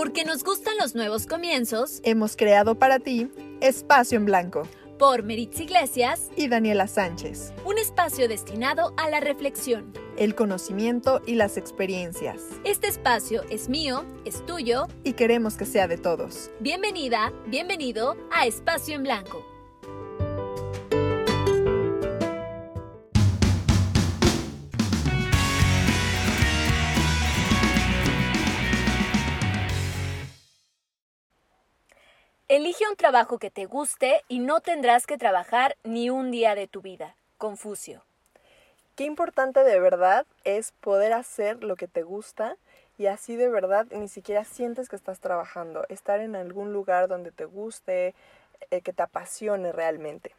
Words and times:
Porque 0.00 0.24
nos 0.24 0.44
gustan 0.44 0.78
los 0.80 0.94
nuevos 0.94 1.26
comienzos, 1.26 2.00
hemos 2.04 2.34
creado 2.34 2.74
para 2.74 3.00
ti 3.00 3.30
Espacio 3.60 4.16
en 4.16 4.24
Blanco 4.24 4.66
por 4.98 5.22
Meritz 5.24 5.60
Iglesias 5.60 6.30
y 6.36 6.48
Daniela 6.48 6.86
Sánchez. 6.86 7.52
Un 7.66 7.76
espacio 7.76 8.26
destinado 8.26 8.94
a 8.96 9.10
la 9.10 9.20
reflexión, 9.20 9.92
el 10.16 10.34
conocimiento 10.34 11.20
y 11.26 11.34
las 11.34 11.58
experiencias. 11.58 12.40
Este 12.64 12.88
espacio 12.88 13.42
es 13.50 13.68
mío, 13.68 14.06
es 14.24 14.42
tuyo 14.46 14.86
y 15.04 15.12
queremos 15.12 15.58
que 15.58 15.66
sea 15.66 15.86
de 15.86 15.98
todos. 15.98 16.50
Bienvenida, 16.60 17.30
bienvenido 17.48 18.16
a 18.32 18.46
Espacio 18.46 18.94
en 18.94 19.02
Blanco. 19.02 19.44
Elige 32.80 32.92
un 32.92 32.96
trabajo 32.96 33.38
que 33.38 33.50
te 33.50 33.66
guste 33.66 34.24
y 34.26 34.38
no 34.38 34.60
tendrás 34.60 35.06
que 35.06 35.18
trabajar 35.18 35.76
ni 35.84 36.08
un 36.08 36.30
día 36.30 36.54
de 36.54 36.66
tu 36.66 36.80
vida. 36.80 37.14
Confucio. 37.36 38.02
Qué 38.96 39.04
importante 39.04 39.64
de 39.64 39.78
verdad 39.78 40.24
es 40.44 40.72
poder 40.80 41.12
hacer 41.12 41.62
lo 41.62 41.76
que 41.76 41.88
te 41.88 42.02
gusta 42.02 42.56
y 42.96 43.04
así 43.04 43.36
de 43.36 43.50
verdad 43.50 43.86
ni 43.90 44.08
siquiera 44.08 44.44
sientes 44.44 44.88
que 44.88 44.96
estás 44.96 45.20
trabajando. 45.20 45.84
Estar 45.90 46.20
en 46.20 46.34
algún 46.34 46.72
lugar 46.72 47.06
donde 47.08 47.32
te 47.32 47.44
guste, 47.44 48.14
eh, 48.70 48.80
que 48.80 48.94
te 48.94 49.02
apasione 49.02 49.72
realmente. 49.72 50.34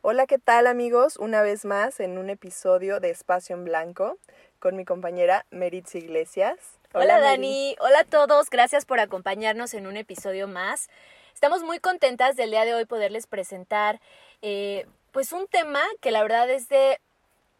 Hola, 0.00 0.28
¿qué 0.28 0.38
tal 0.38 0.68
amigos? 0.68 1.16
Una 1.16 1.42
vez 1.42 1.64
más 1.64 1.98
en 1.98 2.18
un 2.18 2.30
episodio 2.30 3.00
de 3.00 3.10
Espacio 3.10 3.56
en 3.56 3.64
Blanco 3.64 4.16
con 4.60 4.76
mi 4.76 4.84
compañera 4.84 5.44
Meritz 5.50 5.96
Iglesias. 5.96 6.56
Hola, 6.92 7.18
Dani, 7.18 7.74
hola 7.80 8.00
a 8.00 8.04
todos, 8.04 8.48
gracias 8.48 8.84
por 8.84 9.00
acompañarnos 9.00 9.74
en 9.74 9.88
un 9.88 9.96
episodio 9.96 10.46
más. 10.46 10.88
Estamos 11.34 11.62
muy 11.62 11.78
contentas 11.78 12.36
del 12.36 12.50
día 12.50 12.64
de 12.64 12.74
hoy 12.74 12.84
poderles 12.84 13.26
presentar 13.26 14.00
eh, 14.42 14.86
pues 15.12 15.32
un 15.32 15.46
tema 15.46 15.80
que 16.00 16.10
la 16.10 16.22
verdad 16.22 16.50
es 16.50 16.68
de 16.68 17.00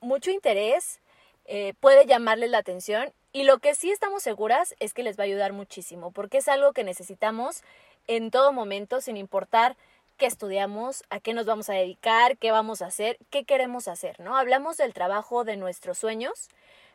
mucho 0.00 0.30
interés, 0.30 1.00
eh, 1.46 1.74
puede 1.80 2.06
llamarles 2.06 2.50
la 2.50 2.58
atención 2.58 3.12
y 3.32 3.44
lo 3.44 3.58
que 3.58 3.74
sí 3.74 3.90
estamos 3.90 4.22
seguras 4.22 4.74
es 4.80 4.92
que 4.92 5.02
les 5.02 5.18
va 5.18 5.22
a 5.22 5.26
ayudar 5.26 5.52
muchísimo 5.52 6.10
porque 6.10 6.38
es 6.38 6.48
algo 6.48 6.72
que 6.72 6.84
necesitamos 6.84 7.62
en 8.06 8.30
todo 8.30 8.52
momento 8.52 9.00
sin 9.00 9.16
importar 9.16 9.76
qué 10.16 10.26
estudiamos, 10.26 11.04
a 11.08 11.20
qué 11.20 11.32
nos 11.32 11.46
vamos 11.46 11.70
a 11.70 11.74
dedicar, 11.74 12.36
qué 12.36 12.50
vamos 12.50 12.82
a 12.82 12.86
hacer, 12.86 13.18
qué 13.30 13.44
queremos 13.44 13.88
hacer, 13.88 14.20
¿no? 14.20 14.36
Hablamos 14.36 14.76
del 14.76 14.92
trabajo 14.92 15.44
de 15.44 15.56
nuestros 15.56 15.96
sueños, 15.96 16.50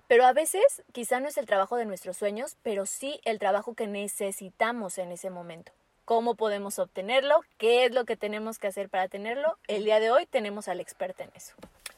pero 0.07 0.25
a 0.25 0.33
veces 0.33 0.83
quizá 0.91 1.19
no 1.19 1.27
es 1.27 1.37
el 1.37 1.47
trabajo 1.47 1.77
de 1.77 1.85
nuestros 1.85 2.17
sueños, 2.17 2.57
pero 2.61 2.85
sí 2.85 3.19
el 3.23 3.39
trabajo 3.39 3.73
que 3.73 3.87
necesitamos 3.87 4.99
en 4.99 5.11
ese 5.11 5.31
momento 5.31 5.71
cómo 6.05 6.35
podemos 6.35 6.79
obtenerlo, 6.79 7.41
qué 7.57 7.85
es 7.85 7.91
lo 7.91 8.05
que 8.05 8.15
tenemos 8.15 8.59
que 8.59 8.67
hacer 8.67 8.89
para 8.89 9.07
tenerlo. 9.07 9.57
El 9.67 9.83
día 9.83 9.99
de 9.99 10.11
hoy 10.11 10.25
tenemos 10.25 10.67
al 10.67 10.79
experto 10.79 11.23
en 11.23 11.31
eso. 11.35 11.55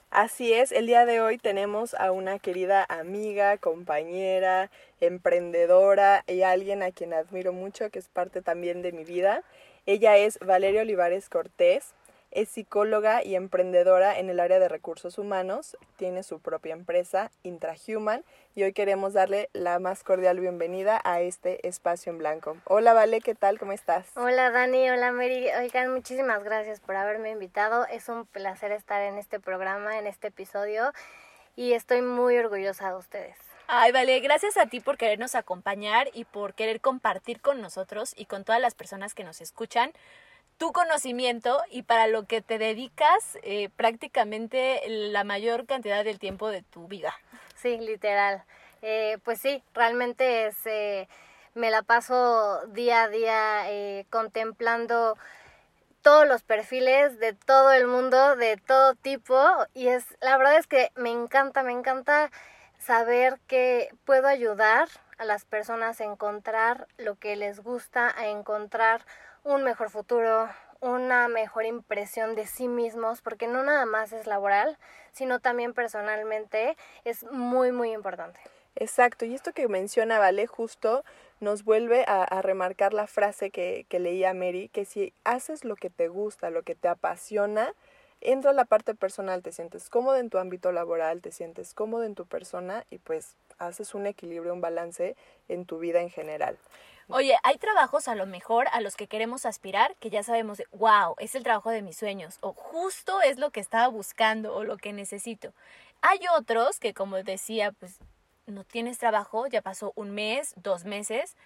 Así 0.09 0.53
es, 0.53 0.71
el 0.71 0.87
día 0.87 1.05
de 1.05 1.19
hoy 1.19 1.37
tenemos 1.37 1.93
a 1.93 2.11
una 2.13 2.39
querida 2.39 2.85
amiga, 2.87 3.57
compañera, 3.57 4.71
emprendedora 5.01 6.23
y 6.27 6.41
alguien 6.43 6.81
a 6.81 6.91
quien 6.91 7.13
admiro 7.13 7.51
mucho, 7.51 7.89
que 7.89 7.99
es 7.99 8.07
parte 8.07 8.41
también 8.41 8.81
de 8.81 8.93
mi 8.93 9.03
vida. 9.03 9.43
Ella 9.85 10.17
es 10.17 10.39
Valeria 10.39 10.81
Olivares 10.81 11.29
Cortés. 11.29 11.93
Es 12.37 12.49
psicóloga 12.49 13.23
y 13.23 13.33
emprendedora 13.35 14.19
en 14.19 14.29
el 14.29 14.39
área 14.39 14.59
de 14.59 14.69
recursos 14.69 15.17
humanos, 15.17 15.75
tiene 15.95 16.21
su 16.21 16.39
propia 16.39 16.73
empresa, 16.73 17.31
Intrahuman, 17.41 18.23
y 18.53 18.61
hoy 18.61 18.73
queremos 18.73 19.13
darle 19.13 19.49
la 19.53 19.79
más 19.79 20.03
cordial 20.03 20.39
bienvenida 20.39 21.01
a 21.03 21.19
este 21.19 21.67
espacio 21.67 22.11
en 22.11 22.19
blanco. 22.19 22.55
Hola 22.65 22.93
Vale, 22.93 23.21
¿qué 23.21 23.33
tal? 23.33 23.57
¿Cómo 23.57 23.71
estás? 23.71 24.05
Hola 24.15 24.51
Dani, 24.51 24.87
hola 24.87 25.11
Mary. 25.11 25.47
Oigan, 25.59 25.91
muchísimas 25.91 26.43
gracias 26.43 26.79
por 26.79 26.95
haberme 26.95 27.31
invitado. 27.31 27.87
Es 27.87 28.07
un 28.07 28.27
placer 28.27 28.71
estar 28.71 29.01
en 29.01 29.17
este 29.17 29.39
programa, 29.39 29.97
en 29.97 30.05
este 30.05 30.27
episodio, 30.27 30.93
y 31.55 31.73
estoy 31.73 32.03
muy 32.03 32.37
orgullosa 32.37 32.91
de 32.91 32.97
ustedes. 32.97 33.35
Ay, 33.65 33.91
vale, 33.91 34.19
gracias 34.19 34.57
a 34.57 34.67
ti 34.67 34.79
por 34.79 34.97
querernos 34.97 35.33
acompañar 35.33 36.11
y 36.13 36.25
por 36.25 36.53
querer 36.53 36.81
compartir 36.81 37.41
con 37.41 37.61
nosotros 37.61 38.13
y 38.15 38.25
con 38.25 38.43
todas 38.43 38.61
las 38.61 38.75
personas 38.75 39.15
que 39.15 39.23
nos 39.23 39.41
escuchan 39.41 39.91
tu 40.57 40.71
conocimiento 40.71 41.61
y 41.69 41.83
para 41.83 42.07
lo 42.07 42.25
que 42.25 42.41
te 42.41 42.57
dedicas 42.57 43.37
eh, 43.43 43.69
prácticamente 43.75 44.81
la 44.87 45.23
mayor 45.23 45.65
cantidad 45.65 46.03
del 46.03 46.19
tiempo 46.19 46.49
de 46.49 46.63
tu 46.63 46.87
vida. 46.87 47.13
Sí, 47.55 47.77
literal. 47.77 48.43
Eh, 48.81 49.17
pues 49.23 49.39
sí, 49.39 49.63
realmente 49.73 50.47
es, 50.47 50.57
eh, 50.65 51.07
me 51.53 51.71
la 51.71 51.83
paso 51.83 52.65
día 52.67 53.03
a 53.03 53.09
día 53.09 54.05
contemplando 54.09 55.17
todos 56.01 56.27
los 56.27 56.43
perfiles 56.43 57.19
de 57.19 57.33
todo 57.33 57.71
el 57.73 57.87
mundo, 57.87 58.35
de 58.35 58.57
todo 58.57 58.95
tipo 58.95 59.39
y 59.73 59.87
es 59.87 60.05
la 60.21 60.37
verdad 60.37 60.57
es 60.57 60.67
que 60.67 60.91
me 60.95 61.11
encanta, 61.11 61.63
me 61.63 61.73
encanta 61.73 62.31
saber 62.77 63.39
que 63.47 63.89
puedo 64.05 64.27
ayudar 64.27 64.87
a 65.17 65.25
las 65.25 65.45
personas 65.45 65.99
a 65.99 66.05
encontrar 66.05 66.87
lo 66.97 67.15
que 67.15 67.35
les 67.35 67.59
gusta, 67.59 68.13
a 68.17 68.27
encontrar 68.27 69.01
un 69.47 69.63
mejor 69.63 69.89
futuro, 69.89 70.49
una 70.81 71.29
mejor 71.29 71.65
impresión 71.65 72.35
de 72.35 72.45
sí 72.45 72.67
mismos, 72.67 73.21
porque 73.21 73.47
no 73.47 73.63
nada 73.63 73.85
más 73.85 74.11
es 74.11 74.27
laboral, 74.27 74.77
sino 75.13 75.39
también 75.39 75.73
personalmente 75.73 76.75
es 77.05 77.23
muy, 77.31 77.71
muy 77.71 77.93
importante. 77.93 78.39
Exacto, 78.75 79.25
y 79.25 79.33
esto 79.33 79.53
que 79.53 79.69
menciona 79.69 80.19
Vale 80.19 80.47
justo 80.47 81.03
nos 81.39 81.63
vuelve 81.63 82.03
a, 82.07 82.41
remarcar 82.41 82.93
la 82.93 83.07
frase 83.07 83.49
que, 83.49 83.85
que 83.87 83.99
leía 83.99 84.33
Mary, 84.33 84.69
que 84.69 84.83
si 84.83 85.13
haces 85.23 85.63
lo 85.63 85.75
que 85.77 85.89
te 85.89 86.09
gusta, 86.09 86.49
lo 86.49 86.63
que 86.63 86.75
te 86.75 86.89
apasiona, 86.89 87.73
entra 88.19 88.51
la 88.51 88.65
parte 88.65 88.95
personal, 88.95 89.43
te 89.43 89.53
sientes 89.53 89.89
cómodo 89.89 90.17
en 90.17 90.29
tu 90.29 90.39
ámbito 90.39 90.73
laboral, 90.73 91.21
te 91.21 91.31
sientes 91.31 91.73
cómodo 91.73 92.03
en 92.03 92.15
tu 92.15 92.25
persona 92.25 92.85
y 92.89 92.97
pues 92.97 93.35
haces 93.59 93.95
un 93.95 94.07
equilibrio, 94.07 94.53
un 94.53 94.61
balance 94.61 95.15
en 95.47 95.65
tu 95.65 95.79
vida 95.79 96.01
en 96.01 96.09
general. 96.09 96.57
Oye, 97.09 97.37
hay 97.43 97.57
trabajos 97.57 98.09
a 98.09 98.15
lo 98.15 98.25
mejor 98.25 98.67
a 98.73 98.81
los 98.81 98.97
que 98.97 99.07
queremos 99.07 99.45
aspirar 99.45 99.95
que 99.95 100.09
ya 100.09 100.23
sabemos, 100.23 100.57
de, 100.57 100.67
wow, 100.73 101.15
es 101.19 101.35
el 101.35 101.43
trabajo 101.43 101.69
de 101.69 101.81
mis 101.81 101.95
sueños 101.95 102.37
o 102.41 102.51
justo 102.51 103.21
es 103.21 103.37
lo 103.37 103.49
que 103.51 103.61
estaba 103.61 103.87
buscando 103.87 104.53
o 104.53 104.65
lo 104.65 104.75
que 104.75 104.91
necesito. 104.91 105.53
Hay 106.01 106.19
otros 106.37 106.79
que, 106.79 106.93
como 106.93 107.15
decía, 107.23 107.71
pues 107.71 107.99
no 108.45 108.65
tienes 108.65 108.97
trabajo, 108.97 109.47
ya 109.47 109.61
pasó 109.61 109.93
un 109.95 110.11
mes, 110.11 110.53
dos 110.57 110.83
meses, 110.83 111.37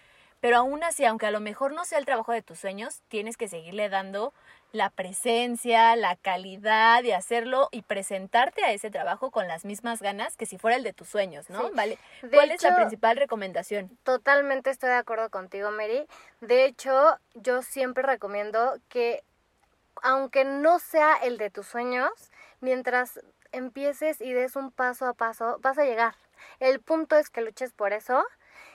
pero 0.42 0.56
aún 0.56 0.82
así, 0.82 1.04
aunque 1.04 1.26
a 1.26 1.30
lo 1.30 1.38
mejor 1.38 1.72
no 1.72 1.84
sea 1.84 1.98
el 1.98 2.04
trabajo 2.04 2.32
de 2.32 2.42
tus 2.42 2.58
sueños, 2.58 3.00
tienes 3.06 3.36
que 3.36 3.46
seguirle 3.46 3.88
dando 3.88 4.34
la 4.72 4.90
presencia, 4.90 5.94
la 5.94 6.16
calidad 6.16 7.00
de 7.04 7.14
hacerlo 7.14 7.68
y 7.70 7.82
presentarte 7.82 8.64
a 8.64 8.72
ese 8.72 8.90
trabajo 8.90 9.30
con 9.30 9.46
las 9.46 9.64
mismas 9.64 10.02
ganas 10.02 10.36
que 10.36 10.46
si 10.46 10.58
fuera 10.58 10.76
el 10.76 10.82
de 10.82 10.92
tus 10.92 11.08
sueños, 11.08 11.48
¿no? 11.48 11.70
Vale. 11.70 11.96
¿Cuál 12.32 12.50
es 12.50 12.60
la 12.64 12.74
principal 12.74 13.18
recomendación? 13.18 13.96
Totalmente 14.02 14.70
estoy 14.70 14.88
de 14.88 14.96
acuerdo 14.96 15.30
contigo, 15.30 15.70
Mary. 15.70 16.08
De 16.40 16.64
hecho, 16.64 17.18
yo 17.34 17.62
siempre 17.62 18.02
recomiendo 18.02 18.74
que 18.88 19.22
aunque 20.02 20.44
no 20.44 20.80
sea 20.80 21.14
el 21.22 21.38
de 21.38 21.50
tus 21.50 21.68
sueños, 21.68 22.10
mientras 22.60 23.20
empieces 23.52 24.20
y 24.20 24.32
des 24.32 24.56
un 24.56 24.72
paso 24.72 25.06
a 25.06 25.14
paso, 25.14 25.58
vas 25.60 25.78
a 25.78 25.84
llegar. 25.84 26.16
El 26.58 26.80
punto 26.80 27.14
es 27.14 27.30
que 27.30 27.42
luches 27.42 27.72
por 27.72 27.92
eso 27.92 28.24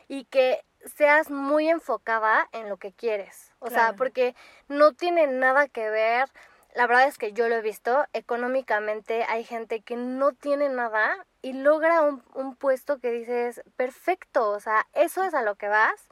y 0.07 0.23
que 0.23 0.63
seas 0.85 1.29
muy 1.29 1.69
enfocada 1.69 2.47
en 2.51 2.69
lo 2.69 2.77
que 2.77 2.91
quieres. 2.93 3.53
O 3.59 3.69
sea, 3.69 3.93
porque 3.93 4.35
no 4.67 4.93
tiene 4.93 5.27
nada 5.27 5.67
que 5.67 5.89
ver. 5.89 6.29
La 6.73 6.85
verdad 6.85 7.07
es 7.07 7.17
que 7.17 7.33
yo 7.33 7.47
lo 7.49 7.55
he 7.55 7.61
visto, 7.61 8.05
económicamente 8.13 9.23
hay 9.23 9.43
gente 9.43 9.81
que 9.81 9.95
no 9.95 10.33
tiene 10.33 10.69
nada 10.69 11.25
y 11.41 11.53
logra 11.53 12.01
un, 12.01 12.23
un 12.35 12.55
puesto 12.55 12.99
que 12.99 13.09
dices, 13.11 13.63
perfecto, 13.75 14.49
o 14.49 14.59
sea, 14.59 14.85
eso 14.93 15.23
es 15.23 15.33
a 15.33 15.41
lo 15.41 15.55
que 15.55 15.67
vas. 15.67 16.07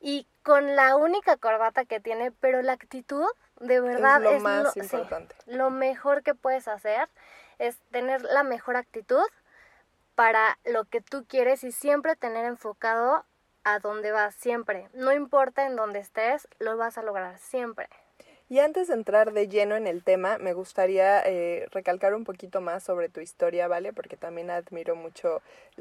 Y 0.00 0.26
con 0.42 0.76
la 0.76 0.96
única 0.96 1.36
corbata 1.36 1.84
que 1.84 2.00
tiene, 2.00 2.30
pero 2.32 2.60
la 2.60 2.72
actitud 2.72 3.26
de 3.62 3.80
verdad 3.80 4.24
es 4.24 4.42
lo 4.42 4.48
más 4.48 4.76
importante. 4.76 5.34
lo 5.46 5.70
mejor 5.70 6.22
que 6.22 6.34
puedes 6.34 6.68
hacer 6.68 7.08
es 7.58 7.78
tener 7.90 8.22
la 8.22 8.42
mejor 8.42 8.76
actitud 8.76 9.24
para 10.14 10.58
lo 10.64 10.84
que 10.84 11.00
tú 11.00 11.24
quieres 11.26 11.64
y 11.64 11.72
siempre 11.72 12.16
tener 12.16 12.44
enfocado 12.44 13.24
a 13.64 13.78
donde 13.78 14.12
vas 14.12 14.34
siempre. 14.34 14.88
No 14.92 15.12
importa 15.12 15.66
en 15.66 15.76
dónde 15.76 16.00
estés, 16.00 16.48
lo 16.58 16.76
vas 16.76 16.98
a 16.98 17.02
lograr 17.02 17.38
siempre. 17.38 17.88
Y 18.52 18.58
antes 18.58 18.88
de 18.88 18.94
entrar 18.94 19.32
de 19.32 19.48
lleno 19.48 19.76
en 19.76 19.86
el 19.86 20.04
tema, 20.04 20.36
me 20.36 20.52
gustaría 20.52 21.22
eh, 21.22 21.66
recalcar 21.70 22.14
un 22.14 22.24
poquito 22.24 22.60
más 22.60 22.82
sobre 22.82 23.08
tu 23.08 23.20
historia, 23.20 23.66
¿vale? 23.66 23.94
Porque 23.94 24.18
también 24.18 24.50
admiro 24.50 24.94
mucho 24.94 25.40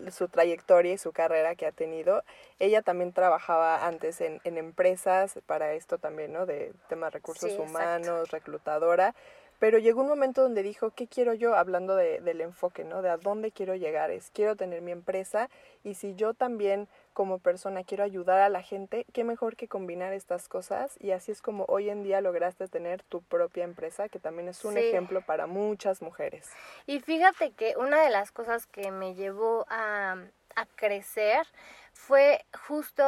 su 0.10 0.30
trayectoria 0.30 0.94
y 0.94 0.98
su 0.98 1.12
carrera 1.12 1.56
que 1.56 1.66
ha 1.66 1.74
tenido. 1.74 2.24
Ella 2.60 2.81
también 2.81 3.12
trabajaba 3.12 3.86
antes 3.86 4.22
en, 4.22 4.39
en 4.45 4.57
empresas 4.57 5.38
para 5.48 5.74
esto 5.74 5.98
también, 5.98 6.31
¿no? 6.31 6.45
De 6.45 6.72
temas 6.88 7.12
recursos 7.12 7.51
humanos, 7.60 8.31
reclutadora. 8.31 9.16
Pero 9.61 9.77
llegó 9.77 10.01
un 10.01 10.07
momento 10.07 10.41
donde 10.41 10.63
dijo, 10.63 10.89
¿qué 10.89 11.05
quiero 11.05 11.35
yo? 11.35 11.53
Hablando 11.53 11.95
de, 11.95 12.19
del 12.19 12.41
enfoque, 12.41 12.83
¿no? 12.83 13.03
De 13.03 13.11
a 13.11 13.17
dónde 13.17 13.51
quiero 13.51 13.75
llegar, 13.75 14.09
es 14.09 14.31
quiero 14.33 14.55
tener 14.55 14.81
mi 14.81 14.91
empresa 14.91 15.51
y 15.83 15.93
si 15.93 16.15
yo 16.15 16.33
también 16.33 16.87
como 17.13 17.37
persona 17.37 17.83
quiero 17.83 18.03
ayudar 18.03 18.39
a 18.41 18.49
la 18.49 18.63
gente, 18.63 19.05
qué 19.13 19.23
mejor 19.23 19.55
que 19.55 19.67
combinar 19.67 20.13
estas 20.13 20.47
cosas 20.47 20.95
y 20.99 21.11
así 21.11 21.31
es 21.31 21.43
como 21.43 21.65
hoy 21.65 21.91
en 21.91 22.01
día 22.01 22.21
lograste 22.21 22.67
tener 22.69 23.03
tu 23.03 23.21
propia 23.21 23.63
empresa, 23.63 24.09
que 24.09 24.17
también 24.17 24.47
es 24.47 24.65
un 24.65 24.73
Sí. 24.73 24.79
ejemplo 24.79 25.21
para 25.21 25.45
muchas 25.45 26.01
mujeres. 26.01 26.49
Y 26.87 26.99
fíjate 26.99 27.51
que 27.51 27.75
una 27.77 28.01
de 28.01 28.09
las 28.09 28.31
cosas 28.31 28.65
que 28.65 28.89
me 28.89 29.13
llevó 29.13 29.67
a, 29.69 30.15
a 30.55 30.65
crecer 30.75 31.45
fue 31.93 32.43
justo, 32.65 33.03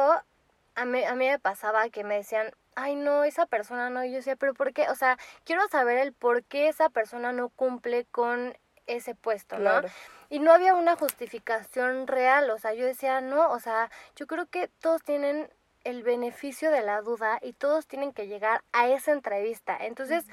a 0.76 0.84
mí, 0.84 1.02
a 1.02 1.16
mí 1.16 1.26
me 1.26 1.40
pasaba 1.40 1.88
que 1.88 2.04
me 2.04 2.14
decían, 2.14 2.52
ay 2.76 2.94
no, 2.96 3.24
esa 3.24 3.46
persona 3.46 3.90
no, 3.90 4.04
y 4.04 4.10
yo 4.10 4.16
decía, 4.16 4.36
pero 4.36 4.54
¿por 4.54 4.72
qué? 4.72 4.88
O 4.88 4.94
sea, 4.94 5.18
quiero 5.44 5.66
saber 5.68 5.98
el 5.98 6.12
por 6.12 6.44
qué 6.44 6.68
esa 6.68 6.88
persona 6.90 7.32
no 7.32 7.48
cumple 7.50 8.06
con 8.06 8.56
ese 8.86 9.14
puesto, 9.14 9.56
¿no? 9.56 9.70
Claro. 9.70 9.88
Y 10.30 10.40
no 10.40 10.52
había 10.52 10.74
una 10.74 10.96
justificación 10.96 12.06
real, 12.06 12.50
o 12.50 12.58
sea, 12.58 12.74
yo 12.74 12.86
decía, 12.86 13.20
no, 13.20 13.50
o 13.50 13.60
sea, 13.60 13.90
yo 14.16 14.26
creo 14.26 14.46
que 14.46 14.68
todos 14.80 15.02
tienen 15.02 15.48
el 15.84 16.02
beneficio 16.02 16.70
de 16.70 16.82
la 16.82 17.02
duda 17.02 17.38
y 17.42 17.52
todos 17.52 17.86
tienen 17.86 18.12
que 18.12 18.26
llegar 18.26 18.62
a 18.72 18.88
esa 18.88 19.12
entrevista. 19.12 19.76
Entonces, 19.78 20.24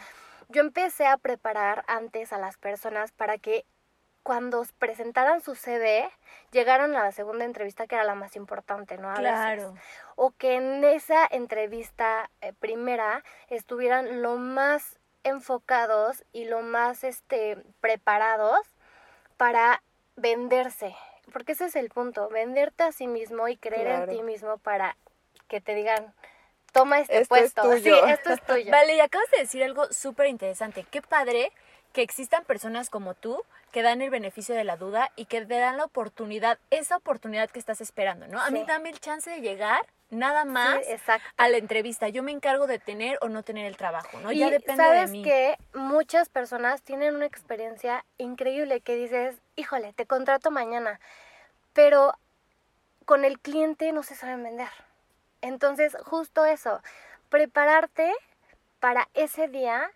yo 0.50 0.62
empecé 0.62 1.06
a 1.08 1.18
preparar 1.18 1.84
antes 1.88 2.34
a 2.34 2.38
las 2.38 2.58
personas 2.58 3.12
para 3.12 3.38
que 3.38 3.66
cuando 4.24 4.66
presentaran 4.78 5.42
su 5.42 5.56
CV, 5.56 6.10
llegaran 6.52 6.96
a 6.96 7.04
la 7.04 7.12
segunda 7.12 7.46
entrevista 7.46 7.88
que 7.88 7.96
era 7.96 8.04
la 8.04 8.16
más 8.16 8.36
importante, 8.36 8.98
¿no? 8.98 9.10
A 9.10 9.14
veces. 9.14 9.32
Claro. 9.32 9.74
O 10.16 10.32
que 10.32 10.56
en 10.56 10.84
esa 10.84 11.28
entrevista 11.30 12.30
eh, 12.42 12.54
primera 12.60 13.24
estuvieran 13.48 14.22
lo 14.22 14.38
más 14.38 15.00
enfocados 15.24 16.24
y 16.32 16.46
lo 16.46 16.62
más 16.62 17.04
este 17.04 17.58
preparados 17.80 18.60
para 19.38 19.82
venderse, 20.16 20.96
porque 21.34 21.54
ese 21.54 21.66
es 21.66 21.76
el 21.76 21.90
punto, 21.90 22.30
venderte 22.30 22.84
a 22.84 22.92
sí 22.92 23.08
mismo 23.08 23.48
y 23.48 23.58
creer 23.58 23.88
Claro. 23.88 24.12
en 24.12 24.18
ti 24.18 24.24
mismo 24.24 24.58
para 24.58 24.98
que 25.48 25.62
te 25.62 25.74
digan, 25.74 26.14
toma 26.72 27.00
este 27.00 27.20
Esto 27.20 27.36
es 27.36 27.54
puesto, 27.54 27.62
tuyo. 27.64 27.96
sí, 28.06 28.12
esto 28.12 28.32
es 28.32 28.42
tuyo. 28.44 28.72
Vale, 28.72 28.96
y 28.96 29.00
acabas 29.00 29.30
de 29.32 29.40
decir 29.40 29.64
algo 29.64 29.92
súper 29.92 30.28
interesante. 30.28 30.86
Qué 30.92 31.02
padre 31.02 31.52
que 31.94 32.02
existan 32.02 32.46
personas 32.46 32.90
como 32.90 33.16
tú 33.16 33.44
que 33.72 33.82
dan 33.82 34.02
el 34.02 34.10
beneficio 34.10 34.54
de 34.56 34.64
la 34.64 34.78
duda 34.78 35.12
y 35.16 35.26
que 35.26 35.46
te 35.46 35.60
dan 35.60 35.78
la 35.78 35.86
oportunidad, 35.86 36.60
esa 36.70 36.98
oportunidad 36.98 37.50
que 37.50 37.60
estás 37.60 37.82
esperando, 37.82 38.28
¿no? 38.28 38.42
A 38.42 38.50
mí 38.50 38.64
dame 38.68 38.90
el 38.90 39.00
chance 39.00 39.30
de 39.30 39.42
llegar 39.42 39.82
nada 40.10 40.44
más 40.44 40.86
Sí, 40.86 40.94
a 41.38 41.48
la 41.48 41.58
entrevista. 41.58 42.10
Yo 42.10 42.22
me 42.22 42.32
encargo 42.32 42.68
de 42.68 42.80
tener 42.80 43.18
o 43.22 43.30
no 43.30 43.44
tener 43.44 43.66
el 43.66 43.78
trabajo, 43.78 44.20
¿no? 44.20 44.32
y 44.32 44.40
ya 44.40 44.50
depende 44.50 44.84
sabes 44.84 45.12
de 45.12 45.18
mí. 45.18 45.24
que 45.24 45.58
muchas 45.74 46.28
personas 46.30 46.82
tienen 46.82 47.16
una 47.16 47.26
experiencia 47.26 48.06
increíble 48.18 48.82
que 48.82 48.96
dices, 48.96 49.38
híjole, 49.56 49.94
te 49.94 50.06
contrato 50.06 50.52
mañana, 50.52 51.00
pero 51.74 52.14
con 53.06 53.24
el 53.24 53.40
cliente 53.40 53.92
no 53.94 54.04
se 54.04 54.16
saben 54.16 54.44
vender. 54.44 54.70
Entonces, 55.42 55.98
justo 56.06 56.46
eso, 56.46 56.82
prepararte 57.30 58.12
para 58.80 59.08
ese 59.14 59.48
día 59.48 59.90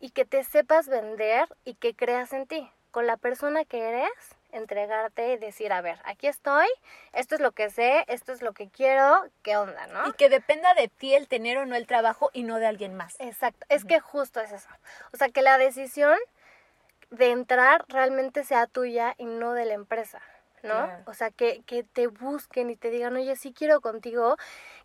y 0.00 0.10
que 0.10 0.24
te 0.24 0.42
sepas 0.42 0.88
vender 0.88 1.46
y 1.64 1.74
que 1.74 1.94
creas 1.94 2.32
en 2.32 2.46
ti. 2.46 2.70
Con 2.90 3.06
la 3.06 3.16
persona 3.16 3.64
que 3.64 3.88
eres, 3.88 4.10
entregarte 4.52 5.32
y 5.32 5.36
decir, 5.36 5.72
a 5.72 5.80
ver, 5.80 5.98
aquí 6.04 6.26
estoy, 6.26 6.66
esto 7.12 7.36
es 7.36 7.40
lo 7.40 7.52
que 7.52 7.70
sé, 7.70 8.04
esto 8.08 8.32
es 8.32 8.42
lo 8.42 8.52
que 8.52 8.68
quiero, 8.68 9.24
¿qué 9.42 9.56
onda, 9.56 9.86
no? 9.88 10.08
Y 10.08 10.12
que 10.12 10.28
dependa 10.28 10.74
de 10.74 10.88
ti 10.88 11.14
el 11.14 11.28
tener 11.28 11.58
o 11.58 11.66
no 11.66 11.76
el 11.76 11.86
trabajo 11.86 12.30
y 12.32 12.42
no 12.42 12.58
de 12.58 12.66
alguien 12.66 12.96
más. 12.96 13.14
Exacto, 13.20 13.64
es 13.68 13.84
que 13.84 14.00
justo 14.00 14.40
es 14.40 14.52
eso. 14.52 14.68
O 15.12 15.16
sea, 15.16 15.28
que 15.28 15.42
la 15.42 15.58
decisión 15.58 16.18
de 17.10 17.30
entrar 17.30 17.84
realmente 17.88 18.44
sea 18.44 18.66
tuya 18.66 19.14
y 19.18 19.24
no 19.24 19.52
de 19.52 19.64
la 19.66 19.74
empresa, 19.74 20.20
¿no? 20.62 20.70
Claro. 20.74 21.02
O 21.06 21.14
sea, 21.14 21.30
que, 21.30 21.62
que 21.66 21.82
te 21.84 22.06
busquen 22.06 22.70
y 22.70 22.76
te 22.76 22.90
digan, 22.90 23.16
oye, 23.16 23.34
sí 23.36 23.52
quiero 23.52 23.80
contigo, 23.80 24.36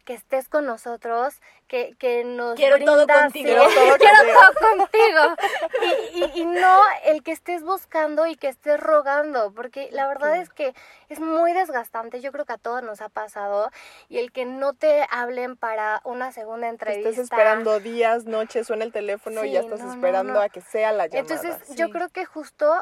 que 0.05 0.13
estés 0.13 0.49
con 0.49 0.65
nosotros, 0.65 1.41
que, 1.67 1.95
que 1.97 2.23
nos 2.23 2.55
Quiero 2.55 2.77
todo 2.85 3.05
brindas- 3.05 3.23
contigo. 3.23 3.47
sí, 3.47 3.55
Quiero 3.55 3.63
todo 3.73 3.97
quiero 3.97 4.17
contigo. 4.17 4.39
todo 4.59 4.77
contigo. 4.77 6.01
Y, 6.13 6.39
y, 6.39 6.41
y 6.41 6.45
no 6.45 6.79
el 7.05 7.23
que 7.23 7.31
estés 7.31 7.63
buscando 7.63 8.27
y 8.27 8.35
que 8.35 8.47
estés 8.47 8.79
rogando, 8.79 9.51
porque 9.53 9.89
la 9.91 10.07
verdad 10.07 10.37
es 10.37 10.49
que 10.49 10.73
es 11.09 11.19
muy 11.19 11.53
desgastante, 11.53 12.21
yo 12.21 12.31
creo 12.31 12.45
que 12.45 12.53
a 12.53 12.57
todos 12.57 12.83
nos 12.83 13.01
ha 13.01 13.09
pasado, 13.09 13.71
y 14.07 14.19
el 14.19 14.31
que 14.31 14.45
no 14.45 14.73
te 14.73 15.05
hablen 15.09 15.55
para 15.57 16.01
una 16.03 16.31
segunda 16.31 16.69
entrevista. 16.69 17.09
Estés 17.09 17.23
esperando 17.23 17.79
días, 17.79 18.25
noches, 18.25 18.67
suena 18.67 18.85
el 18.85 18.91
teléfono 18.91 19.43
y 19.43 19.51
ya 19.53 19.61
estás 19.61 19.81
no, 19.81 19.91
esperando 19.91 20.33
no. 20.33 20.39
a 20.41 20.49
que 20.49 20.61
sea 20.61 20.91
la 20.91 21.07
llamada. 21.07 21.35
Entonces, 21.35 21.75
yo 21.75 21.89
creo 21.89 22.09
que 22.09 22.25
justo 22.25 22.73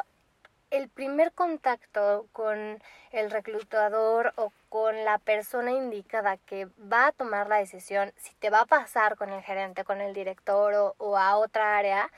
el 0.74 0.90
primer 0.90 1.32
contacto 1.34 2.26
con 2.32 2.82
el 3.12 3.30
reclutador 3.30 4.34
o 4.38 4.52
con 4.70 5.06
la 5.06 5.20
persona 5.20 5.72
indicada 5.72 6.38
que 6.38 6.68
va 6.92 7.08
a 7.08 7.12
tomar 7.12 7.48
la 7.48 7.58
decisión, 7.58 8.12
si 8.18 8.34
te 8.36 8.50
va 8.50 8.62
a 8.62 8.66
pasar 8.66 9.16
con 9.16 9.30
el 9.30 9.44
gerente, 9.44 9.84
con 9.84 10.02
el 10.02 10.16
director 10.16 10.74
o, 10.74 10.96
o 10.98 11.16
a 11.16 11.38
otra 11.38 11.78
área, 11.78 12.10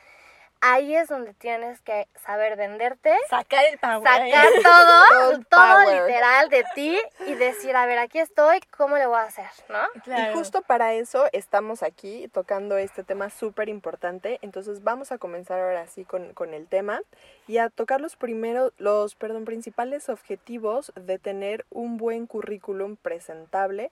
ahí 0.62 0.96
es 0.96 1.10
donde 1.10 1.34
tienes 1.34 1.80
que 1.82 2.08
saber 2.26 2.56
venderte, 2.56 3.16
Sacar 3.30 3.66
el 3.66 3.78
power. 3.78 4.04
sacar 4.04 4.48
Todo 4.64 5.40
todo, 5.50 5.50
power. 5.50 6.02
literal 6.08 6.50
de 6.50 6.66
ti 6.74 7.00
y 7.28 7.36
decir, 7.36 7.76
a 7.76 7.86
ver, 7.86 8.00
aquí 8.00 8.20
estoy, 8.20 8.60
¿cómo 8.76 8.98
le 8.98 9.06
voy 9.06 9.18
a 9.18 9.24
hacer? 9.24 9.46
¿No? 9.70 10.02
Claro. 10.04 10.32
Y 10.32 10.36
justo 10.36 10.62
para 10.62 10.94
eso 10.94 11.26
estamos 11.34 11.84
aquí 11.84 12.28
tocando 12.30 12.78
este 12.78 13.04
tema 13.04 13.30
súper 13.30 13.70
importante. 13.70 14.40
Entonces 14.42 14.84
vamos 14.84 15.12
a 15.12 15.18
comenzar 15.18 15.60
ahora 15.60 15.88
sí 15.88 16.06
con, 16.06 16.34
con 16.34 16.54
el 16.54 16.68
tema 16.68 17.02
y 17.48 17.58
a 17.60 17.70
tocar 17.70 18.02
los 18.02 18.16
primeros, 18.16 18.74
los 18.78 19.16
perdón, 19.16 19.46
principales 19.46 20.10
objetivos 20.10 20.92
de 20.96 21.20
tener 21.20 21.66
un 21.70 21.98
buen 21.98 22.26
currículum 22.28 22.96
presentable. 22.96 23.92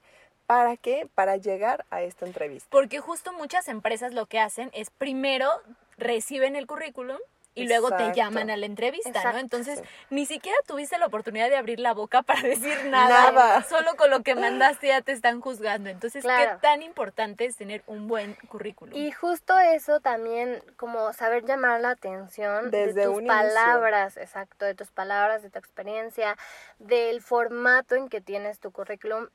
¿Para 0.54 0.78
qué? 0.78 1.08
Para 1.16 1.38
llegar 1.38 1.84
a 1.90 2.02
esta 2.04 2.26
entrevista. 2.28 2.68
Porque 2.70 3.00
justo 3.00 3.34
muchas 3.34 3.68
empresas 3.68 4.14
lo 4.14 4.28
que 4.28 4.40
hacen 4.40 4.70
es 4.74 4.92
primero 4.92 5.50
reciben 5.98 6.56
el 6.56 6.68
currículum 6.68 7.18
y 7.56 7.68
luego 7.68 7.92
te 7.96 8.12
llaman 8.16 8.50
a 8.50 8.58
la 8.58 8.66
entrevista, 8.66 9.32
¿no? 9.32 9.38
Entonces, 9.38 9.78
sí. 9.78 9.86
ni 10.10 10.26
siquiera 10.26 10.58
tuviste 10.66 10.98
la 10.98 11.06
oportunidad 11.06 11.50
de 11.52 11.56
abrir 11.56 11.80
la 11.80 11.94
boca 11.94 12.24
para 12.24 12.42
decir 12.50 12.86
nada. 12.86 13.32
Nada. 13.32 13.64
Solo 13.64 13.96
con 13.96 14.10
lo 14.10 14.24
que 14.24 14.34
mandaste 14.34 14.88
ya 14.88 15.02
te 15.02 15.12
están 15.12 15.40
juzgando. 15.40 15.92
Entonces, 15.92 16.24
Claro. 16.24 16.54
¿qué 16.54 16.62
tan 16.68 16.82
importante 16.82 17.46
es 17.46 17.56
tener 17.56 17.84
un 17.86 18.08
buen 18.08 18.34
currículum? 18.48 18.96
Y 18.96 19.12
justo 19.12 19.58
eso 19.60 20.00
también, 20.00 20.64
como 20.78 21.14
saber 21.14 21.46
llamar 21.46 21.80
la 21.82 21.92
atención 21.92 22.72
Desde 22.72 22.94
de 23.02 23.06
tus 23.06 23.18
un 23.18 23.26
inicio. 23.26 23.38
palabras, 23.38 24.18
exacto, 24.18 24.66
de 24.66 24.74
tus 24.74 24.90
palabras, 24.90 25.44
de 25.44 25.52
tu 25.52 25.60
experiencia, 25.60 26.36
del 26.80 27.22
formato 27.22 27.94
en 27.94 28.10
que 28.10 28.20
tienes 28.20 28.60
tu 28.60 28.72
currículum, 28.72 29.28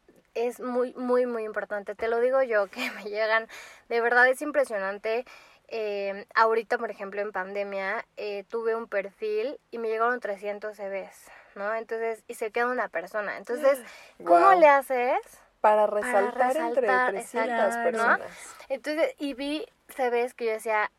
es 0.47 0.61
muy, 0.61 0.95
muy, 0.95 1.26
muy 1.26 1.45
importante. 1.45 1.95
Te 1.95 2.09
lo 2.09 2.21
digo 2.21 2.42
yo, 2.42 2.66
que 2.71 2.90
me 2.92 3.04
llegan, 3.04 3.49
de 3.88 4.00
verdad 4.00 4.28
es 4.28 4.42
impresionante. 4.42 5.25
Eh, 5.71 6.26
ahorita, 6.35 6.78
por 6.78 6.90
ejemplo, 6.90 7.21
en 7.21 7.33
pandemia, 7.33 8.07
eh, 8.16 8.45
tuve 8.49 8.75
un 8.75 8.88
perfil 8.88 9.61
y 9.71 9.78
me 9.78 9.88
llegaron 9.88 10.18
300 10.18 10.75
CVs, 10.75 11.30
¿no? 11.57 11.75
Entonces, 11.75 12.25
y 12.26 12.35
se 12.35 12.50
queda 12.50 12.68
una 12.68 12.88
persona. 12.88 13.37
Entonces, 13.37 13.78
¿cómo 14.25 14.54
le 14.54 14.68
haces? 14.68 15.21
Para 15.61 15.87
resaltar, 15.87 16.57
entre 16.57 16.83
resaltar, 16.83 17.11
300 17.11 17.50
exacto, 17.50 17.78
¿no? 17.99 18.07
personas. 18.07 18.57
Entonces, 18.68 19.14
y 19.18 19.35
vi 19.35 19.66
CVs 19.88 20.33
que 20.35 20.47
yo 20.47 20.52
decía, 20.52 20.90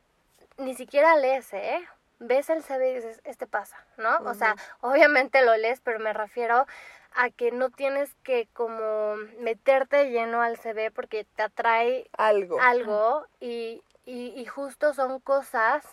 ni 0.57 0.75
siquiera 0.75 1.15
lees, 1.15 1.51
¿eh? 1.53 1.79
Ves 2.19 2.49
el 2.49 2.61
CV 2.61 2.91
y 2.91 2.95
dices, 2.95 3.21
este 3.23 3.47
pasa, 3.47 3.77
¿no? 3.95 4.17
O 4.25 4.33
sea, 4.33 4.55
obviamente 4.81 5.41
lo 5.41 5.55
lees, 5.55 5.79
pero 5.79 5.99
me 5.99 6.11
refiero 6.11 6.67
a 7.15 7.29
que 7.29 7.51
no 7.51 7.69
tienes 7.69 8.13
que 8.23 8.47
como 8.53 9.15
meterte 9.39 10.09
lleno 10.09 10.41
al 10.41 10.57
CV 10.57 10.91
porque 10.91 11.25
te 11.35 11.43
atrae 11.43 12.09
Algo. 12.17 12.59
algo 12.61 13.25
y, 13.39 13.81
y, 14.05 14.33
y 14.39 14.45
justo 14.45 14.93
son 14.93 15.19
cosas 15.19 15.85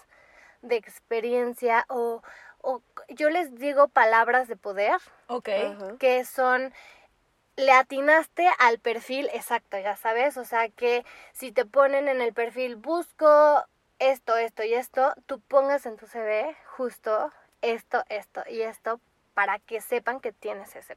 de 0.63 0.77
experiencia 0.77 1.85
o, 1.89 2.23
o 2.61 2.83
yo 3.09 3.31
les 3.31 3.55
digo 3.59 3.89
palabras 3.89 4.49
de 4.49 4.57
poder 4.57 5.01
ok. 5.29 5.49
Ajá. 5.49 5.97
que 5.99 6.25
son 6.25 6.73
le 7.57 7.73
atinaste 7.73 8.49
al 8.59 8.79
perfil 8.79 9.31
exacto, 9.33 9.79
ya 9.79 9.97
sabes, 9.97 10.37
o 10.37 10.45
sea 10.45 10.69
que 10.69 11.05
si 11.33 11.53
te 11.53 11.65
ponen 11.65 12.09
en 12.09 12.21
el 12.21 12.35
perfil 12.35 12.77
busco 12.77 13.65
esto, 13.99 14.37
esto 14.37 14.63
y 14.63 14.75
esto, 14.75 15.15
tú 15.25 15.41
pongas 15.41 15.87
en 15.87 15.97
tu 15.97 16.07
CV 16.07 16.55
justo 16.67 17.33
esto, 17.63 18.05
esto 18.11 18.43
y 18.49 18.61
esto 18.61 19.01
para 19.33 19.59
que 19.59 19.81
sepan 19.81 20.21
que 20.21 20.33
tienes 20.33 20.77
ese, 20.77 20.97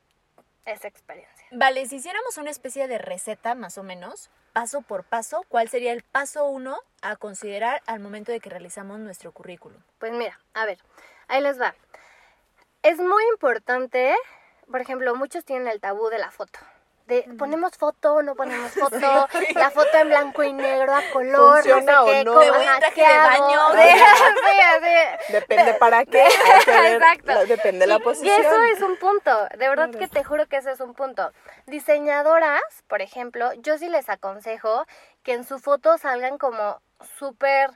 esa 0.66 0.88
experiencia. 0.88 1.48
Vale, 1.52 1.86
si 1.86 1.98
hiciéramos 1.98 2.38
una 2.38 2.50
especie 2.50 2.88
de 2.88 2.98
receta 2.98 3.56
más 3.56 3.78
o 3.78 3.84
menos, 3.84 4.30
paso 4.54 4.82
por 4.82 5.04
paso, 5.04 5.46
¿cuál 5.50 5.70
sería 5.70 5.94
el 5.94 6.04
paso 6.04 6.46
uno 6.46 6.80
a 7.02 7.16
considerar 7.16 7.82
al 7.86 8.00
momento 8.00 8.32
de 8.32 8.40
que 8.40 8.50
realizamos 8.50 9.00
nuestro 9.00 9.32
currículum? 9.32 9.82
Pues 9.98 10.12
mira, 10.12 10.40
a 10.54 10.66
ver, 10.66 10.80
ahí 11.28 11.42
les 11.42 11.60
va. 11.60 11.76
Es 12.82 12.98
muy 12.98 13.24
importante, 13.34 14.16
por 14.72 14.82
ejemplo, 14.82 15.16
muchos 15.16 15.44
tienen 15.44 15.68
el 15.68 15.82
tabú 15.82 16.10
de 16.10 16.20
la 16.20 16.32
foto, 16.32 16.60
de 17.10 17.26
ponemos 17.38 17.76
foto, 17.78 18.22
no 18.22 18.36
ponemos 18.36 18.72
foto, 18.84 19.28
la 19.56 19.72
foto 19.72 19.98
en 19.98 20.08
blanco 20.10 20.44
y 20.44 20.54
negro 20.54 20.94
a 20.96 21.02
color, 21.12 21.56
¿Funciona 21.64 21.92
no 21.92 22.06
sé 22.06 22.12
o 22.12 22.14
qué, 22.14 22.24
no? 22.24 22.40
Depende 25.30 25.74
para 25.76 26.06
qué. 26.12 26.26
Exacto. 26.26 27.34
la- 27.34 27.46
depende 27.46 27.80
de 27.80 27.88
la 27.88 27.98
Y- 27.98 28.02
posición. 28.02 28.36
Y 28.38 28.42
eso 28.46 28.62
es 28.64 28.82
un 28.82 28.98
punto, 28.98 29.32
de 29.58 29.70
verdad 29.70 29.90
que 29.92 30.08
te 30.08 30.24
juro 30.24 30.48
que 30.48 30.58
ese 30.58 30.72
es 30.72 30.80
un 30.80 30.94
punto. 30.94 31.32
Diseñadoras, 31.66 32.62
por 32.88 33.02
ejemplo, 33.02 33.52
yo 33.56 33.78
sí 33.78 33.90
les 33.90 34.10
aconsejo 34.10 34.86
que 35.24 35.34
en 35.34 35.44
su 35.44 35.60
foto 35.60 35.98
salgan 35.98 36.38
como 36.38 36.82
súper 37.18 37.72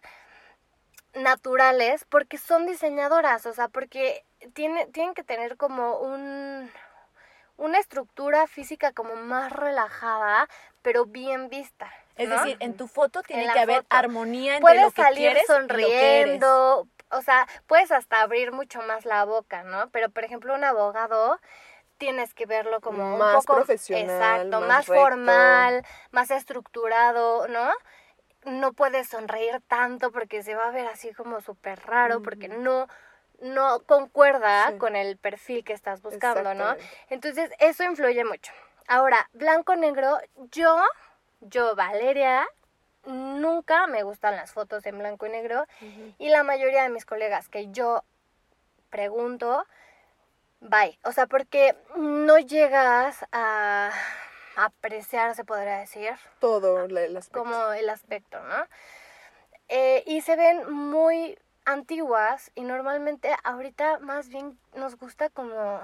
naturales 1.14 2.06
porque 2.10 2.38
son 2.38 2.66
diseñadoras, 2.66 3.46
o 3.46 3.54
sea, 3.54 3.68
porque 3.68 4.26
tiene, 4.54 4.88
tienen 4.88 5.14
que 5.14 5.24
tener 5.24 5.58
como 5.58 5.98
un 5.98 6.63
una 7.58 7.80
estructura 7.80 8.48
física 8.48 8.92
como 8.92 9.16
más 9.16 9.52
relajada, 9.52 10.48
pero 10.82 11.06
bien 11.06 11.50
vista. 11.50 11.92
Es 12.16 12.30
¿no? 12.30 12.36
decir, 12.36 12.58
en 12.60 12.76
tu 12.76 12.88
foto 12.88 13.24
tiene 13.24 13.52
que 13.52 13.60
haber 13.60 13.84
foto. 13.84 13.96
armonía 13.96 14.58
entre 14.58 14.62
puedes 14.62 14.84
lo 14.84 14.92
que 14.92 15.02
salir 15.02 15.18
quieres 15.18 15.44
y 15.44 15.52
lo 15.52 15.58
que 15.68 16.22
eres. 16.22 16.40
sonriendo, 16.40 16.88
o 17.10 17.22
sea, 17.22 17.48
puedes 17.68 17.92
hasta 17.92 18.22
abrir 18.22 18.52
mucho 18.52 18.82
más 18.84 19.06
la 19.06 19.26
boca, 19.26 19.64
¿no? 19.64 19.90
Pero 19.90 20.10
por 20.10 20.24
ejemplo, 20.24 20.54
un 20.54 20.64
abogado 20.64 21.40
tienes 21.98 22.34
que 22.34 22.46
verlo 22.46 22.82
como 22.82 23.18
Más 23.18 23.36
un 23.36 23.42
poco 23.42 23.56
profesional, 23.56 24.04
exacto, 24.10 24.60
más 24.60 24.68
más, 24.70 24.88
recto. 24.88 25.02
formal, 25.02 25.86
más 26.12 26.32
estructurado, 26.32 27.48
¿no? 27.48 27.72
No 28.46 28.74
puedes 28.74 29.08
sonreír 29.08 29.62
tanto 29.68 30.12
porque 30.12 30.44
se 30.44 30.54
va 30.54 30.68
a 30.68 30.72
ver 30.72 30.88
así 30.88 31.14
como 31.14 31.40
súper 31.42 31.80
raro, 31.86 32.22
porque 32.22 32.50
no 32.50 32.88
no 33.44 33.82
concuerda 33.84 34.72
Sí. 34.72 34.78
con 34.78 34.96
el 34.96 35.18
perfil 35.18 35.64
que 35.64 35.74
estás 35.74 36.02
buscando, 36.02 36.54
¿no? 36.54 36.76
Entonces, 37.10 37.52
eso 37.60 37.84
influye 37.84 38.24
mucho. 38.26 38.52
Ahora, 38.88 39.30
blanco-negro, 39.34 40.18
yo, 40.52 40.82
yo, 41.42 41.76
Valeria, 41.76 42.48
nunca 43.06 43.86
me 43.88 44.04
gustan 44.04 44.36
las 44.36 44.54
fotos 44.54 44.86
en 44.86 44.98
blanco 44.98 45.26
y 45.26 45.30
negro. 45.30 45.66
Y 46.18 46.30
la 46.30 46.44
mayoría 46.44 46.84
de 46.84 46.90
mis 46.90 47.06
colegas 47.06 47.50
que 47.50 47.70
yo 47.72 48.04
pregunto, 48.90 49.66
bye. 50.62 50.98
O 51.04 51.12
sea, 51.12 51.28
porque 51.28 51.76
no 51.96 52.38
llegas 52.40 53.26
a 53.32 53.92
apreciar, 54.56 55.36
se 55.36 55.44
podría 55.44 55.80
decir, 55.80 56.12
Todo 56.40 56.86
el 56.86 57.18
aspecto. 57.18 57.40
como 57.40 57.74
el 57.74 57.90
aspecto, 57.90 58.40
¿no? 58.42 58.68
Eh, 59.68 60.04
y 60.06 60.22
se 60.22 60.36
ven 60.36 60.72
muy 60.72 61.38
antiguas 61.66 62.52
y 62.56 62.62
normalmente 62.64 63.34
ahorita 63.44 64.00
más 64.00 64.30
bien 64.30 64.58
nos 64.76 64.96
gusta 64.98 65.30
como 65.30 65.82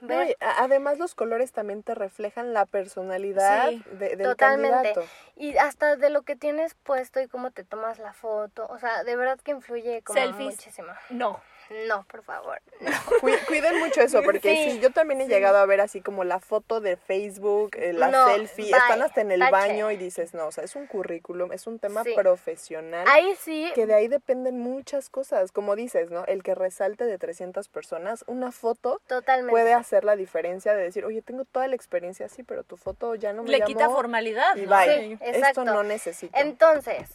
No, 0.00 0.08
ver 0.08 0.36
además 0.40 0.98
los 0.98 1.14
colores 1.14 1.52
también 1.52 1.82
te 1.82 1.94
reflejan 1.94 2.52
la 2.52 2.66
personalidad 2.66 3.70
Sí, 3.70 3.82
de- 3.92 4.16
del 4.16 4.28
Totalmente. 4.28 4.92
candidato. 4.92 5.04
y 5.36 5.56
hasta 5.56 5.96
de 5.96 6.10
lo 6.10 6.22
que 6.22 6.36
tienes 6.36 6.74
puesto 6.74 7.20
y 7.20 7.28
cómo 7.28 7.50
te 7.50 7.64
tomas 7.64 7.98
la 7.98 8.12
foto, 8.12 8.66
o 8.68 8.78
sea, 8.78 9.04
de 9.04 9.16
verdad 9.16 9.38
que 9.40 9.52
influye 9.52 10.02
como 10.02 10.20
Selfies. 10.20 10.56
muchísimo. 10.56 10.92
No. 11.10 11.40
No, 11.88 12.04
por 12.04 12.22
favor. 12.22 12.60
no. 12.80 12.90
Cui- 13.20 13.38
Cuiden 13.46 13.78
mucho 13.78 14.00
eso, 14.00 14.22
porque 14.22 14.40
sí, 14.54 14.70
Sí, 14.72 14.80
yo 14.80 14.90
también 14.92 15.20
he 15.20 15.26
llegado 15.28 15.58
a 15.58 15.66
ver 15.66 15.80
así 15.80 16.00
como 16.00 16.24
la 16.24 16.38
foto 16.40 16.80
de 16.80 16.96
Facebook, 16.96 17.70
eh, 17.76 17.92
la 17.92 18.08
No, 18.08 18.26
selfie, 18.28 18.66
bye, 18.66 18.76
están 18.78 19.02
hasta 19.02 19.20
en 19.20 19.32
el 19.32 19.40
baño 19.40 19.90
y 19.90 19.96
dices, 19.96 20.34
no, 20.34 20.46
o 20.46 20.52
sea, 20.52 20.64
es 20.64 20.76
un 20.76 20.86
currículum, 20.86 21.52
es 21.52 21.66
un 21.66 21.78
tema 21.78 22.04
Sí. 22.04 22.12
profesional. 22.14 23.04
Ahí 23.08 23.34
sí, 23.40 23.70
que 23.74 23.86
de 23.86 23.94
ahí 23.94 24.08
dependen 24.08 24.58
muchas 24.60 25.08
cosas, 25.10 25.52
como 25.52 25.76
dices, 25.76 26.10
¿no? 26.10 26.24
El 26.26 26.42
que 26.42 26.54
resalte 26.54 27.04
de 27.04 27.18
300 27.18 27.68
personas, 27.68 28.24
una 28.26 28.52
foto 28.52 29.00
totalmente. 29.06 29.50
puede 29.50 29.72
hacer 29.74 30.04
la 30.04 30.16
diferencia 30.16 30.74
de 30.74 30.82
decir, 30.82 31.04
oye, 31.04 31.22
tengo 31.22 31.44
toda 31.44 31.66
la 31.68 31.74
experiencia 31.76 32.26
así, 32.26 32.42
pero 32.42 32.62
tu 32.64 32.76
foto 32.76 33.14
ya 33.14 33.32
no 33.32 33.42
me 33.42 33.50
Le 33.50 33.58
llamó 33.58 33.66
quita 33.66 33.88
formalidad. 33.90 34.56
y 34.56 34.62
¿no? 34.66 34.76
bye. 34.76 34.86
Sí, 34.86 35.12
Esto 35.20 35.38
exacto. 35.38 35.64
no 35.64 35.82
necesito. 35.82 36.36
Entonces, 36.38 37.08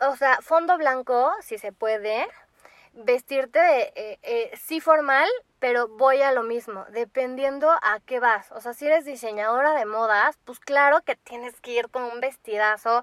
o 0.00 0.16
sea, 0.16 0.38
fondo 0.42 0.76
blanco, 0.78 1.32
si 1.42 1.58
se 1.58 1.72
puede, 1.72 2.26
vestirte 2.96 3.58
de, 3.58 3.92
eh, 3.94 4.18
eh, 4.22 4.50
sí 4.56 4.80
formal, 4.80 5.28
pero 5.58 5.88
voy 5.88 6.22
a 6.22 6.32
lo 6.32 6.42
mismo, 6.42 6.84
dependiendo 6.90 7.70
a 7.70 8.00
qué 8.04 8.20
vas. 8.20 8.50
O 8.52 8.60
sea, 8.60 8.72
si 8.72 8.86
eres 8.86 9.04
diseñadora 9.04 9.74
de 9.74 9.84
modas, 9.84 10.38
pues 10.44 10.58
claro 10.58 11.02
que 11.02 11.16
tienes 11.16 11.60
que 11.60 11.72
ir 11.72 11.88
con 11.90 12.04
un 12.04 12.20
vestidazo. 12.20 13.02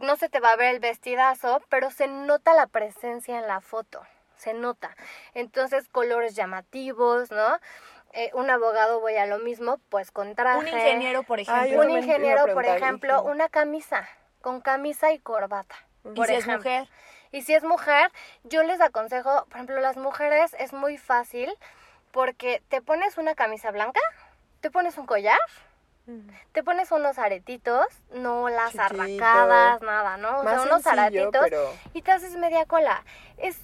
No 0.00 0.16
se 0.16 0.28
te 0.28 0.40
va 0.40 0.50
a 0.50 0.56
ver 0.56 0.74
el 0.74 0.80
vestidazo, 0.80 1.62
pero 1.68 1.90
se 1.90 2.06
nota 2.06 2.54
la 2.54 2.66
presencia 2.66 3.38
en 3.38 3.46
la 3.46 3.60
foto, 3.60 4.02
se 4.36 4.54
nota. 4.54 4.94
Entonces, 5.34 5.88
colores 5.88 6.34
llamativos, 6.34 7.30
¿no? 7.30 7.58
Eh, 8.12 8.30
un 8.34 8.50
abogado 8.50 9.00
voy 9.00 9.16
a 9.16 9.26
lo 9.26 9.38
mismo, 9.38 9.78
pues 9.88 10.10
con 10.10 10.34
traje. 10.34 10.58
Un 10.58 10.68
ingeniero, 10.68 11.22
por 11.22 11.40
ejemplo. 11.40 11.80
Un 11.80 11.90
ingeniero, 11.90 12.52
por 12.52 12.66
ejemplo, 12.66 13.22
una 13.22 13.48
camisa, 13.48 14.06
con 14.42 14.60
camisa 14.60 15.12
y 15.12 15.18
corbata. 15.18 15.74
y 16.04 16.10
por 16.10 16.26
si 16.26 16.34
es 16.34 16.46
mujer. 16.46 16.88
Y 17.32 17.42
si 17.42 17.54
es 17.54 17.64
mujer, 17.64 18.12
yo 18.44 18.62
les 18.62 18.80
aconsejo, 18.80 19.46
por 19.46 19.54
ejemplo, 19.54 19.80
las 19.80 19.96
mujeres 19.96 20.54
es 20.58 20.72
muy 20.72 20.98
fácil 20.98 21.52
porque 22.12 22.62
te 22.68 22.82
pones 22.82 23.16
una 23.18 23.34
camisa 23.34 23.70
blanca, 23.70 24.00
te 24.60 24.70
pones 24.70 24.98
un 24.98 25.06
collar, 25.06 25.38
te 26.52 26.62
pones 26.62 26.92
unos 26.92 27.18
aretitos, 27.18 27.86
no 28.10 28.48
las 28.48 28.72
Chiquito. 28.72 28.84
arracadas, 28.84 29.80
nada, 29.80 30.16
¿no? 30.18 30.40
O 30.40 30.42
sea, 30.42 30.62
unos 30.62 30.82
sencillo, 30.82 31.00
aretitos 31.02 31.42
pero 31.42 31.72
y 31.94 32.02
te 32.02 32.12
haces 32.12 32.36
media 32.36 32.66
cola. 32.66 33.02
Es, 33.38 33.58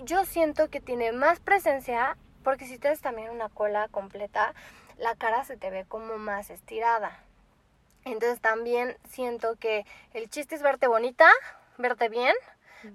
yo 0.00 0.24
siento 0.24 0.68
que 0.68 0.80
tiene 0.80 1.12
más 1.12 1.38
presencia 1.38 2.16
porque 2.42 2.66
si 2.66 2.78
te 2.78 2.88
haces 2.88 3.02
también 3.02 3.30
una 3.30 3.48
cola 3.48 3.88
completa, 3.88 4.52
la 4.98 5.14
cara 5.14 5.44
se 5.44 5.56
te 5.56 5.70
ve 5.70 5.84
como 5.86 6.18
más 6.18 6.50
estirada. 6.50 7.20
Entonces 8.04 8.40
también 8.40 8.96
siento 9.08 9.56
que 9.56 9.84
el 10.12 10.30
chiste 10.30 10.54
es 10.54 10.62
verte 10.62 10.86
bonita, 10.86 11.28
verte 11.76 12.08
bien, 12.08 12.34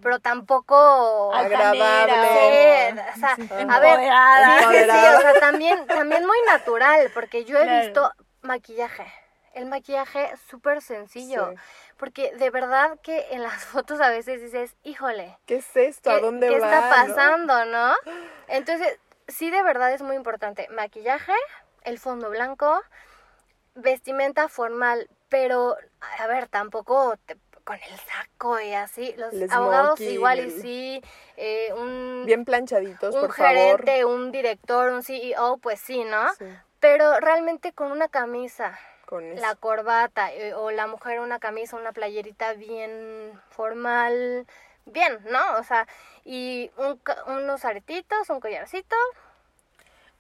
pero 0.02 0.20
tampoco 0.20 1.34
Agradable. 1.34 2.94
Sí, 2.94 3.00
o 3.16 3.20
sea, 3.20 3.34
a 3.34 3.80
ver, 3.80 4.00
Empoderada. 4.00 4.60
sí, 4.60 4.66
sí, 4.66 4.68
sí, 4.68 4.98
Empoderada. 5.06 5.18
o 5.18 5.22
sea, 5.22 5.40
también, 5.40 5.88
también 5.90 6.26
muy 6.26 6.38
natural, 6.48 7.12
porque 7.14 7.46
yo 7.46 7.58
he 7.58 7.64
Claro. 7.64 7.88
visto 7.88 8.12
maquillaje. 8.42 9.06
El 9.54 9.66
maquillaje 9.66 10.32
súper 10.50 10.82
sencillo, 10.82 11.50
Sí. 11.52 11.56
porque 11.98 12.34
de 12.38 12.50
verdad 12.50 12.98
que 13.04 13.28
en 13.32 13.44
las 13.44 13.66
fotos 13.66 14.00
a 14.00 14.10
veces 14.10 14.42
dices, 14.42 14.76
híjole, 14.84 15.38
¿qué 15.46 15.56
es 15.58 15.76
esto? 15.76 16.10
¿A 16.10 16.16
¿qué, 16.16 16.22
dónde 16.22 16.50
qué 16.50 16.60
va? 16.60 16.68
está 16.68 16.82
no? 16.82 16.90
pasando, 16.90 17.66
no? 17.66 17.94
Entonces, 18.48 18.98
sí 19.28 19.50
de 19.50 19.62
verdad 19.64 19.92
es 19.94 20.02
muy 20.02 20.16
importante. 20.16 20.68
Maquillaje, 20.72 21.34
el 21.84 22.00
fondo 22.00 22.30
blanco, 22.30 22.82
vestimenta 23.76 24.48
formal, 24.48 25.10
pero, 25.30 25.76
a 26.20 26.28
ver, 26.28 26.48
tampoco 26.48 27.16
te- 27.26 27.38
con 27.64 27.76
el 27.78 28.00
saco 28.00 28.60
y 28.60 28.74
así. 28.74 29.14
Los 29.18 29.34
El 29.34 29.52
abogados 29.52 29.98
smoking, 30.00 30.14
igual 30.14 30.40
y 30.40 30.52
sí, 30.52 31.02
eh, 31.38 31.74
un, 31.74 32.24
Bien 32.26 32.46
planchaditos, 32.46 33.16
un 33.16 33.22
por 33.22 33.34
favor. 33.34 33.54
gerente, 33.82 34.06
un 34.06 34.32
director, 34.32 34.92
un 34.92 35.04
CEO, 35.04 35.58
pues 35.58 35.80
sí, 35.80 36.04
¿no? 36.04 36.34
Sí, 36.36 36.46
Pero 36.80 37.20
realmente 37.20 37.74
con 37.74 37.92
una 37.92 38.08
camisa, 38.08 38.78
con 39.06 39.36
la 39.36 39.56
corbata 39.56 40.32
eh, 40.34 40.54
o 40.54 40.72
la 40.72 40.88
mujer 40.88 41.20
una 41.20 41.40
camisa, 41.40 41.76
una 41.78 41.92
playerita 41.92 42.54
bien 42.54 43.40
formal, 43.50 44.46
bien, 44.86 45.20
¿no? 45.30 45.58
O 45.60 45.64
sea, 45.64 45.88
y 46.26 46.72
un 46.78 47.00
unos 47.28 47.66
aretitos, 47.66 48.30
un 48.30 48.40
collarcito. 48.40 48.96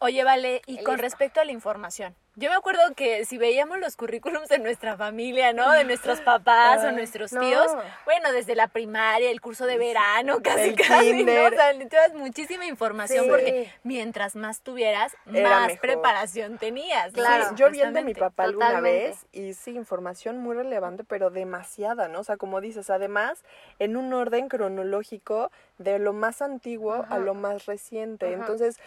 Oye, 0.03 0.23
vale, 0.23 0.63
y 0.65 0.83
con 0.83 0.97
respecto 0.97 1.41
a 1.41 1.45
la 1.45 1.51
información. 1.51 2.15
Yo 2.35 2.49
me 2.49 2.55
acuerdo 2.55 2.81
que 2.95 3.25
si 3.25 3.37
veíamos 3.37 3.77
los 3.79 3.97
currículums 3.97 4.47
de 4.47 4.57
nuestra 4.57 4.95
familia, 4.97 5.51
¿no? 5.53 5.69
De 5.71 5.83
nuestros 5.83 6.21
papás 6.21 6.83
o 6.83 6.91
nuestros 6.91 7.33
no. 7.33 7.41
tíos, 7.41 7.67
bueno, 8.05 8.31
desde 8.31 8.55
la 8.55 8.67
primaria, 8.69 9.29
el 9.29 9.41
curso 9.41 9.65
de 9.67 9.77
verano, 9.77 10.39
casi 10.41 10.73
casi, 10.73 11.23
¿no? 11.23 11.31
O 11.45 11.49
sea, 11.49 11.73
le 11.73 11.85
llevas 11.87 12.13
muchísima 12.15 12.65
información 12.65 13.25
Sí. 13.25 13.29
porque 13.29 13.71
mientras 13.83 14.35
más 14.35 14.61
tuvieras, 14.61 15.15
Era 15.31 15.49
más 15.49 15.67
mejor. 15.67 15.81
preparación 15.81 16.57
tenías. 16.57 17.11
Claro. 17.13 17.49
Sí, 17.49 17.55
yo 17.57 17.69
vi 17.69 17.81
el 17.81 17.93
de 17.93 18.03
mi 18.03 18.15
papá 18.15 18.43
alguna 18.45 18.67
Totalmente. 18.69 19.07
vez 19.09 19.25
y 19.33 19.53
sí, 19.53 19.71
información 19.75 20.39
muy 20.39 20.55
relevante, 20.55 21.03
pero 21.03 21.29
demasiada, 21.29 22.07
¿no? 22.07 22.21
O 22.21 22.23
sea, 22.23 22.37
como 22.37 22.59
dices, 22.59 22.89
además, 22.89 23.43
en 23.77 23.97
un 23.97 24.13
orden 24.13 24.47
cronológico 24.47 25.51
de 25.77 25.99
lo 25.99 26.13
más 26.13 26.41
antiguo 26.41 27.05
a 27.09 27.17
lo 27.19 27.33
más 27.33 27.65
reciente. 27.65 28.27
Ajá. 28.27 28.35
Entonces, 28.35 28.77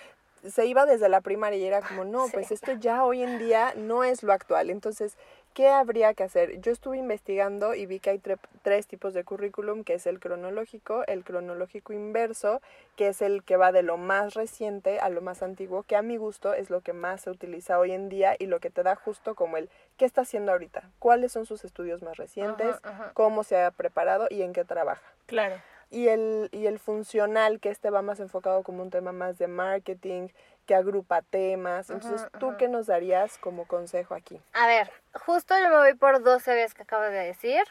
se 0.49 0.67
iba 0.67 0.87
desde 0.87 1.09
la 1.09 1.21
primaria 1.21 1.59
y 1.59 1.65
era 1.65 1.81
como, 1.81 2.05
no, 2.05 2.27
Sí. 2.27 2.33
pues 2.35 2.51
esto 2.53 2.73
ya 2.73 3.05
hoy 3.05 3.23
en 3.23 3.39
día 3.39 3.73
no 3.77 4.05
es 4.05 4.23
lo 4.23 4.33
actual. 4.33 4.71
Entonces, 4.71 5.17
¿qué 5.55 5.69
habría 5.69 6.13
que 6.15 6.23
hacer? 6.23 6.61
Yo 6.61 6.71
estuve 6.73 6.99
investigando 6.99 7.75
y 7.75 7.87
vi 7.87 8.01
que 8.01 8.11
hay 8.11 8.19
tre- 8.19 8.39
tres 8.63 8.87
tipos 8.87 9.15
de 9.15 9.25
currículum, 9.25 9.85
que 9.85 9.95
es 9.95 10.07
el 10.07 10.21
cronológico, 10.21 11.05
el 11.07 11.25
cronológico 11.25 11.93
inverso, 11.93 12.61
que 12.97 13.09
es 13.09 13.23
el 13.23 13.43
que 13.45 13.57
va 13.57 13.73
de 13.73 13.83
lo 13.83 13.97
más 13.97 14.35
reciente 14.35 14.99
a 15.01 15.09
lo 15.09 15.21
más 15.23 15.43
antiguo, 15.43 15.83
que 15.85 15.97
a 15.97 16.03
mi 16.03 16.17
gusto 16.17 16.53
es 16.55 16.71
lo 16.71 16.81
que 16.83 16.93
más 16.93 17.23
se 17.23 17.31
utiliza 17.31 17.79
hoy 17.79 17.93
en 17.93 18.09
día 18.09 18.37
y 18.39 18.47
lo 18.47 18.61
que 18.61 18.71
te 18.71 18.83
da 18.83 18.97
justo 18.97 19.35
como 19.35 19.57
el 19.57 19.71
qué 19.97 20.05
está 20.05 20.23
haciendo 20.23 20.53
ahorita, 20.53 20.91
cuáles 20.99 21.33
son 21.33 21.47
sus 21.47 21.65
estudios 21.65 22.03
más 22.03 22.17
recientes, 22.17 22.77
Ajá, 22.83 22.91
ajá. 23.05 23.11
cómo 23.15 23.45
se 23.45 23.57
ha 23.63 23.71
preparado 23.71 24.27
y 24.31 24.43
en 24.43 24.53
qué 24.53 24.65
trabaja. 24.65 25.03
Claro. 25.27 25.57
Y 25.91 26.09
el, 26.09 26.49
y 26.53 26.67
el 26.67 26.79
funcional, 26.79 27.61
que 27.61 27.71
este 27.71 27.91
va 27.91 28.03
más 28.03 28.21
enfocado 28.21 28.63
como 28.63 28.83
un 28.83 28.91
tema 28.91 29.13
más 29.13 29.39
de 29.39 29.47
marketing, 29.47 30.29
que 30.67 30.75
agrupa 30.75 31.23
temas. 31.23 31.91
Entonces, 31.91 32.27
¿tú 32.39 32.57
qué 32.59 32.69
nos 32.69 32.87
darías 32.87 33.39
como 33.39 33.67
consejo 33.67 34.15
aquí? 34.15 34.41
A 34.53 34.67
ver, 34.67 34.91
justo 35.13 35.55
yo 35.59 35.69
me 35.69 35.77
voy 35.77 35.95
por 35.95 36.23
dos 36.23 36.43
CVs 36.43 36.75
que 36.75 36.83
acabas 36.83 37.11
de 37.11 37.19
decir, 37.19 37.63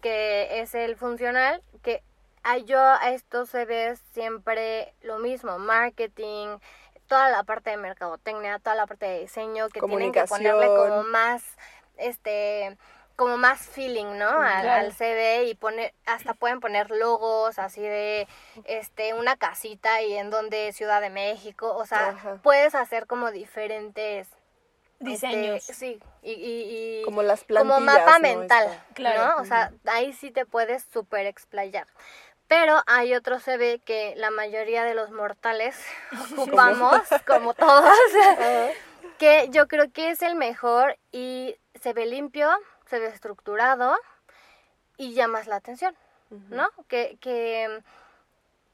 que 0.00 0.60
es 0.60 0.74
el 0.74 0.96
funcional, 0.96 1.62
que 1.82 2.02
yo 2.64 2.80
a 2.80 3.10
estos 3.10 3.50
CVs 3.50 4.00
siempre 4.12 4.94
lo 5.02 5.18
mismo, 5.18 5.58
marketing, 5.58 6.58
toda 7.06 7.30
la 7.30 7.42
parte 7.42 7.70
de 7.70 7.76
mercadotecnia, 7.76 8.58
toda 8.58 8.76
la 8.76 8.86
parte 8.86 9.06
de 9.06 9.20
diseño, 9.20 9.68
que 9.68 9.80
tienen 9.80 10.12
que 10.12 10.24
ponerle 10.24 10.66
como 10.66 11.02
más, 11.04 11.42
este, 11.96 12.76
como 13.18 13.36
más 13.36 13.58
feeling, 13.66 14.16
¿no? 14.16 14.28
Al, 14.28 14.92
CD 14.92 15.46
y 15.46 15.56
poner, 15.56 15.92
hasta 16.06 16.34
pueden 16.34 16.60
poner 16.60 16.88
logos 16.92 17.58
así 17.58 17.80
de, 17.80 18.28
este, 18.64 19.12
una 19.12 19.36
casita 19.36 20.00
y 20.02 20.16
en 20.16 20.30
donde 20.30 20.72
Ciudad 20.72 21.00
de 21.00 21.10
México, 21.10 21.74
o 21.76 21.84
sea, 21.84 22.38
puedes 22.44 22.76
hacer 22.76 23.08
como 23.08 23.32
diferentes 23.32 24.28
este, 25.00 25.10
diseños. 25.10 25.64
sí, 25.64 26.00
y, 26.22 26.30
y, 26.30 27.02
como 27.04 27.24
las 27.24 27.42
Como 27.42 27.80
mapa 27.80 28.20
mental, 28.20 28.68
claro. 28.94 29.42
O 29.42 29.44
sea, 29.44 29.72
ahí 29.86 30.12
sí 30.12 30.30
te 30.30 30.46
puedes 30.46 30.84
súper 30.84 31.26
explayar. 31.26 31.88
Pero 32.46 32.82
hay 32.86 33.16
otro 33.16 33.40
CV 33.40 33.80
que 33.80 34.14
la 34.16 34.30
mayoría 34.30 34.84
de 34.84 34.94
los 34.94 35.10
mortales 35.10 35.76
ocupamos, 36.36 37.02
como 37.26 37.52
todos, 37.54 37.92
que 39.18 39.48
yo 39.50 39.66
creo 39.66 39.90
que 39.92 40.10
es 40.10 40.22
el 40.22 40.36
mejor 40.36 40.96
y 41.10 41.56
se 41.80 41.92
ve 41.92 42.06
limpio, 42.06 42.48
se 42.88 42.98
ve 42.98 43.06
estructurado 43.06 43.96
y 44.96 45.14
llamas 45.14 45.46
la 45.46 45.56
atención, 45.56 45.94
¿no? 46.50 46.68
Que, 46.88 47.18
que, 47.20 47.82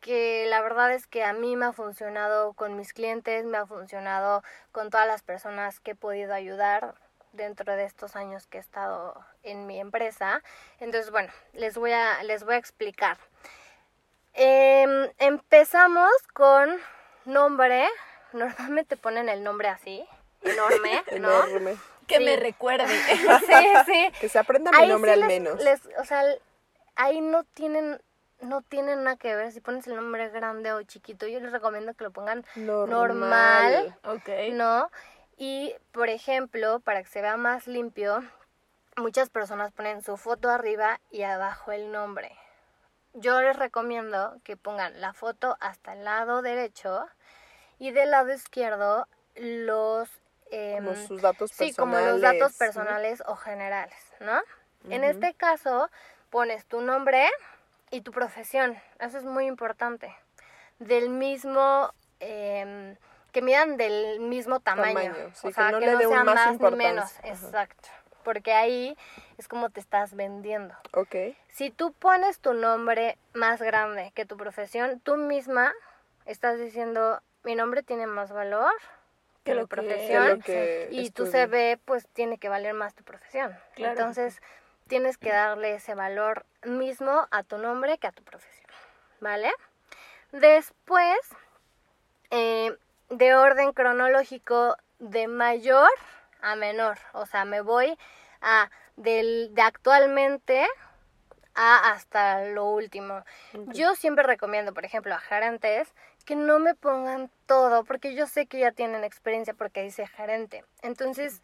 que 0.01 0.47
la 0.49 0.63
verdad 0.63 0.93
es 0.93 1.07
que 1.07 1.25
a 1.25 1.33
mí 1.33 1.57
me 1.57 1.67
ha 1.67 1.73
funcionado 1.73 2.55
con 2.55 2.77
mis 2.77 2.93
clientes, 2.93 3.45
me 3.45 3.59
ha 3.59 3.67
funcionado 3.67 4.43
con 4.73 4.91
todas 4.91 5.07
las 5.07 5.23
personas 5.23 5.81
que 5.81 5.93
he 5.93 5.95
podido 5.95 6.35
ayudar 6.35 6.95
dentro 7.33 7.75
de 7.77 7.85
estos 7.85 8.17
años 8.17 8.47
que 8.47 8.59
he 8.59 8.61
estado 8.61 9.25
en 9.43 9.67
mi 9.67 9.81
empresa. 9.81 10.43
Entonces, 10.81 11.11
bueno, 11.11 11.33
les 11.53 11.77
voy 11.77 11.93
a, 11.93 12.23
les 12.23 12.45
voy 12.45 12.55
a 12.55 12.59
explicar. 12.59 13.19
Em, 14.33 15.11
empezamos 15.19 16.11
con 16.33 16.77
nombre. 17.25 17.87
Normalmente 18.33 18.97
ponen 18.97 19.29
el 19.29 19.45
nombre 19.45 19.69
así, 19.69 20.05
enorme, 20.43 21.05
¿no? 21.19 21.47
enorme. 21.47 21.77
Que 22.07 22.21
me 22.21 22.37
recuerde. 22.37 22.87
sí, 23.07 23.67
sí. 23.87 24.11
Que 24.21 24.29
se 24.29 24.39
aprenda 24.39 24.71
mi 24.73 24.87
nombre 24.87 25.13
al 25.13 25.25
menos. 25.25 25.61
o 25.99 26.05
sea, 26.05 26.25
ahí 26.97 27.21
no 27.21 27.45
tienen 27.45 28.01
no 28.41 28.61
tienen 28.61 29.05
nada 29.05 29.17
que 29.17 29.35
ver 29.35 29.53
si 29.53 29.61
pones 29.61 29.87
el 29.87 29.97
nombre 29.97 30.29
grande 30.29 30.73
o 30.73 30.83
chiquito. 30.83 31.27
Yo 31.27 31.41
les 31.41 31.53
recomiendo 31.53 31.95
que 31.95 32.05
lo 32.05 32.11
pongan 32.11 32.45
normal, 32.57 32.91
normal 32.91 33.99
okay. 34.05 34.53
¿no? 34.53 34.91
Y, 35.39 35.75
por 35.93 36.11
ejemplo, 36.11 36.81
para 36.81 37.03
que 37.03 37.09
se 37.09 37.23
vea 37.23 37.39
más 37.39 37.67
limpio, 37.67 38.23
muchas 38.97 39.31
personas 39.31 39.73
ponen 39.73 40.03
su 40.03 40.17
foto 40.17 40.51
arriba 40.51 41.01
y 41.11 41.23
abajo 41.23 41.73
el 41.73 41.91
nombre 41.91 42.37
yo 43.15 43.41
les 43.41 43.57
recomiendo 43.57 44.41
que 44.43 44.57
pongan 44.57 45.01
la 45.01 45.13
foto 45.13 45.57
hasta 45.61 45.95
el 45.95 46.05
lado 46.05 46.43
derecho 46.43 47.07
y 47.79 47.93
del 47.93 48.11
lado 48.11 48.33
izquierdo 48.33 49.07
los... 49.37 50.09
como 50.77 50.93
em, 50.93 51.07
sus 51.07 51.23
datos 51.23 51.51
personales. 51.51 51.75
Sí, 51.75 51.81
como 51.81 51.99
los 51.99 52.21
datos 52.21 52.53
personales 52.57 53.23
o 53.27 53.37
generales, 53.37 53.99
¿no? 54.21 54.41
En 54.91 55.03
este 55.03 55.35
caso, 55.35 55.91
pones 56.31 56.67
tu 56.67 56.81
nombre 56.81 57.29
y 57.91 58.03
tu 58.03 58.13
profesión. 58.13 58.77
Eso 58.99 59.19
es 59.19 59.25
muy 59.25 59.47
importante. 59.47 60.15
Del 60.79 61.09
mismo... 61.11 61.93
Eh, 62.21 62.97
que 63.33 63.43
midan 63.43 63.77
del 63.77 64.21
mismo 64.21 64.61
tamaño. 64.61 65.13
o 65.43 65.51
sea, 65.51 65.73
que, 65.81 65.87
no, 65.87 65.99
sean 65.99 66.25
más, 66.25 66.61
ni 66.61 66.71
menos. 66.77 67.13
Exacto 67.25 67.89
porque 68.25 68.53
ahí 68.53 68.97
es 69.39 69.47
como 69.47 69.71
te 69.71 69.79
estás 69.79 70.15
vendiendo. 70.15 70.75
Ok. 70.95 71.15
Si 71.49 71.71
tú 71.71 71.93
pones 71.93 72.41
tu 72.41 72.55
nombre 72.55 73.17
más 73.35 73.63
grande 73.63 74.11
que 74.15 74.25
tu 74.25 74.37
profesión, 74.37 74.99
tú 75.01 75.17
misma 75.17 75.73
estás 76.25 76.59
diciendo, 76.59 77.21
mi 77.45 77.55
nombre 77.55 77.85
tiene 77.85 78.07
más 78.07 78.33
valor 78.33 78.73
que, 79.45 79.55
la 79.55 79.67
profesión 79.67 80.43
y 80.91 81.11
tu 81.11 81.27
CV 81.27 81.79
pues 81.85 82.09
tiene 82.09 82.39
que 82.39 82.49
valer 82.49 82.75
más 82.75 82.95
tu 82.95 83.05
profesión. 83.05 83.57
Entonces 83.77 84.41
tienes 84.89 85.19
que 85.19 85.31
darle 85.31 85.75
ese 85.75 85.95
valor 85.95 86.45
mismo 86.65 87.27
a 87.31 87.43
tu 87.43 87.59
nombre 87.59 87.99
que 87.99 88.07
a 88.07 88.13
tu 88.13 88.23
profesión, 88.23 88.67
¿vale? 89.21 89.53
Después, 90.33 91.19
eh, 92.31 92.77
de 93.11 93.35
orden 93.35 93.73
cronológico 93.73 94.77
de 94.99 95.29
mayor 95.29 95.91
a 96.41 96.57
menor. 96.57 96.99
O 97.13 97.27
sea, 97.27 97.45
me 97.45 97.61
voy 97.61 97.97
a 98.41 98.71
del, 98.97 99.55
de 99.55 99.63
actualmente 99.63 100.67
a 101.55 101.93
hasta 101.93 102.47
lo 102.47 102.67
último. 102.67 103.25
Yo 103.69 103.95
siempre 103.95 104.25
recomiendo, 104.25 104.75
por 104.75 104.85
ejemplo, 104.85 105.15
a 105.15 105.21
gerentes 105.21 105.93
que 106.25 106.37
no 106.37 106.59
me 106.59 106.75
pongan 106.75 107.31
todo, 107.47 107.85
porque 107.85 108.15
yo 108.15 108.27
sé 108.27 108.47
que 108.47 108.59
ya 108.59 108.73
tienen 108.73 109.05
experiencia 109.05 109.55
porque 109.55 109.83
dice 109.83 110.07
gerente. 110.07 110.65
Entonces, 110.83 111.43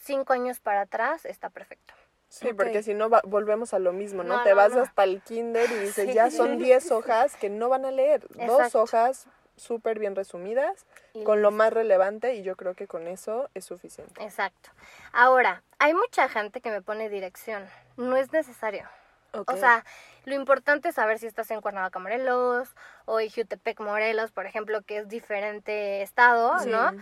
cinco 0.00 0.32
años 0.32 0.60
para 0.60 0.82
atrás 0.82 1.24
está 1.24 1.50
perfecto. 1.50 1.94
Sí, 2.28 2.52
porque 2.52 2.82
si 2.82 2.92
no 2.92 3.08
volvemos 3.24 3.72
a 3.72 3.78
lo 3.78 3.92
mismo, 3.92 4.22
¿no? 4.22 4.42
Te 4.42 4.52
vas 4.52 4.76
hasta 4.76 5.04
el 5.04 5.22
kinder 5.22 5.70
y 5.70 5.78
dices, 5.78 6.14
ya 6.14 6.30
son 6.30 6.58
diez 6.58 6.90
hojas 6.90 7.36
que 7.36 7.48
no 7.48 7.70
van 7.70 7.86
a 7.86 7.90
leer. 7.90 8.26
Dos 8.46 8.74
hojas 8.74 9.26
súper 9.56 9.98
bien 9.98 10.14
resumidas, 10.14 10.86
con 11.24 11.42
lo 11.42 11.50
más 11.50 11.72
relevante 11.72 12.34
y 12.34 12.42
yo 12.42 12.54
creo 12.56 12.74
que 12.74 12.86
con 12.86 13.08
eso 13.08 13.48
es 13.54 13.64
suficiente. 13.64 14.22
Exacto. 14.22 14.70
Ahora, 15.12 15.62
hay 15.78 15.94
mucha 15.94 16.28
gente 16.28 16.60
que 16.60 16.70
me 16.70 16.82
pone 16.82 17.08
dirección, 17.08 17.66
no 17.96 18.16
es 18.16 18.30
necesario. 18.30 18.84
O 19.32 19.56
sea, 19.56 19.84
lo 20.24 20.34
importante 20.34 20.90
es 20.90 20.94
saber 20.94 21.18
si 21.18 21.26
estás 21.26 21.50
en 21.50 21.60
Cuernavaca, 21.60 21.98
Morelos, 21.98 22.74
o 23.04 23.20
en 23.20 23.30
Jutepec, 23.30 23.80
Morelos, 23.80 24.30
por 24.30 24.46
ejemplo, 24.46 24.82
que 24.82 24.98
es 24.98 25.08
diferente 25.08 26.02
estado, 26.02 26.64
¿no? 26.66 26.92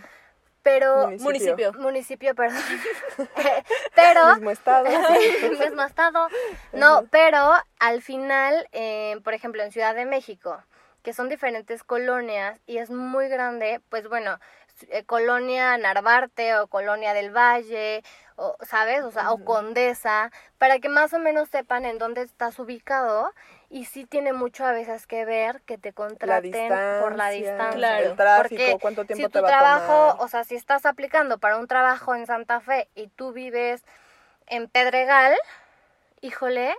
Pero 0.63 1.11
municipio, 1.19 1.71
municipio, 1.73 2.35
perdón. 2.35 2.61
pero 3.95 4.27
mismo 4.35 4.51
estado, 4.51 4.85
mismo 5.49 5.83
estado. 5.83 6.27
No, 6.73 7.05
pero 7.09 7.53
al 7.79 8.01
final, 8.01 8.67
eh, 8.73 9.19
por 9.23 9.33
ejemplo, 9.33 9.63
en 9.63 9.71
Ciudad 9.71 9.95
de 9.95 10.05
México, 10.05 10.61
que 11.03 11.13
son 11.13 11.29
diferentes 11.29 11.83
colonias 11.83 12.59
y 12.65 12.79
es 12.79 12.89
muy 12.89 13.29
grande, 13.29 13.79
pues 13.89 14.09
bueno, 14.09 14.39
eh, 14.89 15.05
colonia 15.05 15.77
Narvarte 15.77 16.57
o 16.57 16.67
colonia 16.67 17.13
del 17.13 17.31
Valle, 17.31 18.03
o, 18.37 18.55
¿sabes? 18.61 19.03
O 19.03 19.11
sea, 19.11 19.31
o 19.31 19.43
Condesa, 19.43 20.31
para 20.57 20.79
que 20.79 20.89
más 20.89 21.11
o 21.13 21.19
menos 21.19 21.49
sepan 21.49 21.85
en 21.85 21.97
dónde 21.97 22.21
estás 22.21 22.57
ubicado 22.59 23.33
y 23.69 23.85
sí 23.85 24.05
tiene 24.05 24.31
mucho 24.31 24.63
a 24.65 24.71
veces 24.71 25.07
que 25.07 25.25
ver 25.25 25.61
que 25.63 25.77
te 25.77 25.91
contraten 25.91 26.69
por 27.01 27.15
la 27.15 27.29
distancia. 27.29 27.99
El 27.99 28.15
tráfico, 28.15 28.79
cuánto 28.79 29.05
tiempo 29.05 29.25
si 29.27 29.31
te 29.31 29.39
tu 29.39 29.43
va 29.43 29.49
trabajo, 29.49 29.93
a 29.93 30.11
tomar. 30.11 30.25
o 30.25 30.27
sea, 30.29 30.43
si 30.43 30.55
estás 30.55 30.85
aplicando 30.85 31.39
para 31.39 31.57
un 31.57 31.67
trabajo 31.67 32.15
en 32.15 32.25
Santa 32.27 32.61
Fe 32.61 32.87
y 32.95 33.07
tú 33.07 33.33
vives 33.33 33.83
en 34.45 34.69
Pedregal, 34.69 35.35
híjole, 36.21 36.75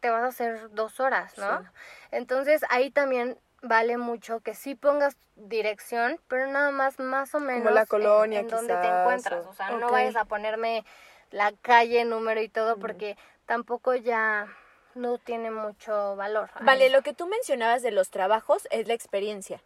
te 0.00 0.10
vas 0.10 0.22
a 0.22 0.26
hacer 0.28 0.70
dos 0.70 1.00
horas, 1.00 1.36
¿no? 1.38 1.64
Entonces 2.10 2.62
ahí 2.70 2.90
también 2.90 3.38
vale 3.62 3.96
mucho 3.96 4.40
que 4.40 4.54
sí 4.54 4.74
pongas 4.74 5.16
dirección, 5.36 6.20
pero 6.28 6.46
nada 6.46 6.70
más 6.70 6.98
más 6.98 7.34
o 7.34 7.40
menos 7.40 7.72
la 7.72 7.86
colonia 7.86 8.40
en, 8.40 8.48
donde 8.48 8.74
te 8.76 8.86
encuentras. 8.86 9.46
O, 9.46 9.54
sea, 9.54 9.70
no 9.72 9.90
vayas 9.90 10.16
a 10.16 10.24
ponerme 10.24 10.84
la 11.30 11.52
calle, 11.62 12.04
número 12.04 12.40
y 12.42 12.48
todo, 12.48 12.76
porque 12.78 13.16
tampoco 13.46 13.94
ya 13.94 14.48
no 14.94 15.18
tiene 15.18 15.50
mucho 15.50 16.16
valor. 16.16 16.50
Vale, 16.60 16.90
lo 16.90 17.02
que 17.02 17.14
tú 17.14 17.26
mencionabas 17.26 17.82
de 17.82 17.90
los 17.90 18.10
trabajos 18.10 18.66
es 18.70 18.88
la 18.88 18.94
experiencia, 18.94 19.62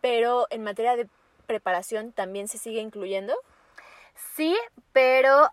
pero 0.00 0.46
en 0.50 0.64
materia 0.64 0.96
de 0.96 1.08
preparación 1.46 2.12
también 2.12 2.48
se 2.48 2.58
sigue 2.58 2.80
incluyendo. 2.80 3.34
Sí, 4.34 4.56
pero 4.92 5.50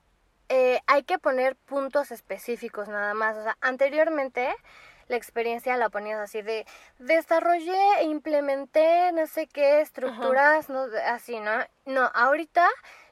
eh, 0.50 0.82
hay 0.88 1.04
que 1.04 1.20
poner 1.20 1.56
puntos 1.56 2.12
específicos 2.12 2.88
nada 2.88 3.14
más. 3.14 3.38
O 3.38 3.44
sea, 3.44 3.58
anteriormente 3.62 4.54
la 5.12 5.18
experiencia 5.18 5.76
la 5.76 5.90
ponías 5.90 6.20
así 6.20 6.42
de 6.42 6.66
desarrollé 6.98 8.00
e 8.00 8.04
implementé 8.06 9.12
no 9.12 9.28
sé 9.28 9.46
qué 9.46 9.82
estructuras, 9.82 10.70
no, 10.70 10.88
así, 11.06 11.40
¿no? 11.40 11.52
No, 11.86 12.10
ahorita 12.14 12.66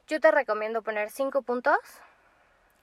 yo 0.06 0.18
te 0.18 0.30
recomiendo 0.30 0.82
poner 0.82 1.10
cinco 1.10 1.42
puntos. 1.42 1.78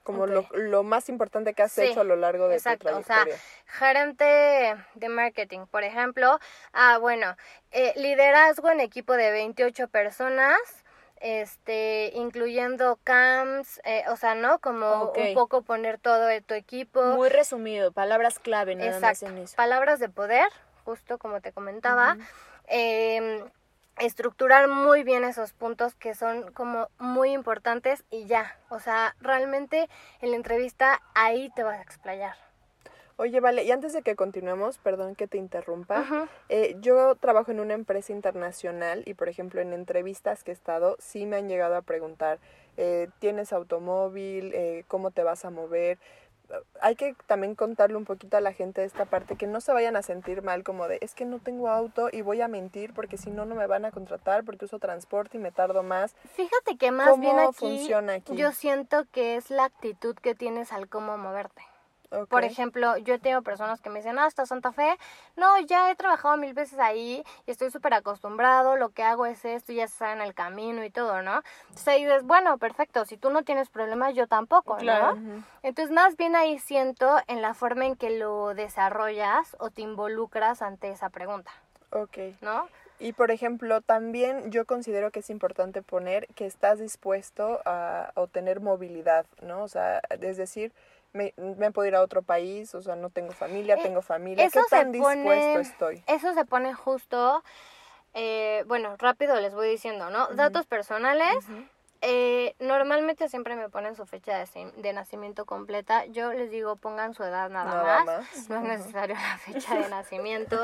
Como 0.03 0.25
lo, 0.25 0.83
más 0.83 1.09
importante 1.09 1.53
que 1.53 1.63
has 1.63 1.77
hecho 1.79 1.99
a 1.99 2.05
lo 2.05 2.15
largo 2.15 2.47
de 2.47 2.55
exacto, 2.55 2.87
tu 2.87 3.01
trayectoria. 3.01 3.33
O 3.33 3.37
sea, 3.37 3.45
gerente 3.65 4.85
de 4.93 5.09
marketing, 5.09 5.65
por 5.65 5.83
ejemplo. 5.83 6.39
Ah, 6.71 6.97
bueno, 6.97 7.35
eh, 7.71 7.91
liderazgo 7.97 8.69
en 8.69 8.79
equipo 8.79 9.13
de 9.13 9.31
28 9.31 9.89
personas 9.89 10.57
este, 11.21 12.11
incluyendo 12.15 12.99
camps, 13.03 13.81
eh, 13.83 14.03
o 14.09 14.15
sea, 14.15 14.35
¿no? 14.35 14.59
Como 14.59 15.11
un 15.11 15.33
poco 15.33 15.61
poner 15.61 15.99
todo 15.99 16.25
de 16.25 16.41
tu 16.41 16.53
equipo. 16.53 17.03
Muy 17.03 17.29
resumido, 17.29 17.91
palabras 17.91 18.39
clave 18.39 18.75
nada 18.75 18.87
Exacto. 18.89 19.25
más 19.25 19.33
en 19.33 19.37
eso. 19.43 19.55
Palabras 19.55 19.99
de 19.99 20.09
poder, 20.09 20.47
justo 20.85 21.17
como 21.17 21.41
te 21.41 21.51
comentaba. 21.51 22.17
Em, 22.67 23.43
estructurar 23.99 24.67
muy 24.67 25.03
bien 25.03 25.23
esos 25.23 25.53
puntos 25.53 25.95
que 25.95 26.13
son 26.13 26.51
como 26.51 26.89
muy 26.99 27.31
importantes 27.31 28.03
y 28.09 28.25
ya, 28.25 28.59
o 28.69 28.79
sea, 28.79 29.15
realmente 29.19 29.89
en 30.21 30.31
la 30.31 30.35
entrevista 30.35 31.01
ahí 31.15 31.49
te 31.55 31.63
vas 31.63 31.79
a 31.79 31.81
explayar. 31.81 32.46
Oye, 33.19 33.39
vale, 33.39 33.63
y 33.63 33.71
antes 33.71 33.93
de 33.93 34.03
que 34.03 34.15
continuemos, 34.15 34.77
perdón 34.77 35.15
que 35.15 35.27
te 35.27 35.39
interrumpa, 35.39 36.29
eh, 36.49 36.75
yo 36.81 37.15
trabajo 37.15 37.49
en 37.49 37.59
una 37.59 37.73
empresa 37.73 38.13
internacional 38.13 39.01
y, 39.07 39.15
por 39.15 39.27
ejemplo, 39.27 39.59
en 39.59 39.73
entrevistas 39.73 40.43
que 40.43 40.51
he 40.51 40.53
estado, 40.53 40.97
sí 40.99 41.25
me 41.25 41.37
han 41.37 41.49
llegado 41.49 41.75
a 41.75 41.81
preguntar, 41.81 42.37
eh, 42.77 43.09
¿tienes 43.17 43.53
automóvil? 43.53 44.53
Eh, 44.53 44.83
¿Cómo 44.87 45.09
te 45.09 45.23
vas 45.23 45.45
a 45.45 45.49
mover? 45.49 45.97
hay 46.79 46.95
que 46.95 47.13
también 47.25 47.55
contarle 47.55 47.97
un 47.97 48.05
poquito 48.05 48.37
a 48.37 48.41
la 48.41 48.53
gente 48.53 48.79
de 48.79 48.87
esta 48.87 49.03
parte 49.03 49.35
que 49.35 49.47
no 49.47 49.59
se 49.59 49.73
vayan 49.73 49.97
a 49.97 50.01
sentir 50.01 50.41
mal 50.43 50.63
como 50.63 50.87
de 50.87 50.97
es 51.01 51.13
que 51.13 51.25
no 51.25 51.39
tengo 51.39 51.67
auto 51.67 52.07
y 52.09 52.21
voy 52.21 52.39
a 52.39 52.47
mentir 52.47 52.93
porque 52.93 53.17
si 53.17 53.31
no 53.31 53.45
no 53.45 53.53
me 53.53 53.67
van 53.67 53.83
a 53.83 53.91
contratar 53.91 54.45
porque 54.45 54.63
uso 54.63 54.79
transporte 54.79 55.35
y 55.35 55.41
me 55.41 55.51
tardo 55.51 55.83
más. 55.83 56.15
Fíjate 56.35 56.77
que 56.77 56.91
más 56.91 57.19
bien 57.19 57.37
aquí, 57.37 57.53
funciona 57.53 58.13
aquí 58.13 58.33
yo 58.37 58.53
siento 58.53 59.03
que 59.11 59.35
es 59.35 59.49
la 59.49 59.65
actitud 59.65 60.15
que 60.15 60.35
tienes 60.35 60.71
al 60.71 60.87
cómo 60.87 61.17
moverte. 61.17 61.63
Por 62.29 62.45
ejemplo, 62.45 62.97
yo 62.97 63.15
he 63.15 63.19
tenido 63.19 63.41
personas 63.41 63.81
que 63.81 63.89
me 63.89 63.99
dicen, 63.99 64.17
ah, 64.17 64.25
hasta 64.25 64.45
Santa 64.45 64.71
Fe, 64.71 64.97
no, 65.35 65.59
ya 65.59 65.91
he 65.91 65.95
trabajado 65.95 66.37
mil 66.37 66.53
veces 66.53 66.79
ahí 66.79 67.23
y 67.45 67.51
estoy 67.51 67.69
súper 67.69 67.93
acostumbrado, 67.93 68.77
lo 68.77 68.89
que 68.89 69.03
hago 69.03 69.25
es 69.25 69.43
esto, 69.43 69.73
ya 69.73 69.87
se 69.87 69.97
sabe 69.97 70.13
en 70.13 70.21
el 70.21 70.33
camino 70.33 70.85
y 70.85 70.89
todo, 70.89 71.21
¿no? 71.21 71.41
Entonces 71.63 71.87
ahí 71.89 72.05
dices, 72.05 72.23
bueno, 72.23 72.57
perfecto, 72.57 73.03
si 73.03 73.17
tú 73.17 73.29
no 73.29 73.43
tienes 73.43 73.69
problemas, 73.69 74.15
yo 74.15 74.27
tampoco, 74.27 74.77
¿no? 74.81 75.43
Entonces 75.63 75.93
más 75.93 76.15
bien 76.15 76.35
ahí 76.35 76.59
siento 76.59 77.17
en 77.27 77.41
la 77.41 77.53
forma 77.53 77.85
en 77.85 77.95
que 77.95 78.11
lo 78.11 78.53
desarrollas 78.53 79.55
o 79.59 79.69
te 79.69 79.81
involucras 79.81 80.61
ante 80.61 80.89
esa 80.89 81.09
pregunta. 81.09 81.51
Ok. 81.91 82.17
¿No? 82.41 82.67
Y 82.99 83.13
por 83.13 83.29
ejemplo, 83.29 83.81
también 83.81 84.49
yo 84.51 84.65
considero 84.65 85.11
que 85.11 85.19
es 85.19 85.29
importante 85.29 85.83
poner 85.83 86.27
que 86.35 86.47
estás 86.47 86.79
dispuesto 86.79 87.61
a 87.65 88.11
obtener 88.15 88.59
movilidad, 88.59 89.25
¿no? 89.41 89.61
O 89.63 89.67
sea, 89.67 90.01
es 90.09 90.37
decir, 90.37 90.71
me, 91.13 91.33
me 91.37 91.71
puedo 91.71 91.87
ir 91.87 91.95
a 91.95 92.01
otro 92.01 92.21
país, 92.21 92.73
o 92.75 92.81
sea, 92.81 92.95
no 92.95 93.09
tengo 93.09 93.31
familia, 93.31 93.75
eh, 93.75 93.79
tengo 93.81 94.01
familia, 94.01 94.49
¿qué 94.49 94.59
tan 94.69 94.91
dispuesto 94.91 95.59
estoy? 95.59 96.03
Eso 96.07 96.33
se 96.33 96.45
pone 96.45 96.73
justo, 96.73 97.43
eh, 98.13 98.63
bueno, 98.67 98.95
rápido 98.97 99.39
les 99.39 99.53
voy 99.53 99.69
diciendo, 99.69 100.09
¿no? 100.09 100.27
Datos 100.27 100.65
personales, 100.65 101.45
eh, 102.01 102.55
normalmente 102.59 103.27
siempre 103.27 103.55
me 103.55 103.69
ponen 103.69 103.95
su 103.95 104.05
fecha 104.05 104.37
de, 104.37 104.93
nacimiento 104.93 105.45
completa. 105.45 106.05
Yo 106.05 106.31
les 106.31 106.51
digo, 106.51 106.75
pongan 106.75 107.15
su 107.15 107.23
edad 107.23 107.49
nada, 107.49 108.03
más. 108.03 108.49
No 108.49 108.57
es 108.57 108.63
necesario 108.63 109.15
la 109.15 109.37
fecha 109.39 109.75
de 109.75 109.89
nacimiento. 109.89 110.59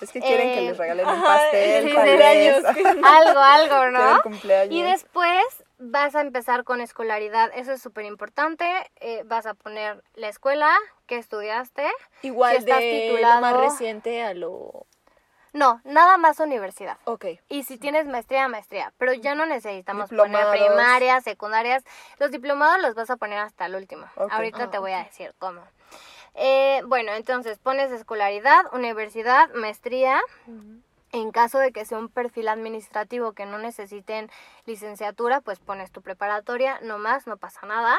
es 0.00 0.12
que 0.12 0.20
quieren 0.20 0.54
que 0.54 0.60
les 0.62 0.78
regalen 0.78 1.08
un 1.08 1.22
pastel, 1.24 1.96
algo, 3.04 3.40
algo, 3.40 3.90
¿no? 3.90 4.20
Y 4.70 4.82
después 4.82 5.64
vas 5.78 6.14
a 6.14 6.20
empezar 6.20 6.64
con 6.64 6.80
escolaridad, 6.80 7.50
eso 7.54 7.72
es 7.72 7.80
súper 7.80 8.04
importante, 8.04 8.66
eh, 8.96 9.22
vas 9.24 9.46
a 9.46 9.54
poner 9.54 10.02
la 10.14 10.28
escuela 10.28 10.76
que 11.06 11.16
estudiaste. 11.16 11.88
Igual 12.22 12.64
de 12.64 13.18
lo 13.20 13.40
más 13.40 13.56
reciente 13.56 14.22
a 14.22 14.34
lo... 14.34 14.86
No, 15.54 15.80
nada 15.84 16.18
más 16.18 16.38
universidad. 16.40 16.98
Ok. 17.04 17.24
Y 17.48 17.62
si 17.62 17.78
tienes 17.78 18.06
maestría, 18.06 18.48
maestría. 18.48 18.92
Pero 18.98 19.14
ya 19.14 19.34
no 19.34 19.46
necesitamos 19.46 20.10
poner 20.10 20.46
primarias, 20.50 21.24
secundarias. 21.24 21.84
Los 22.18 22.30
diplomados 22.30 22.82
los 22.82 22.94
vas 22.94 23.08
a 23.08 23.16
poner 23.16 23.38
hasta 23.38 23.66
el 23.66 23.74
último. 23.74 24.06
Ahorita 24.30 24.64
ah, 24.64 24.70
te 24.70 24.78
voy 24.78 24.92
a 24.92 25.02
decir 25.02 25.34
cómo. 25.38 25.62
Eh, 26.34 26.82
bueno, 26.86 27.12
entonces 27.14 27.58
pones 27.58 27.90
escolaridad, 27.90 28.72
universidad, 28.72 29.52
maestría. 29.54 30.20
En 31.12 31.30
caso 31.30 31.58
de 31.58 31.72
que 31.72 31.84
sea 31.84 31.98
un 31.98 32.08
perfil 32.08 32.48
administrativo 32.48 33.32
que 33.32 33.46
no 33.46 33.58
necesiten 33.58 34.30
licenciatura, 34.66 35.40
pues 35.40 35.58
pones 35.58 35.90
tu 35.90 36.02
preparatoria, 36.02 36.78
no 36.82 36.98
más, 36.98 37.26
no 37.26 37.38
pasa 37.38 37.66
nada. 37.66 37.98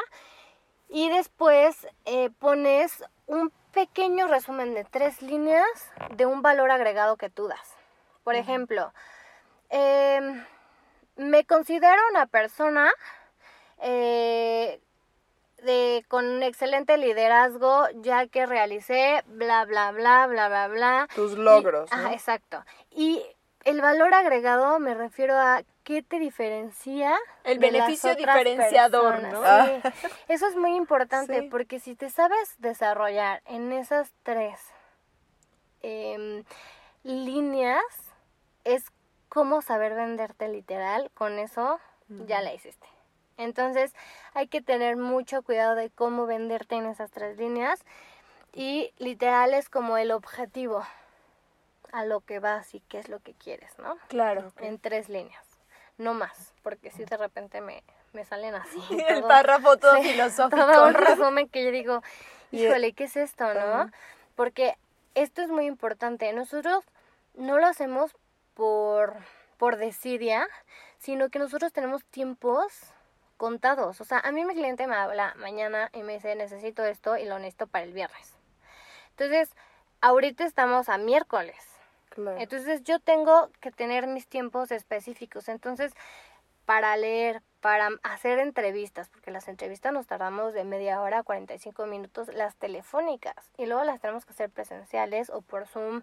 Y 0.88 1.08
después 1.08 1.88
eh, 2.04 2.30
pones 2.38 3.04
un 3.26 3.52
pequeño 3.72 4.26
resumen 4.28 4.74
de 4.74 4.84
tres 4.84 5.22
líneas 5.22 5.66
de 6.16 6.26
un 6.26 6.42
valor 6.42 6.70
agregado 6.70 7.16
que 7.16 7.30
tú 7.30 7.48
das. 7.48 7.76
Por 8.24 8.34
ejemplo, 8.34 8.92
em, 9.70 10.44
me 11.16 11.44
considero 11.44 12.00
una 12.10 12.26
persona 12.26 12.92
eh, 13.78 14.80
de, 15.62 16.04
con 16.08 16.26
un 16.26 16.42
excelente 16.42 16.96
liderazgo, 16.96 17.86
ya 17.96 18.26
que 18.26 18.46
realicé 18.46 19.22
bla, 19.26 19.64
bla, 19.64 19.92
bla, 19.92 20.26
bla, 20.26 20.48
bla, 20.48 20.68
bla. 20.68 21.08
Tus 21.14 21.36
logros. 21.36 21.90
exacto. 22.12 22.64
Y 22.90 23.22
el 23.64 23.80
valor 23.80 24.14
agregado 24.14 24.78
me 24.78 24.94
refiero 24.94 25.36
a 25.36 25.62
qué 25.84 26.02
te 26.02 26.18
diferencia. 26.18 27.18
El 27.44 27.58
beneficio 27.58 28.14
diferenciador, 28.14 29.22
¿no? 29.22 29.42
Eso 30.28 30.46
es 30.46 30.56
muy 30.56 30.76
importante 30.76 31.42
porque 31.50 31.80
si 31.80 31.94
te 31.94 32.10
sabes 32.10 32.54
desarrollar 32.58 33.42
en 33.46 33.72
esas 33.72 34.12
tres 34.22 34.60
em, 35.82 36.44
líneas, 37.02 37.82
es 38.64 38.84
como 39.28 39.62
saber 39.62 39.94
venderte 39.94 40.48
literal. 40.48 41.10
Con 41.14 41.38
eso 41.38 41.78
ya 42.26 42.40
la 42.40 42.54
hiciste. 42.54 42.86
Entonces 43.40 43.94
hay 44.34 44.48
que 44.48 44.60
tener 44.60 44.96
mucho 44.96 45.42
cuidado 45.42 45.74
de 45.74 45.90
cómo 45.90 46.26
venderte 46.26 46.76
en 46.76 46.86
esas 46.86 47.10
tres 47.10 47.38
líneas 47.38 47.80
y 48.52 48.92
literal 48.98 49.54
es 49.54 49.68
como 49.68 49.96
el 49.96 50.10
objetivo 50.10 50.84
a 51.92 52.04
lo 52.04 52.20
que 52.20 52.38
vas 52.38 52.74
y 52.74 52.80
qué 52.80 52.98
es 52.98 53.08
lo 53.08 53.20
que 53.20 53.34
quieres, 53.34 53.78
¿no? 53.78 53.96
Claro. 54.08 54.52
En 54.58 54.78
tres 54.78 55.08
líneas, 55.08 55.44
no 55.98 56.14
más, 56.14 56.52
porque 56.62 56.90
si 56.90 57.04
de 57.04 57.16
repente 57.16 57.60
me, 57.60 57.82
me 58.12 58.24
salen 58.24 58.54
así. 58.54 58.78
el 59.08 59.22
párrafo 59.22 59.76
todo 59.76 59.96
filosófico. 60.02 60.66
Todo 60.66 60.88
un 60.88 60.94
resumen 60.94 61.48
que 61.48 61.64
yo 61.64 61.70
digo, 61.70 62.02
híjole, 62.52 62.92
¿qué 62.92 63.04
es 63.04 63.16
esto, 63.16 63.52
no? 63.54 63.90
Porque 64.34 64.76
esto 65.14 65.42
es 65.42 65.48
muy 65.48 65.66
importante. 65.66 66.32
Nosotros 66.32 66.84
no 67.34 67.58
lo 67.58 67.66
hacemos 67.66 68.14
por, 68.54 69.16
por 69.56 69.76
desidia, 69.76 70.46
sino 70.98 71.30
que 71.30 71.38
nosotros 71.38 71.72
tenemos 71.72 72.04
tiempos 72.04 72.92
contados. 73.40 74.02
O 74.02 74.04
sea, 74.04 74.18
a 74.18 74.32
mí 74.32 74.44
mi 74.44 74.52
cliente 74.52 74.86
me 74.86 74.94
habla 74.94 75.34
mañana 75.38 75.88
y 75.94 76.02
me 76.02 76.12
dice, 76.12 76.34
necesito 76.34 76.84
esto 76.84 77.16
y 77.16 77.24
lo 77.24 77.38
necesito 77.38 77.66
para 77.66 77.86
el 77.86 77.94
viernes. 77.94 78.34
Entonces, 79.12 79.48
ahorita 80.02 80.44
estamos 80.44 80.90
a 80.90 80.98
miércoles. 80.98 81.56
Entonces, 82.36 82.82
yo 82.82 82.98
tengo 83.00 83.48
que 83.60 83.70
tener 83.70 84.06
mis 84.06 84.26
tiempos 84.26 84.70
específicos. 84.70 85.48
Entonces, 85.48 85.94
para 86.66 86.94
leer, 86.98 87.40
para 87.62 87.88
hacer 88.02 88.40
entrevistas, 88.40 89.08
porque 89.08 89.30
las 89.30 89.48
entrevistas 89.48 89.90
nos 89.94 90.06
tardamos 90.06 90.52
de 90.52 90.64
media 90.64 91.00
hora 91.00 91.20
a 91.20 91.22
45 91.22 91.86
minutos, 91.86 92.28
las 92.34 92.56
telefónicas, 92.56 93.50
y 93.56 93.64
luego 93.64 93.84
las 93.84 94.02
tenemos 94.02 94.26
que 94.26 94.32
hacer 94.32 94.50
presenciales 94.50 95.30
o 95.30 95.40
por 95.40 95.66
Zoom, 95.66 96.02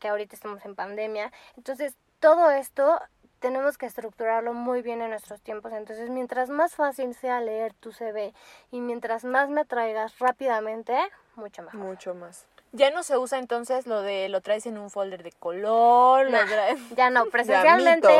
que 0.00 0.08
ahorita 0.08 0.34
estamos 0.34 0.64
en 0.64 0.74
pandemia. 0.74 1.30
Entonces, 1.58 1.94
todo 2.20 2.50
esto 2.50 2.98
tenemos 3.40 3.78
que 3.78 3.86
estructurarlo 3.86 4.52
muy 4.52 4.82
bien 4.82 5.02
en 5.02 5.10
nuestros 5.10 5.40
tiempos. 5.40 5.72
Entonces, 5.72 6.10
mientras 6.10 6.48
más 6.50 6.74
fácil 6.74 7.14
sea 7.14 7.40
leer 7.40 7.74
tu 7.74 7.92
CV 7.92 8.32
y 8.70 8.80
mientras 8.80 9.24
más 9.24 9.48
me 9.48 9.64
traigas 9.64 10.18
rápidamente, 10.18 10.96
mucho 11.34 11.62
mejor. 11.62 11.80
Mucho 11.80 12.14
más. 12.14 12.46
Ya 12.72 12.92
no 12.92 13.02
se 13.02 13.18
usa 13.18 13.38
entonces 13.38 13.88
lo 13.88 14.00
de 14.00 14.28
lo 14.28 14.42
traes 14.42 14.64
en 14.64 14.78
un 14.78 14.90
folder 14.90 15.24
de 15.24 15.32
color, 15.32 16.28
ya 16.96 17.10
no, 17.10 17.26
presencialmente, 17.32 18.16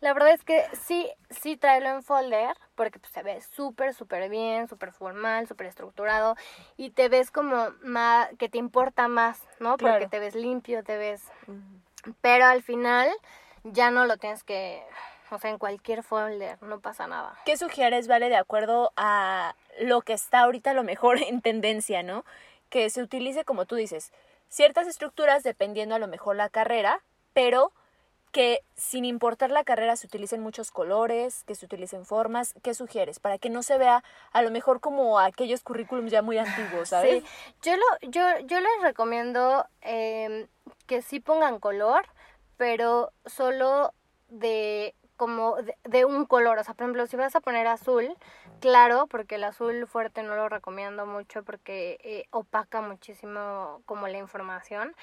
la 0.00 0.12
verdad 0.12 0.32
es 0.32 0.44
que 0.44 0.66
sí, 0.82 1.10
sí 1.30 1.56
tráelo 1.56 1.88
en 1.88 2.02
folder, 2.02 2.54
porque 2.74 2.98
pues, 2.98 3.10
se 3.10 3.22
ve 3.22 3.40
súper, 3.40 3.94
súper 3.94 4.28
bien, 4.28 4.68
súper 4.68 4.92
formal, 4.92 5.48
súper 5.48 5.68
estructurado, 5.68 6.36
y 6.76 6.90
te 6.90 7.08
ves 7.08 7.30
como 7.30 7.70
más, 7.82 8.28
que 8.38 8.50
te 8.50 8.58
importa 8.58 9.08
más, 9.08 9.40
¿no? 9.60 9.78
Porque 9.78 10.08
te 10.08 10.18
ves 10.18 10.34
limpio, 10.34 10.84
te 10.84 10.98
ves... 10.98 11.22
Pero 12.20 12.44
al 12.44 12.62
final 12.62 13.08
ya 13.72 13.90
no 13.90 14.06
lo 14.06 14.16
tienes 14.16 14.44
que, 14.44 14.82
o 15.30 15.38
sea, 15.38 15.50
en 15.50 15.58
cualquier 15.58 16.02
folder, 16.02 16.62
no 16.62 16.80
pasa 16.80 17.06
nada. 17.06 17.38
¿Qué 17.44 17.56
sugieres, 17.56 18.08
Vale, 18.08 18.28
de 18.28 18.36
acuerdo 18.36 18.92
a 18.96 19.54
lo 19.80 20.02
que 20.02 20.12
está 20.12 20.40
ahorita 20.40 20.74
lo 20.74 20.84
mejor 20.84 21.18
en 21.22 21.40
tendencia, 21.40 22.02
¿no? 22.02 22.24
Que 22.70 22.90
se 22.90 23.02
utilice, 23.02 23.44
como 23.44 23.66
tú 23.66 23.76
dices, 23.76 24.12
ciertas 24.48 24.86
estructuras 24.86 25.42
dependiendo 25.42 25.94
a 25.94 25.98
lo 25.98 26.08
mejor 26.08 26.36
la 26.36 26.48
carrera, 26.48 27.00
pero 27.32 27.72
que 28.32 28.60
sin 28.74 29.04
importar 29.06 29.50
la 29.50 29.64
carrera 29.64 29.96
se 29.96 30.06
utilicen 30.06 30.42
muchos 30.42 30.70
colores, 30.70 31.42
que 31.44 31.54
se 31.54 31.64
utilicen 31.64 32.04
formas, 32.04 32.54
¿qué 32.62 32.74
sugieres? 32.74 33.18
Para 33.18 33.38
que 33.38 33.48
no 33.48 33.62
se 33.62 33.78
vea 33.78 34.04
a 34.32 34.42
lo 34.42 34.50
mejor 34.50 34.80
como 34.80 35.18
aquellos 35.18 35.62
currículums 35.62 36.10
ya 36.10 36.20
muy 36.20 36.36
antiguos, 36.36 36.88
¿sabes? 36.90 37.22
Sí, 37.22 37.30
yo, 37.62 37.76
lo, 37.76 38.10
yo, 38.10 38.38
yo 38.40 38.60
les 38.60 38.82
recomiendo 38.82 39.66
eh, 39.80 40.48
que 40.86 41.00
sí 41.00 41.18
pongan 41.18 41.60
color, 41.60 42.04
pero 42.56 43.12
solo 43.26 43.92
de 44.28 44.94
como 45.16 45.56
de, 45.56 45.76
de 45.84 46.04
un 46.04 46.26
color. 46.26 46.58
O 46.58 46.64
sea, 46.64 46.74
por 46.74 46.84
ejemplo, 46.84 47.06
si 47.06 47.16
vas 47.16 47.34
a 47.34 47.40
poner 47.40 47.66
azul, 47.66 48.14
claro, 48.60 49.06
porque 49.06 49.36
el 49.36 49.44
azul 49.44 49.86
fuerte 49.86 50.22
no 50.22 50.36
lo 50.36 50.48
recomiendo 50.48 51.06
mucho 51.06 51.42
porque 51.42 51.98
eh, 52.04 52.26
opaca 52.30 52.80
muchísimo 52.80 53.82
como 53.86 54.08
la 54.08 54.18
información. 54.18 54.94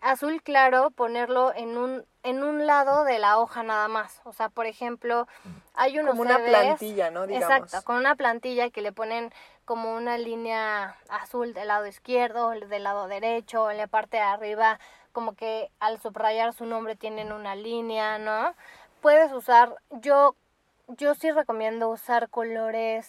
Azul 0.00 0.42
claro, 0.42 0.90
ponerlo 0.90 1.54
en 1.54 1.76
un, 1.76 2.04
en 2.22 2.42
un 2.42 2.66
lado 2.66 3.04
de 3.04 3.18
la 3.18 3.38
hoja 3.38 3.62
nada 3.62 3.88
más. 3.88 4.20
O 4.24 4.32
sea, 4.32 4.48
por 4.48 4.66
ejemplo, 4.66 5.28
hay 5.74 5.98
unos 5.98 6.12
Como 6.12 6.22
una 6.22 6.38
CDs 6.38 6.48
plantilla, 6.48 7.10
¿no? 7.10 7.26
Digamos. 7.26 7.50
Exacto, 7.50 7.84
con 7.84 7.96
una 7.96 8.16
plantilla 8.16 8.70
que 8.70 8.80
le 8.80 8.92
ponen 8.92 9.32
como 9.64 9.94
una 9.94 10.18
línea 10.18 10.96
azul 11.08 11.52
del 11.54 11.68
lado 11.68 11.86
izquierdo, 11.86 12.50
del 12.50 12.82
lado 12.82 13.06
derecho, 13.06 13.70
en 13.70 13.76
la 13.76 13.86
parte 13.86 14.16
de 14.16 14.22
arriba, 14.24 14.80
como 15.12 15.34
que 15.34 15.70
al 15.80 16.00
subrayar 16.00 16.52
su 16.52 16.64
nombre 16.66 16.96
tienen 16.96 17.32
una 17.32 17.54
línea, 17.54 18.18
¿no? 18.18 18.54
Puedes 19.00 19.32
usar, 19.32 19.74
yo, 19.90 20.34
yo 20.88 21.14
sí 21.14 21.30
recomiendo 21.30 21.88
usar 21.88 22.28
colores 22.28 23.08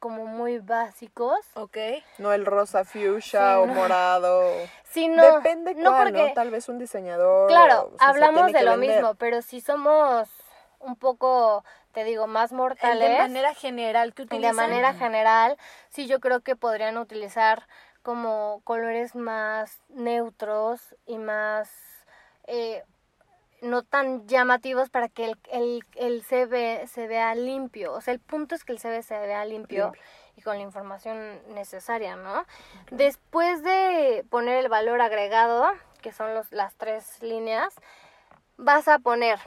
como 0.00 0.26
muy 0.26 0.58
básicos. 0.58 1.38
Ok. 1.54 1.76
No 2.18 2.32
el 2.32 2.44
rosa 2.44 2.84
fuchsia 2.84 3.40
Sí, 3.56 3.62
o 3.62 3.66
no. 3.66 3.74
morado. 3.74 4.52
Sí, 4.94 5.08
no, 5.08 5.22
Depende 5.22 5.74
no 5.74 5.90
cuál, 5.90 6.04
porque, 6.12 6.28
¿no? 6.28 6.34
Tal 6.34 6.50
vez 6.50 6.68
un 6.68 6.78
diseñador. 6.78 7.48
claro, 7.48 7.90
o 7.92 7.98
sea, 7.98 7.98
se 7.98 8.04
hablamos 8.04 8.52
de 8.52 8.62
lo 8.62 8.70
vender. 8.76 8.96
mismo, 8.96 9.14
pero 9.16 9.42
si 9.42 9.60
somos 9.60 10.28
un 10.78 10.94
poco, 10.94 11.64
te 11.92 12.04
digo, 12.04 12.28
más 12.28 12.52
El 12.52 12.58
mortales. 12.58 13.10
de 13.10 13.18
manera 13.18 13.54
general 13.54 14.14
que 14.14 14.22
Y 14.22 14.26
utilizan. 14.26 14.54
de 14.56 14.62
manera 14.62 14.94
general, 14.94 15.56
sí 15.90 16.06
yo 16.06 16.20
creo 16.20 16.42
que 16.42 16.54
podrían 16.54 16.96
utilizar 16.96 17.66
como 18.04 18.60
colores 18.64 19.16
más 19.16 19.80
neutros 19.88 20.94
y 21.06 21.16
más 21.16 21.70
eh, 22.46 22.84
no 23.62 23.82
tan 23.82 24.28
llamativos 24.28 24.90
para 24.90 25.08
que 25.08 25.24
el, 25.24 25.38
el, 25.50 25.82
el 25.96 26.22
CV 26.22 26.86
se 26.86 27.08
vea 27.08 27.34
limpio. 27.34 27.94
O 27.94 28.02
sea, 28.02 28.12
el 28.12 28.20
punto 28.20 28.54
es 28.54 28.62
que 28.62 28.72
el 28.72 28.78
CV 28.78 29.02
se 29.02 29.18
vea 29.18 29.42
limpio, 29.46 29.86
Limpio. 29.86 30.02
y 30.36 30.42
con 30.42 30.56
la 30.58 30.62
información 30.62 31.40
necesaria, 31.54 32.14
¿no? 32.14 32.44
Después 32.90 33.62
de 33.62 34.26
poner 34.28 34.58
el 34.58 34.68
valor 34.68 35.00
agregado, 35.00 35.66
que 36.02 36.12
son 36.12 36.34
los, 36.34 36.52
las 36.52 36.74
tres 36.74 37.22
líneas, 37.22 37.74
vas 38.58 38.86
a 38.86 38.98
poner, 38.98 39.38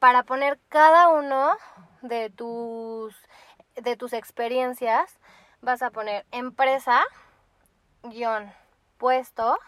para 0.00 0.22
poner 0.22 0.58
cada 0.68 1.08
uno 1.08 1.56
de 2.02 2.28
tus, 2.28 3.16
de 3.74 3.96
tus 3.96 4.12
experiencias, 4.12 5.18
vas 5.62 5.80
a 5.80 5.88
poner 5.90 6.26
empresa, 6.30 7.02
guion, 8.02 8.52
puesto, 8.98 9.58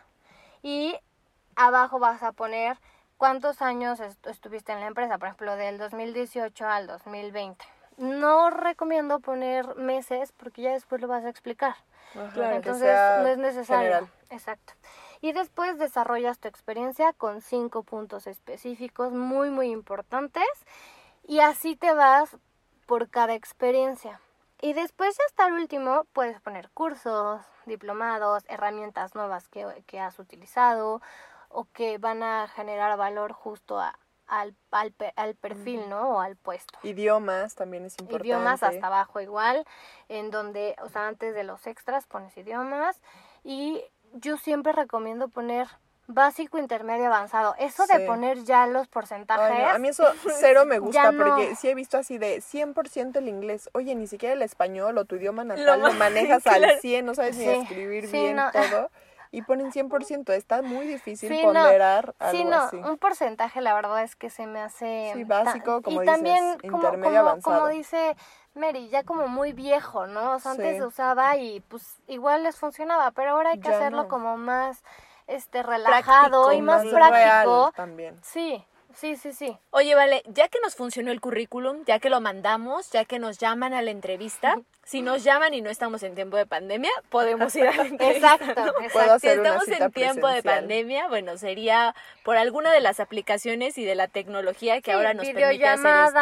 y 0.62 0.96
abajo 1.56 1.98
vas 1.98 2.22
a 2.22 2.32
poner 2.32 2.78
cuántos 3.16 3.60
años 3.62 4.00
est- 4.00 4.26
estuviste 4.26 4.72
en 4.72 4.80
la 4.80 4.86
empresa, 4.86 5.18
por 5.18 5.28
ejemplo, 5.28 5.56
del 5.56 5.78
2018 5.78 6.66
al 6.66 6.86
2020. 6.86 7.64
No 7.96 8.50
recomiendo 8.50 9.20
poner 9.20 9.74
meses 9.76 10.32
porque 10.32 10.62
ya 10.62 10.72
después 10.72 11.02
lo 11.02 11.08
vas 11.08 11.24
a 11.24 11.28
explicar. 11.28 11.74
Ajá, 12.14 12.54
Entonces 12.56 12.98
no 13.18 13.26
es 13.26 13.36
necesario. 13.38 13.82
general. 13.82 14.10
Exacto. 14.30 14.72
Y 15.20 15.32
después 15.32 15.78
desarrollas 15.78 16.38
tu 16.38 16.48
experiencia 16.48 17.12
con 17.12 17.42
cinco 17.42 17.82
puntos 17.82 18.26
específicos 18.26 19.12
muy, 19.12 19.50
muy 19.50 19.70
importantes. 19.70 20.48
Y 21.26 21.40
así 21.40 21.76
te 21.76 21.92
vas 21.92 22.36
por 22.86 23.10
cada 23.10 23.34
experiencia. 23.34 24.18
Y 24.62 24.72
después 24.74 25.16
hasta 25.26 25.46
el 25.46 25.54
último 25.54 26.04
puedes 26.12 26.40
poner 26.40 26.70
cursos, 26.70 27.40
diplomados, 27.66 28.44
herramientas 28.48 29.14
nuevas 29.14 29.48
que, 29.48 29.84
que 29.86 30.00
has 30.00 30.18
utilizado 30.18 31.00
o 31.48 31.64
que 31.72 31.98
van 31.98 32.22
a 32.22 32.46
generar 32.48 32.96
valor 32.98 33.32
justo 33.32 33.80
a- 33.80 33.98
al, 34.26 34.54
al, 34.70 34.94
al 35.16 35.34
perfil, 35.34 35.88
¿no? 35.88 36.10
O 36.16 36.20
al 36.20 36.36
puesto 36.36 36.78
Idiomas 36.84 37.54
también 37.56 37.84
es 37.86 37.98
importante. 37.98 38.28
idiomas 38.28 38.62
hasta 38.62 38.86
abajo 38.86 39.20
igual, 39.20 39.64
en 40.08 40.30
donde, 40.30 40.76
o 40.82 40.88
sea, 40.88 41.08
antes 41.08 41.34
de 41.34 41.42
los 41.42 41.66
extras 41.66 42.06
pones 42.06 42.36
idiomas 42.36 43.00
y 43.42 43.82
yo 44.12 44.36
siempre 44.36 44.72
recomiendo 44.72 45.28
poner 45.28 45.66
básico, 46.12 46.58
intermedio, 46.58 47.06
avanzado. 47.06 47.54
Eso 47.58 47.86
de 47.86 48.00
poner 48.00 48.42
ya 48.44 48.66
los 48.66 48.88
porcentajes. 48.88 49.50
Ay, 49.50 49.62
no, 49.62 49.68
a 49.68 49.78
mí 49.78 49.88
eso 49.88 50.04
cero 50.40 50.64
me 50.66 50.78
gusta 50.78 51.12
no. 51.12 51.24
porque 51.24 51.54
sí 51.56 51.68
he 51.68 51.74
visto 51.74 51.98
así 51.98 52.18
de 52.18 52.40
100% 52.40 53.18
el 53.18 53.28
inglés. 53.28 53.70
Oye, 53.72 53.94
ni 53.94 54.06
siquiera 54.06 54.34
el 54.34 54.42
español 54.42 54.98
o 54.98 55.04
tu 55.04 55.16
idioma 55.16 55.44
natal 55.44 55.66
Lo 55.66 55.76
lo, 55.76 55.92
ma- 55.94 55.98
manejas 56.10 56.42
claro. 56.42 56.64
al 56.64 56.80
100, 56.80 57.06
no 57.06 57.14
sabes 57.14 57.36
ni 57.36 57.44
escribir 57.44 58.06
sí, 58.06 58.12
bien 58.12 58.36
no. 58.36 58.50
todo. 58.52 58.90
Y 59.32 59.42
ponen 59.42 59.70
100%, 59.70 60.32
está 60.32 60.60
muy 60.62 60.86
difícil 60.86 61.28
Sí, 61.28 61.40
no. 61.42 61.52
ponderar 61.52 62.14
algo 62.18 62.38
Sí, 62.38 62.44
no, 62.44 62.56
así. 62.56 62.76
un 62.76 62.98
porcentaje 62.98 63.60
la 63.60 63.74
verdad 63.74 64.02
es 64.02 64.16
que 64.16 64.28
se 64.28 64.46
me 64.46 64.60
hace 64.60 65.12
Sí, 65.14 65.22
básico, 65.22 65.82
como 65.82 66.02
y 66.02 66.06
dices, 66.06 66.14
también 66.16 66.58
como, 66.68 66.74
intermedio, 66.82 67.18
como, 67.18 67.28
avanzado. 67.28 67.56
como 67.60 67.68
dice 67.68 68.16
Mary, 68.54 68.88
ya 68.88 69.04
como 69.04 69.28
muy 69.28 69.52
viejo, 69.52 70.08
¿no? 70.08 70.32
O 70.34 70.38
sea, 70.40 70.50
antes 70.50 70.78
se 70.78 70.84
usaba 70.84 71.36
y 71.36 71.60
pues 71.60 71.98
igual 72.08 72.42
les 72.42 72.56
funcionaba, 72.56 73.12
pero 73.12 73.30
ahora 73.30 73.50
hay 73.50 73.60
que 73.60 73.68
Ya 73.68 73.76
hacerlo 73.76 74.02
no. 74.02 74.08
como 74.08 74.36
más 74.36 74.82
este 75.30 75.62
relajado 75.62 76.44
Práctico, 76.46 76.52
y 76.52 76.62
más, 76.62 76.84
más 76.84 76.92
práctico. 76.94 77.14
real 77.16 77.72
también. 77.74 78.18
Sí, 78.22 78.64
sí, 78.94 79.16
sí, 79.16 79.32
sí. 79.32 79.56
Oye, 79.70 79.94
vale, 79.94 80.22
ya 80.26 80.48
que 80.48 80.58
nos 80.62 80.74
funcionó 80.74 81.10
el 81.10 81.20
currículum, 81.20 81.84
ya 81.86 81.98
que 81.98 82.10
lo 82.10 82.20
mandamos, 82.20 82.90
ya 82.90 83.04
que 83.04 83.18
nos 83.18 83.38
llaman 83.38 83.72
a 83.74 83.82
la 83.82 83.90
entrevista, 83.90 84.56
si 84.82 85.02
nos 85.02 85.22
llaman 85.22 85.54
y 85.54 85.60
no 85.60 85.70
estamos 85.70 86.02
en 86.02 86.16
tiempo 86.16 86.36
de 86.36 86.46
pandemia, 86.46 86.90
podemos 87.10 87.54
ir 87.54 87.68
a 87.68 87.76
la 87.76 87.82
entrevista. 87.86 88.34
Exacto, 88.34 88.64
¿no? 88.66 88.72
exacto. 88.84 89.18
Si 89.20 89.28
estamos 89.28 89.64
cita 89.64 89.84
en 89.84 89.92
tiempo 89.92 90.26
de 90.26 90.42
pandemia, 90.42 91.06
bueno, 91.08 91.36
sería 91.38 91.94
por 92.24 92.36
alguna 92.36 92.72
de 92.72 92.80
las 92.80 92.98
aplicaciones 92.98 93.78
y 93.78 93.84
de 93.84 93.94
la 93.94 94.08
tecnología 94.08 94.80
que 94.80 94.90
Sí, 94.90 94.96
ahora 94.96 95.14
nos 95.14 95.24
permite 95.28 95.64
hacer 95.66 96.06
esto. 96.06 96.18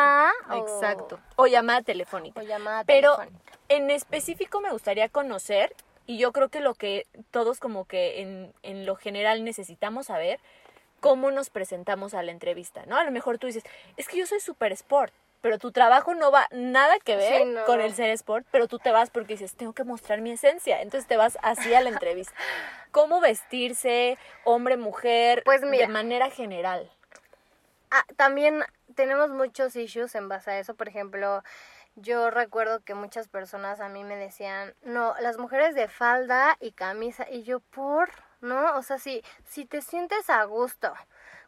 o- 0.50 0.56
Exacto. 0.58 1.18
O 1.36 1.46
llamada 1.46 1.80
telefónica. 1.80 2.40
O 2.40 2.42
llamada 2.42 2.84
Pero 2.84 3.16
telefónica. 3.16 3.52
en 3.70 3.90
específico 3.90 4.60
me 4.60 4.70
gustaría 4.70 5.08
conocer, 5.08 5.74
y 6.08 6.18
yo 6.18 6.32
creo 6.32 6.48
que 6.48 6.58
lo 6.60 6.74
que 6.74 7.06
todos 7.30 7.60
como 7.60 7.84
que 7.84 8.20
en, 8.22 8.52
en 8.64 8.84
lo 8.86 8.96
general 8.96 9.44
necesitamos 9.44 10.06
saber, 10.06 10.40
cómo 11.00 11.30
nos 11.30 11.50
presentamos 11.50 12.14
a 12.14 12.24
la 12.24 12.32
entrevista, 12.32 12.84
¿no? 12.86 12.96
A 12.96 13.04
lo 13.04 13.12
mejor 13.12 13.38
tú 13.38 13.46
dices, 13.46 13.62
es 13.96 14.08
que 14.08 14.16
yo 14.16 14.26
soy 14.26 14.40
super 14.40 14.72
sport, 14.72 15.12
pero 15.42 15.58
tu 15.58 15.70
trabajo 15.70 16.14
no 16.14 16.32
va 16.32 16.48
nada 16.50 16.98
que 17.04 17.14
ver 17.14 17.42
Sí, 17.42 17.44
no. 17.44 17.64
con 17.66 17.80
el 17.80 17.94
ser 17.94 18.10
sport, 18.10 18.44
pero 18.50 18.66
tú 18.66 18.80
te 18.80 18.90
vas 18.90 19.10
porque 19.10 19.34
dices, 19.34 19.54
tengo 19.54 19.72
que 19.74 19.84
mostrar 19.84 20.20
mi 20.20 20.32
esencia, 20.32 20.82
entonces 20.82 21.06
te 21.06 21.16
vas 21.16 21.38
así 21.42 21.72
a 21.74 21.80
la 21.82 21.90
entrevista. 21.90 22.34
¿Cómo 22.90 23.20
vestirse, 23.20 24.18
hombre, 24.44 24.76
mujer, 24.76 25.42
Pues 25.44 25.62
mira. 25.62 25.86
de 25.86 25.92
manera 25.92 26.30
general? 26.30 26.90
Ah, 27.90 28.04
también 28.16 28.64
tenemos 28.96 29.30
muchos 29.30 29.76
issues 29.76 30.14
en 30.16 30.28
base 30.28 30.50
a 30.50 30.58
eso. 30.58 30.74
Por 30.74 30.88
ejemplo, 30.88 31.42
yo 32.00 32.30
recuerdo 32.30 32.80
que 32.80 32.94
muchas 32.94 33.28
personas 33.28 33.80
a 33.80 33.88
mí 33.88 34.04
me 34.04 34.16
decían, 34.16 34.74
no, 34.82 35.14
las 35.20 35.38
mujeres 35.38 35.74
de 35.74 35.88
falda 35.88 36.56
y 36.60 36.72
camisa. 36.72 37.26
Y 37.30 37.42
yo, 37.42 37.60
¿por? 37.60 38.10
¿No? 38.40 38.76
O 38.76 38.82
sea, 38.82 38.98
si, 38.98 39.22
si 39.44 39.64
te 39.66 39.82
sientes 39.82 40.30
a 40.30 40.44
gusto 40.44 40.92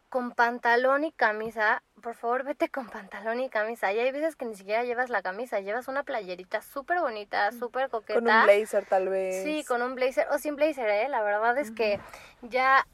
con 0.09 0.31
pantalón 0.33 1.05
y 1.05 1.13
camisa, 1.13 1.83
por 2.01 2.15
favor 2.15 2.43
vete 2.43 2.69
con 2.69 2.89
pantalón 2.89 3.39
y 3.39 3.49
camisa. 3.49 3.93
Y 3.93 3.99
hay 3.99 4.11
veces 4.11 4.35
que 4.35 4.45
ni 4.45 4.55
siquiera 4.55 4.83
llevas 4.83 5.09
la 5.09 5.21
camisa, 5.21 5.59
llevas 5.61 5.87
una 5.87 6.03
playerita 6.03 6.61
súper 6.61 6.99
bonita, 6.99 7.51
súper 7.53 7.89
coqueta. 7.89 8.19
Con 8.19 8.29
un 8.29 8.43
blazer 8.43 8.85
tal 8.85 9.07
vez. 9.09 9.43
Sí, 9.43 9.63
con 9.63 9.81
un 9.81 9.95
blazer 9.95 10.27
o 10.31 10.37
sin 10.37 10.55
blazer, 10.57 10.89
¿eh? 10.89 11.07
La 11.09 11.21
verdad 11.23 11.57
es 11.57 11.71
que 11.71 11.99
ya 12.41 12.85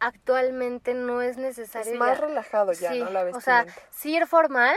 actualmente 0.00 0.92
no 0.94 1.22
es 1.22 1.36
necesario. 1.38 1.92
Es 1.94 1.98
más 1.98 2.18
ya- 2.18 2.26
relajado 2.26 2.72
ya, 2.72 2.90
Sí, 2.92 3.00
¿no? 3.02 3.10
La 3.10 3.24
o 3.24 3.40
sea, 3.40 3.64
vestimenta. 3.64 3.90
sí 3.90 4.14
ir 4.16 4.26
formal, 4.26 4.76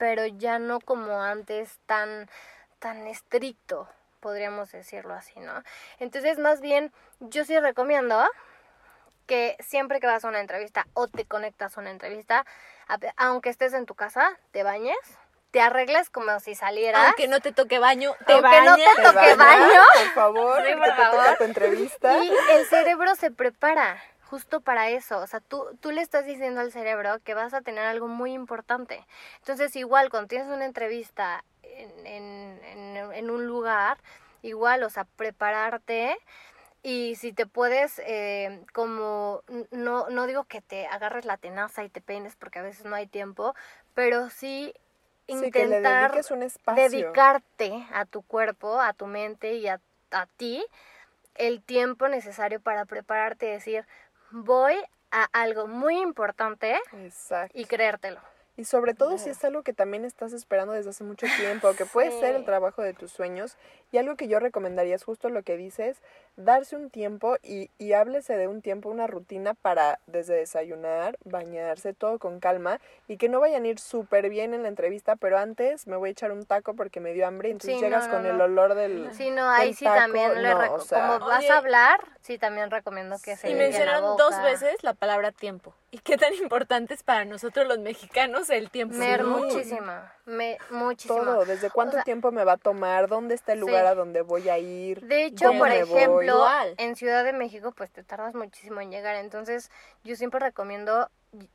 pero 0.00 0.24
ya 0.24 0.58
no 0.58 0.80
como 0.80 1.20
antes 1.20 1.78
tan, 1.84 2.30
tan 2.78 3.06
estricto, 3.06 3.86
podríamos 4.20 4.72
decirlo 4.72 5.12
así, 5.12 5.38
¿no? 5.40 5.62
Entonces, 5.98 6.38
más 6.38 6.62
bien, 6.62 6.90
yo 7.20 7.44
sí 7.44 7.60
recomiendo 7.60 8.26
que 9.26 9.58
siempre 9.60 10.00
que 10.00 10.06
vas 10.06 10.24
a 10.24 10.28
una 10.28 10.40
entrevista 10.40 10.86
o 10.94 11.06
te 11.06 11.26
conectas 11.26 11.76
a 11.76 11.82
una 11.82 11.90
entrevista, 11.90 12.46
aunque 13.18 13.50
estés 13.50 13.74
en 13.74 13.84
tu 13.84 13.94
casa, 13.94 14.38
te 14.52 14.62
bañes, 14.62 14.96
te 15.50 15.60
arregles 15.60 16.08
como 16.08 16.40
si 16.40 16.54
salieras. 16.54 17.04
Aunque 17.04 17.28
no 17.28 17.40
te 17.40 17.52
toque 17.52 17.78
baño, 17.78 18.14
te 18.26 18.32
Aunque 18.32 18.48
no 18.62 18.76
te 18.76 18.82
bañas. 18.82 18.96
¿Te 18.96 19.02
toque 19.02 19.34
bañas, 19.34 19.36
baño? 19.36 19.82
Por 19.92 20.12
favor, 20.14 20.62
Sí, 20.62 20.68
que 20.68 20.80
te 20.80 21.10
toca 21.10 21.36
tu 21.36 21.44
entrevista. 21.44 22.24
Y 22.24 22.32
el 22.52 22.64
cerebro 22.64 23.14
se 23.16 23.30
prepara 23.30 24.02
justo 24.30 24.60
para 24.60 24.90
eso. 24.90 25.18
O 25.18 25.26
sea, 25.26 25.40
tú, 25.40 25.64
tú 25.80 25.90
le 25.90 26.00
estás 26.02 26.24
diciendo 26.24 26.60
al 26.60 26.72
cerebro 26.72 27.18
que 27.24 27.34
vas 27.34 27.52
a 27.52 27.62
tener 27.62 27.84
algo 27.84 28.08
muy 28.08 28.32
importante. 28.32 29.04
Entonces, 29.40 29.74
igual, 29.76 30.08
cuando 30.10 30.28
tienes 30.28 30.48
una 30.48 30.64
entrevista 30.64 31.44
en, 31.62 32.06
en, 32.06 32.60
en- 32.64 33.12
en 33.12 33.30
un 33.30 33.46
lugar, 33.46 33.98
igual, 34.42 34.82
o 34.84 34.90
sea, 34.90 35.04
prepararte. 35.16 36.16
Y 36.82 37.16
si 37.16 37.32
te 37.34 37.44
puedes, 37.46 38.00
eh, 38.06 38.64
como, 38.72 39.42
no, 39.70 40.08
no 40.08 40.26
digo 40.26 40.44
que 40.44 40.62
te 40.62 40.86
agarres 40.86 41.26
la 41.26 41.36
tenaza 41.36 41.84
y 41.84 41.90
te 41.90 42.00
peines 42.00 42.36
porque 42.36 42.58
a 42.60 42.62
veces 42.62 42.86
no 42.86 42.96
hay 42.96 43.06
tiempo, 43.06 43.54
pero 43.94 44.30
sí 44.30 44.72
intentar 45.26 46.12
un 46.12 46.18
dedicarte 46.76 47.86
a 47.92 48.04
tu 48.06 48.22
cuerpo, 48.22 48.80
a 48.80 48.92
tu 48.94 49.06
mente 49.06 49.54
y 49.54 49.68
a, 49.68 49.80
a 50.10 50.26
ti 50.38 50.64
el 51.34 51.62
tiempo 51.62 52.08
necesario 52.08 52.60
para 52.60 52.84
prepararte 52.86 53.46
y 53.48 53.52
decir, 53.52 53.86
voy 54.30 54.74
a 55.10 55.24
algo 55.32 55.66
muy 55.66 55.98
importante 55.98 56.78
Exacto. 56.92 57.58
y 57.58 57.64
creértelo. 57.64 58.20
Y 58.56 58.64
sobre 58.64 58.92
todo 58.92 59.16
si 59.16 59.30
es 59.30 59.42
algo 59.44 59.62
que 59.62 59.72
también 59.72 60.04
estás 60.04 60.34
esperando 60.34 60.74
desde 60.74 60.90
hace 60.90 61.02
mucho 61.02 61.26
tiempo, 61.38 61.72
que 61.72 61.86
puede 61.86 62.10
ser 62.20 62.34
el 62.34 62.44
trabajo 62.44 62.82
de 62.82 62.92
tus 62.92 63.10
sueños. 63.10 63.56
Y 63.90 63.96
algo 63.96 64.16
que 64.16 64.28
yo 64.28 64.38
recomendaría 64.38 64.94
es 64.94 65.02
justo 65.02 65.30
lo 65.30 65.42
que 65.42 65.56
dices, 65.56 66.02
darse 66.36 66.76
un 66.76 66.90
tiempo 66.90 67.36
y, 67.42 67.70
y 67.78 67.92
háblese 67.92 68.36
de 68.36 68.48
un 68.48 68.62
tiempo, 68.62 68.88
una 68.88 69.06
rutina 69.06 69.54
para 69.54 69.98
desde 70.06 70.34
desayunar, 70.34 71.18
bañarse, 71.24 71.92
todo 71.92 72.18
con 72.18 72.40
calma 72.40 72.80
y 73.08 73.16
que 73.18 73.28
no 73.28 73.40
vayan 73.40 73.64
a 73.64 73.68
ir 73.68 73.78
súper 73.78 74.28
bien 74.30 74.54
en 74.54 74.62
la 74.62 74.68
entrevista, 74.68 75.16
pero 75.16 75.38
antes 75.38 75.86
me 75.86 75.96
voy 75.96 76.10
a 76.10 76.12
echar 76.12 76.32
un 76.32 76.46
taco 76.46 76.74
porque 76.74 77.00
me 77.00 77.12
dio 77.12 77.26
hambre 77.26 77.48
y 77.48 77.52
entonces 77.52 77.78
Sí, 77.78 77.84
llegas 77.84 78.06
no, 78.06 78.12
no, 78.12 78.18
con 78.18 78.26
el 78.26 78.40
olor 78.40 78.74
del... 78.74 79.12
Sí, 79.12 79.30
no, 79.30 79.50
ahí 79.50 79.74
sí 79.74 79.84
taco, 79.84 79.98
también 80.00 80.42
le 80.42 80.54
o 80.54 80.80
sea- 80.80 81.18
como 81.18 81.26
vas 81.26 81.48
a 81.50 81.58
hablar, 81.58 82.00
sí 82.22 82.38
también 82.38 82.70
recomiendo 82.70 83.18
que 83.22 83.36
se 83.36 83.48
Y 83.50 83.52
la 83.52 83.58
mencionaron 83.58 84.16
dos 84.16 84.40
veces 84.42 84.82
la 84.82 84.94
palabra 84.94 85.32
tiempo. 85.32 85.74
¿Y 85.92 85.98
qué 85.98 86.16
tan 86.16 86.32
importante 86.34 86.94
es 86.94 87.02
para 87.02 87.24
nosotros 87.24 87.66
los 87.66 87.78
mexicanos 87.80 88.48
el 88.50 88.70
tiempo? 88.70 88.94
Mer, 88.96 89.22
Sí. 89.22 89.26
muchísima, 89.26 90.14
me, 90.24 90.56
muchísima. 90.70 91.24
Todo, 91.24 91.44
desde 91.44 91.68
cuánto 91.70 91.90
O 91.90 91.94
sea, 91.96 92.04
tiempo 92.04 92.30
me 92.30 92.44
va 92.44 92.52
a 92.52 92.56
tomar, 92.56 93.08
dónde 93.08 93.34
está 93.34 93.52
el 93.54 93.58
Sí. 93.58 93.66
lugar 93.66 93.86
a 93.86 93.94
donde 93.96 94.22
voy 94.22 94.48
a 94.48 94.58
ir. 94.58 95.00
De 95.00 95.24
hecho, 95.24 95.46
¿Cómo 95.46 95.58
por 95.60 95.68
me 95.68 95.82
voy? 95.84 96.26
Igual. 96.36 96.74
en 96.78 96.96
Ciudad 96.96 97.24
de 97.24 97.32
México, 97.32 97.72
pues 97.72 97.90
te 97.90 98.02
tardas 98.02 98.34
muchísimo 98.34 98.80
en 98.80 98.90
llegar. 98.90 99.16
Entonces, 99.16 99.70
yo 100.04 100.16
siempre 100.16 100.40
recomiendo 100.40 101.10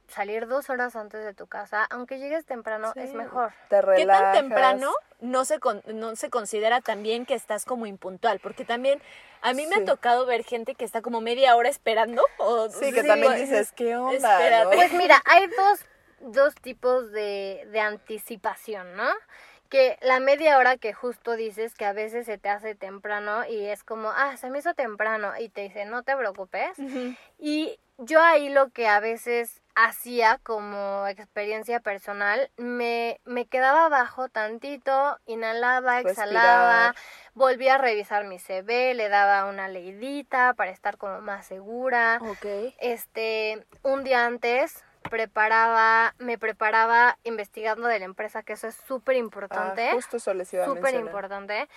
salir 0.08 0.48
dos 0.48 0.70
horas 0.70 0.96
antes 0.96 1.24
de 1.26 1.34
tu 1.34 1.48
casa. 1.48 1.86
Aunque 1.90 2.18
llegues 2.18 2.46
temprano, 2.46 2.92
Sí. 2.94 3.02
es 3.02 3.14
mejor. 3.14 3.52
Te 3.70 3.82
¿Qué 3.98 4.06
tan 4.06 4.32
temprano 4.34 4.94
no 5.20 5.44
se, 5.44 5.60
con- 5.60 5.84
no 5.86 6.16
se 6.16 6.30
considera 6.30 6.80
también 6.82 7.26
que 7.26 7.34
estás 7.34 7.66
como 7.66 7.86
impuntual? 7.86 8.40
Porque 8.40 8.64
también 8.64 9.02
a 9.42 9.52
mí 9.54 9.68
me 9.68 9.76
Sí. 9.76 9.82
ha 9.82 9.86
tocado 9.86 10.26
ver 10.26 10.44
gente 10.46 10.76
que 10.76 10.86
está 10.86 11.02
como 11.02 11.20
media 11.20 11.56
hora 11.58 11.68
esperando. 11.70 12.24
O, 12.38 12.70
Sí, 12.70 12.94
que 12.94 13.02
Sí, 13.02 13.08
también 13.08 13.34
dices, 13.34 13.50
dices, 13.50 13.72
¿qué 13.74 13.98
onda? 13.98 14.64
no? 14.64 14.70
Pues 14.72 14.94
mira, 14.94 15.22
hay 15.26 15.48
dos, 15.48 15.86
dos 16.22 16.56
tipos 16.56 17.12
de, 17.12 17.68
de 17.72 17.80
anticipación, 17.82 18.96
¿no? 18.96 19.10
Que 19.70 19.98
la 20.02 20.20
media 20.20 20.58
hora 20.58 20.78
que 20.78 20.94
justo 20.94 21.36
dices 21.36 21.74
que 21.76 21.86
a 21.86 21.94
veces 21.94 22.26
se 22.26 22.38
te 22.38 22.50
hace 22.50 22.76
temprano 22.76 23.46
y 23.46 23.66
es 23.66 23.84
como, 23.84 24.10
ah, 24.10 24.38
se 24.38 24.50
me 24.50 24.60
hizo 24.60 24.74
temprano 24.74 25.34
y 25.40 25.50
te 25.50 25.62
dice, 25.62 25.86
no 25.86 26.04
te 26.04 26.16
preocupes. 26.16 26.78
Y 27.40 27.80
yo 27.98 28.22
ahí 28.22 28.50
lo 28.50 28.70
que 28.70 28.88
a 28.88 29.00
veces 29.00 29.62
hacía 29.76 30.40
como 30.44 31.06
experiencia 31.08 31.82
personal, 31.82 32.50
me, 32.56 33.20
me 33.26 33.46
quedaba 33.46 33.88
abajo 33.88 34.30
tantito, 34.30 35.20
inhalaba, 35.26 36.00
exhalaba, 36.00 36.88
Respirar. 36.92 36.96
volvía 37.34 37.76
a 37.76 37.78
revisar 37.78 38.24
mi 38.24 38.40
CV, 38.40 38.94
le 38.94 39.10
daba 39.10 39.50
una 39.50 39.68
leidita 39.68 40.54
para 40.54 40.72
estar 40.72 40.98
como 40.98 41.20
más 41.20 41.46
segura. 41.46 42.20
Ok. 42.22 42.46
Este, 42.80 43.66
un 43.84 44.06
día 44.06 44.26
antes 44.26 44.85
preparaba, 45.10 46.14
me 46.20 46.38
preparaba 46.38 47.18
investigando 47.24 47.88
de 47.88 48.00
la 48.00 48.06
empresa, 48.06 48.44
que 48.44 48.54
eso 48.54 48.68
es 48.68 48.76
súper 48.88 49.16
importante 49.16 49.90
Ah, 49.90 49.94
justo 49.94 50.18
eso 50.18 50.34
les 50.34 50.54
iba 50.54 50.64
a 50.64 50.66
súper 50.66 50.96
importante 50.96 51.68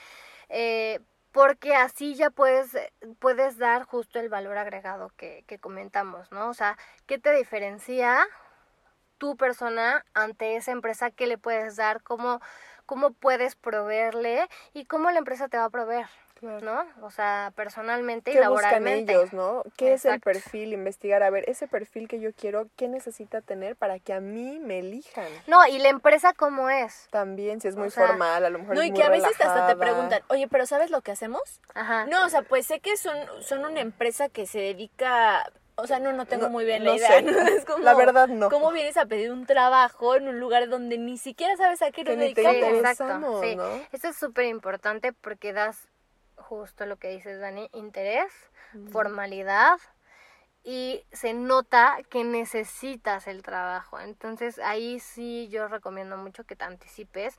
eh, 0.49 1.01
porque 1.33 1.75
así 1.75 2.15
ya 2.15 2.31
puedes 2.31 2.77
puedes 3.19 3.59
dar 3.59 3.85
justo 3.85 4.19
el 4.19 4.29
valor 4.29 4.57
agregado 4.59 5.13
que, 5.17 5.45
que 5.47 5.59
comentamos 5.59 6.31
no 6.33 6.49
o 6.49 6.55
sea 6.55 6.77
qué 7.07 7.19
te 7.19 7.33
diferencia 7.33 8.27
tu 9.19 9.37
persona 9.37 10.05
ante 10.15 10.57
esa 10.57 10.73
empresa 10.73 11.11
qué 11.11 11.27
le 11.27 11.39
puedes 11.39 11.77
dar 11.77 12.03
cómo 12.03 12.41
cómo 12.87 13.13
puedes 13.13 13.57
proveerle 13.57 14.49
y 14.73 14.87
cómo 14.87 15.11
la 15.11 15.19
empresa 15.19 15.49
te 15.49 15.59
va 15.59 15.65
a 15.65 15.71
proveer 15.71 16.07
Claro. 16.41 16.61
no 16.65 16.85
o 17.07 17.11
sea 17.11 17.53
personalmente 17.57 18.31
y 18.31 18.35
¿Qué 18.35 18.41
buscan 18.49 18.63
laboralmente 18.73 19.13
ellos, 19.13 19.33
no? 19.33 19.63
¿Qué 19.77 19.93
es 19.95 20.05
el 20.05 20.21
perfil? 20.21 20.73
Investigar, 20.73 21.23
a 21.23 21.31
ver, 21.31 21.45
ese 21.49 21.67
perfil 21.67 22.07
que 22.07 22.21
yo 22.21 22.33
quiero, 22.33 22.69
¿qué 22.77 22.87
necesita 22.89 23.41
tener 23.41 23.75
para 23.77 23.99
que 23.99 24.13
a 24.13 24.21
mí 24.21 24.59
me 24.61 24.79
elijan? 24.79 25.27
no 25.47 25.67
y 25.67 25.79
la 25.79 25.89
empresa 25.89 26.33
cómo 26.35 26.71
es 26.71 27.09
También, 27.11 27.61
si 27.61 27.69
es 27.69 27.77
muy 27.77 27.89
O 27.89 27.91
sea, 27.91 28.07
formal, 28.07 28.45
a 28.45 28.51
lo 28.51 28.59
mejor 28.61 28.75
No, 28.77 28.83
es 28.83 28.89
y 28.89 28.91
muy 28.93 29.01
que 29.01 29.07
a 29.07 29.11
veces 29.11 29.31
hasta 29.41 29.67
te 29.67 29.77
preguntan, 29.77 30.23
oye, 30.29 30.47
pero 30.49 30.65
¿sabes 30.67 30.91
lo 30.91 31.01
que 31.01 31.11
hacemos? 31.13 31.61
ajá 31.75 32.07
No, 32.07 32.25
o 32.25 32.29
sea, 32.29 32.43
pues 32.43 32.67
sé 32.67 32.81
que 32.81 32.97
son, 32.97 33.17
son 33.43 33.65
una 33.65 33.81
empresa 33.81 34.29
que 34.29 34.47
se 34.47 34.59
dedica... 34.61 35.51
O 35.81 35.87
sea, 35.87 36.01
no, 36.01 36.13
no 36.13 36.27
tengo 36.27 36.47
No, 36.47 36.51
muy 36.51 36.65
bien 36.65 36.83
no 36.83 36.91
la 36.91 36.97
idea. 36.97 37.09
sé. 37.09 37.23
¿no? 37.23 37.39
Es 37.39 37.65
como, 37.65 37.79
La 37.85 37.95
verdad, 37.95 38.27
no. 38.27 38.51
¿Cómo 38.51 38.73
vienes 38.73 38.97
a 38.97 39.07
pedir 39.07 39.31
un 39.31 39.47
trabajo 39.47 40.17
en 40.17 40.27
un 40.27 40.41
lugar 40.41 40.69
donde 40.69 40.99
ni 40.99 41.19
siquiera 41.19 41.57
sabes 41.57 41.83
a 41.83 41.93
qué 41.93 42.03
nos 42.03 42.15
Sí, 42.15 42.21
dedicamos? 42.21 42.79
exacto. 42.81 43.41
Sí. 43.43 43.55
¿no? 43.55 43.65
Esto 43.93 44.09
es 44.09 44.17
súper 44.17 44.47
importante 44.47 45.13
porque 45.13 45.53
das 45.53 45.87
justo 46.39 46.87
lo 46.87 46.97
que 46.97 47.11
dices, 47.11 47.41
Dani, 47.41 47.69
interés, 47.73 48.33
formalidad 48.91 49.79
y 50.65 51.05
se 51.13 51.33
nota 51.33 51.99
que 52.11 52.25
necesitas 52.25 53.27
el 53.27 53.43
trabajo. 53.43 53.99
Entonces 54.01 54.59
ahí 54.59 55.01
sí 55.01 55.49
yo 55.49 55.69
recomiendo 55.69 56.17
mucho 56.17 56.45
que 56.45 56.57
te 56.57 56.65
anticipes. 56.65 57.39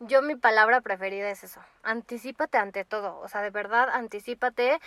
Yo 0.00 0.22
mi 0.22 0.36
palabra 0.36 0.80
preferida 0.80 1.28
es 1.30 1.42
eso, 1.42 1.60
anticípate 1.82 2.56
ante 2.56 2.84
todo, 2.84 3.18
o 3.18 3.26
sea, 3.26 3.42
de 3.42 3.50
verdad, 3.50 3.88
anticípate 3.90 4.78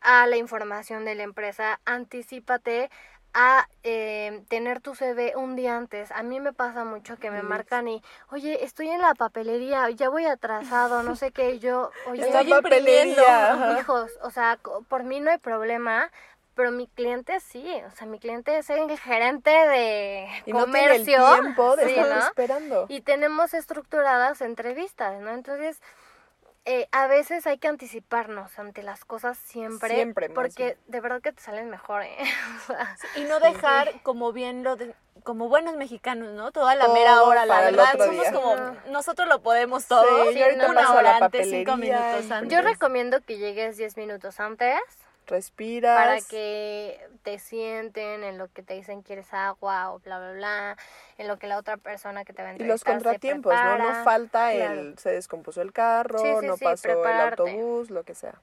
a 0.00 0.26
la 0.26 0.36
información 0.36 1.04
de 1.04 1.14
la 1.14 1.22
empresa, 1.22 1.80
anticípate 1.84 2.90
a 3.34 3.68
eh, 3.82 4.42
tener 4.48 4.80
tu 4.80 4.94
CV 4.94 5.34
un 5.36 5.54
día 5.56 5.76
antes. 5.76 6.10
A 6.12 6.22
mí 6.22 6.40
me 6.40 6.52
pasa 6.52 6.84
mucho 6.84 7.18
que 7.18 7.30
me 7.30 7.42
marcan 7.42 7.86
y, 7.88 8.02
oye, 8.30 8.64
estoy 8.64 8.88
en 8.88 9.00
la 9.00 9.14
papelería, 9.14 9.88
ya 9.90 10.08
voy 10.08 10.24
atrasado, 10.26 11.02
no 11.02 11.14
sé 11.16 11.30
qué, 11.30 11.58
yo, 11.58 11.90
oye, 12.06 12.22
Está 12.22 12.40
Estoy 12.40 12.54
imprimiendo. 12.56 13.22
hijos, 13.78 14.10
o 14.22 14.30
sea, 14.30 14.58
por 14.88 15.04
mí 15.04 15.20
no 15.20 15.30
hay 15.30 15.38
problema, 15.38 16.10
pero 16.54 16.72
mi 16.72 16.88
cliente 16.88 17.38
sí, 17.38 17.64
o 17.86 17.90
sea, 17.92 18.06
mi 18.08 18.18
cliente 18.18 18.58
es 18.58 18.68
el 18.70 18.98
gerente 18.98 19.50
de 19.50 20.26
Y 20.44 20.52
no 20.52 20.64
tiene 20.64 20.96
el 20.96 21.06
comercio. 21.06 21.34
tiempo 21.40 21.76
de 21.76 21.84
sí, 21.84 21.90
estar 21.90 22.08
¿no? 22.18 22.26
esperando. 22.26 22.86
Y 22.88 23.02
tenemos 23.02 23.54
estructuradas 23.54 24.40
entrevistas, 24.40 25.20
¿no? 25.20 25.30
Entonces, 25.30 25.80
eh, 26.70 26.86
a 26.92 27.06
veces 27.06 27.46
hay 27.46 27.56
que 27.56 27.66
anticiparnos 27.68 28.58
ante 28.58 28.82
las 28.82 29.04
cosas 29.06 29.38
siempre, 29.38 29.94
Siempre, 29.94 30.28
porque 30.28 30.76
de 30.86 31.00
verdad 31.00 31.22
que 31.22 31.32
te 31.32 31.40
salen 31.42 31.70
mejor, 31.70 32.02
¿eh? 32.02 32.16
O 32.62 32.66
sea, 32.66 32.96
Y 33.16 33.24
no 33.24 33.40
dejar 33.40 34.02
como 34.02 34.32
bien 34.32 34.62
lo 34.62 34.76
de, 34.76 34.94
como 35.22 35.48
buenos 35.48 35.76
mexicanos, 35.76 36.34
¿no? 36.34 36.52
Toda 36.52 36.74
la 36.74 36.84
Todo 36.84 36.94
mera 36.94 37.22
hora, 37.22 37.46
la 37.46 37.60
verdad, 37.62 37.92
somos 37.96 38.20
día. 38.20 38.32
como 38.32 38.54
No. 38.56 38.76
nosotros 38.90 39.26
lo 39.28 39.40
podemos 39.40 39.86
todo. 39.86 40.30
Sí, 40.30 40.38
yo 40.38 40.44
ahorita 40.44 40.66
una 40.70 40.80
paso 40.82 40.92
a 40.92 40.96
hora 40.96 41.18
la 41.18 41.24
antes, 41.26 41.48
cinco 41.48 41.76
minutos 41.78 42.30
antes. 42.30 42.52
yo 42.52 42.60
recomiendo 42.62 43.20
que 43.22 43.38
llegues 43.38 43.76
10 43.78 43.96
minutos 43.96 44.38
antes 44.38 44.78
Respiras. 45.28 45.96
para 45.96 46.20
que 46.22 47.00
te 47.22 47.38
sienten 47.38 48.24
en 48.24 48.38
lo 48.38 48.48
que 48.48 48.62
te 48.62 48.74
dicen 48.74 49.02
quieres 49.02 49.32
agua 49.32 49.92
o 49.92 50.00
bla, 50.00 50.18
bla, 50.18 50.32
bla, 50.32 50.76
en 51.18 51.28
lo 51.28 51.38
que 51.38 51.46
la 51.46 51.58
otra 51.58 51.76
persona 51.76 52.24
que 52.24 52.32
te 52.32 52.42
va 52.42 52.50
a 52.50 52.54
Y 52.56 52.64
los 52.64 52.80
se 52.80 52.86
contratiempos, 52.86 53.54
¿no? 53.54 53.78
No 53.78 54.04
falta 54.04 54.52
Claro. 54.52 54.80
el 54.80 54.98
se 54.98 55.10
descompuso 55.10 55.62
el 55.62 55.72
carro, 55.72 56.18
Sí, 56.18 56.34
sí, 56.40 56.46
no 56.46 56.56
sí, 56.56 56.64
pasó 56.64 57.06
el 57.06 57.20
autobús, 57.20 57.90
lo 57.90 58.02
que 58.04 58.14
sea. 58.14 58.40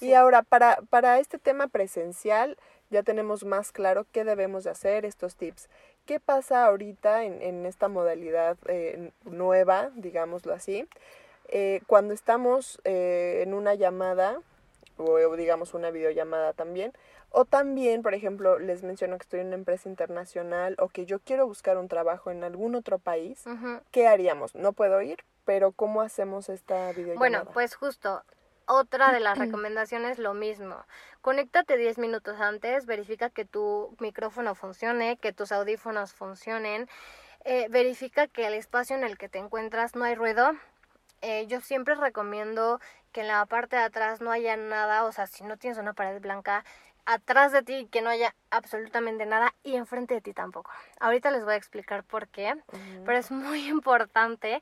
Y 0.00 0.14
ahora, 0.14 0.42
para, 0.42 0.78
para 0.90 1.18
este 1.18 1.38
tema 1.38 1.68
presencial, 1.68 2.56
ya 2.90 3.02
tenemos 3.02 3.44
más 3.44 3.72
claro 3.72 4.06
qué 4.12 4.24
debemos 4.24 4.64
de 4.64 4.70
hacer, 4.70 5.04
estos 5.04 5.36
tips. 5.36 5.68
¿Qué 6.06 6.20
pasa 6.20 6.66
ahorita 6.66 7.24
en, 7.24 7.40
en 7.40 7.64
esta 7.66 7.88
modalidad 7.88 8.56
eh, 8.66 9.10
nueva, 9.24 9.90
digámoslo 9.94 10.52
así? 10.52 10.86
Eh, 11.48 11.80
cuando 11.86 12.12
estamos 12.14 12.80
eh, 12.84 13.40
en 13.42 13.54
una 13.54 13.74
llamada, 13.74 14.38
o, 14.96 15.36
digamos 15.36 15.74
una 15.74 15.90
videollamada 15.90 16.52
también, 16.52 16.92
o 17.30 17.44
también, 17.44 18.02
por 18.02 18.14
ejemplo, 18.14 18.58
les 18.58 18.82
menciono 18.82 19.16
que 19.18 19.22
estoy 19.22 19.40
en 19.40 19.48
una 19.48 19.56
empresa 19.56 19.88
internacional 19.88 20.76
o 20.78 20.88
que 20.88 21.04
yo 21.04 21.18
quiero 21.18 21.46
buscar 21.46 21.76
un 21.78 21.88
trabajo 21.88 22.30
en 22.30 22.44
algún 22.44 22.74
otro 22.74 22.98
país. 22.98 23.44
¿qué 23.90 24.06
haríamos? 24.06 24.54
No 24.54 24.72
puedo 24.72 25.02
ir, 25.02 25.18
pero 25.44 25.72
¿cómo 25.72 26.00
hacemos 26.00 26.48
esta 26.48 26.90
videollamada? 26.92 27.18
Bueno, 27.18 27.44
pues 27.52 27.74
justo, 27.74 28.22
otra 28.66 29.12
de 29.12 29.20
las 29.20 29.38
recomendaciones 29.38 30.18
lo 30.18 30.34
mismo. 30.34 30.76
Conéctate 31.20 31.76
10 31.76 31.98
minutos 31.98 32.40
antes, 32.40 32.86
verifica 32.86 33.30
que 33.30 33.44
tu 33.44 33.96
micrófono 33.98 34.54
funcione, 34.54 35.16
que 35.16 35.32
tus 35.32 35.52
audífonos 35.52 36.12
funcionen, 36.12 36.88
eh, 37.44 37.66
verifica 37.68 38.26
que 38.26 38.46
el 38.46 38.54
espacio 38.54 38.96
en 38.96 39.04
el 39.04 39.18
que 39.18 39.28
te 39.28 39.38
encuentras 39.38 39.94
no 39.94 40.04
hay 40.04 40.14
ruido. 40.14 40.52
Eh, 41.20 41.46
yo 41.46 41.60
siempre 41.60 41.94
recomiendo 41.94 42.80
que 43.14 43.20
en 43.20 43.28
la 43.28 43.46
parte 43.46 43.76
de 43.76 43.82
atrás 43.82 44.20
no 44.20 44.32
haya 44.32 44.56
nada, 44.56 45.04
o 45.04 45.12
sea, 45.12 45.28
si 45.28 45.44
no 45.44 45.56
tienes 45.56 45.78
una 45.78 45.92
pared 45.94 46.20
blanca, 46.20 46.64
atrás 47.06 47.52
de 47.52 47.62
ti 47.62 47.88
que 47.90 48.02
no 48.02 48.10
haya 48.10 48.34
absolutamente 48.50 49.24
nada 49.24 49.54
y 49.62 49.76
enfrente 49.76 50.14
de 50.14 50.20
ti 50.20 50.32
tampoco. 50.34 50.70
Ahorita 50.98 51.30
les 51.30 51.44
voy 51.44 51.54
a 51.54 51.56
explicar 51.56 52.02
por 52.02 52.26
qué, 52.26 52.56
pero 53.06 53.16
es 53.16 53.30
muy 53.30 53.68
importante. 53.68 54.60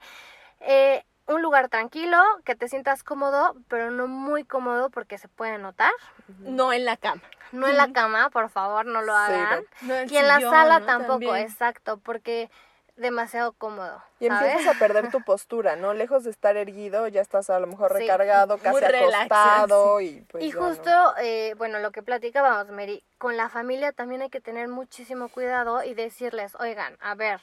Eh, 0.60 1.02
un 1.26 1.40
lugar 1.40 1.70
tranquilo, 1.70 2.18
que 2.44 2.54
te 2.54 2.68
sientas 2.68 3.02
cómodo, 3.04 3.56
pero 3.68 3.90
no 3.90 4.06
muy 4.06 4.44
cómodo 4.44 4.90
porque 4.90 5.16
se 5.16 5.28
puede 5.28 5.56
notar. 5.56 5.92
No 6.40 6.74
en 6.74 6.84
la 6.84 6.98
cama. 6.98 7.22
No 7.52 7.68
en 7.68 7.76
la 7.78 7.90
cama, 7.92 8.28
por 8.28 8.50
favor, 8.50 8.84
no 8.84 9.00
lo 9.00 9.14
hagan. 9.16 9.64
No 9.80 9.94
Y 10.02 10.16
en 10.16 10.28
la 10.28 10.40
sala 10.40 10.80
¿no? 10.80 10.86
tampoco, 10.86 11.12
También. 11.20 11.36
exacto, 11.36 11.98
porque 11.98 12.50
demasiado 12.96 13.52
cómodo. 13.52 14.02
Y 14.20 14.28
¿sabes? 14.28 14.52
empiezas 14.52 14.76
a 14.76 14.78
perder 14.78 15.10
tu 15.10 15.20
postura, 15.24 15.76
¿no? 15.76 15.94
Lejos 15.94 16.24
de 16.24 16.30
estar 16.30 16.56
erguido, 16.56 17.08
ya 17.08 17.20
estás 17.20 17.50
a 17.50 17.58
lo 17.58 17.66
mejor 17.66 17.92
recargado, 17.92 18.58
casi 18.58 18.84
acostado 18.84 20.00
y 20.00 20.20
pues 20.30 20.44
y 20.44 20.50
justo, 20.50 20.90
eh, 21.18 21.54
bueno, 21.56 21.78
lo 21.78 21.90
que 21.90 22.02
platicábamos, 22.02 22.70
Mary, 22.70 23.02
con 23.18 23.36
la 23.36 23.48
familia 23.48 23.92
también 23.92 24.22
hay 24.22 24.30
que 24.30 24.40
tener 24.40 24.68
muchísimo 24.68 25.28
cuidado 25.28 25.82
y 25.82 25.94
decirles, 25.94 26.54
oigan, 26.58 26.96
a 27.00 27.14
ver, 27.14 27.40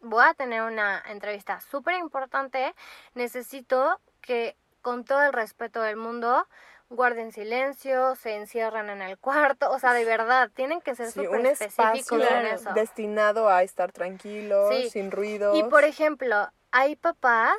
voy 0.00 0.24
a 0.24 0.34
tener 0.34 0.62
una 0.62 1.02
entrevista 1.08 1.60
súper 1.60 1.96
importante, 1.96 2.74
necesito 3.14 4.00
que 4.20 4.56
con 4.82 5.04
todo 5.04 5.22
el 5.22 5.32
respeto 5.32 5.80
del 5.80 5.96
mundo 5.96 6.46
guarden 6.92 7.32
silencio, 7.32 8.14
se 8.16 8.36
encierran 8.36 8.90
en 8.90 9.02
el 9.02 9.18
cuarto, 9.18 9.70
o 9.70 9.78
sea, 9.78 9.92
de 9.92 10.04
verdad, 10.04 10.50
tienen 10.54 10.80
que 10.80 10.94
ser 10.94 11.06
Sí, 11.10 11.24
súper 11.24 11.40
un 11.40 11.46
específicos 11.46 12.20
espacio 12.20 12.36
en 12.38 12.46
eso. 12.46 12.72
destinado 12.74 13.48
a 13.48 13.62
estar 13.62 13.92
tranquilo, 13.92 14.68
Sí. 14.70 14.90
sin 14.90 15.10
ruido. 15.10 15.54
Y 15.54 15.64
por 15.64 15.84
ejemplo, 15.84 16.50
hay 16.70 16.96
papás 16.96 17.54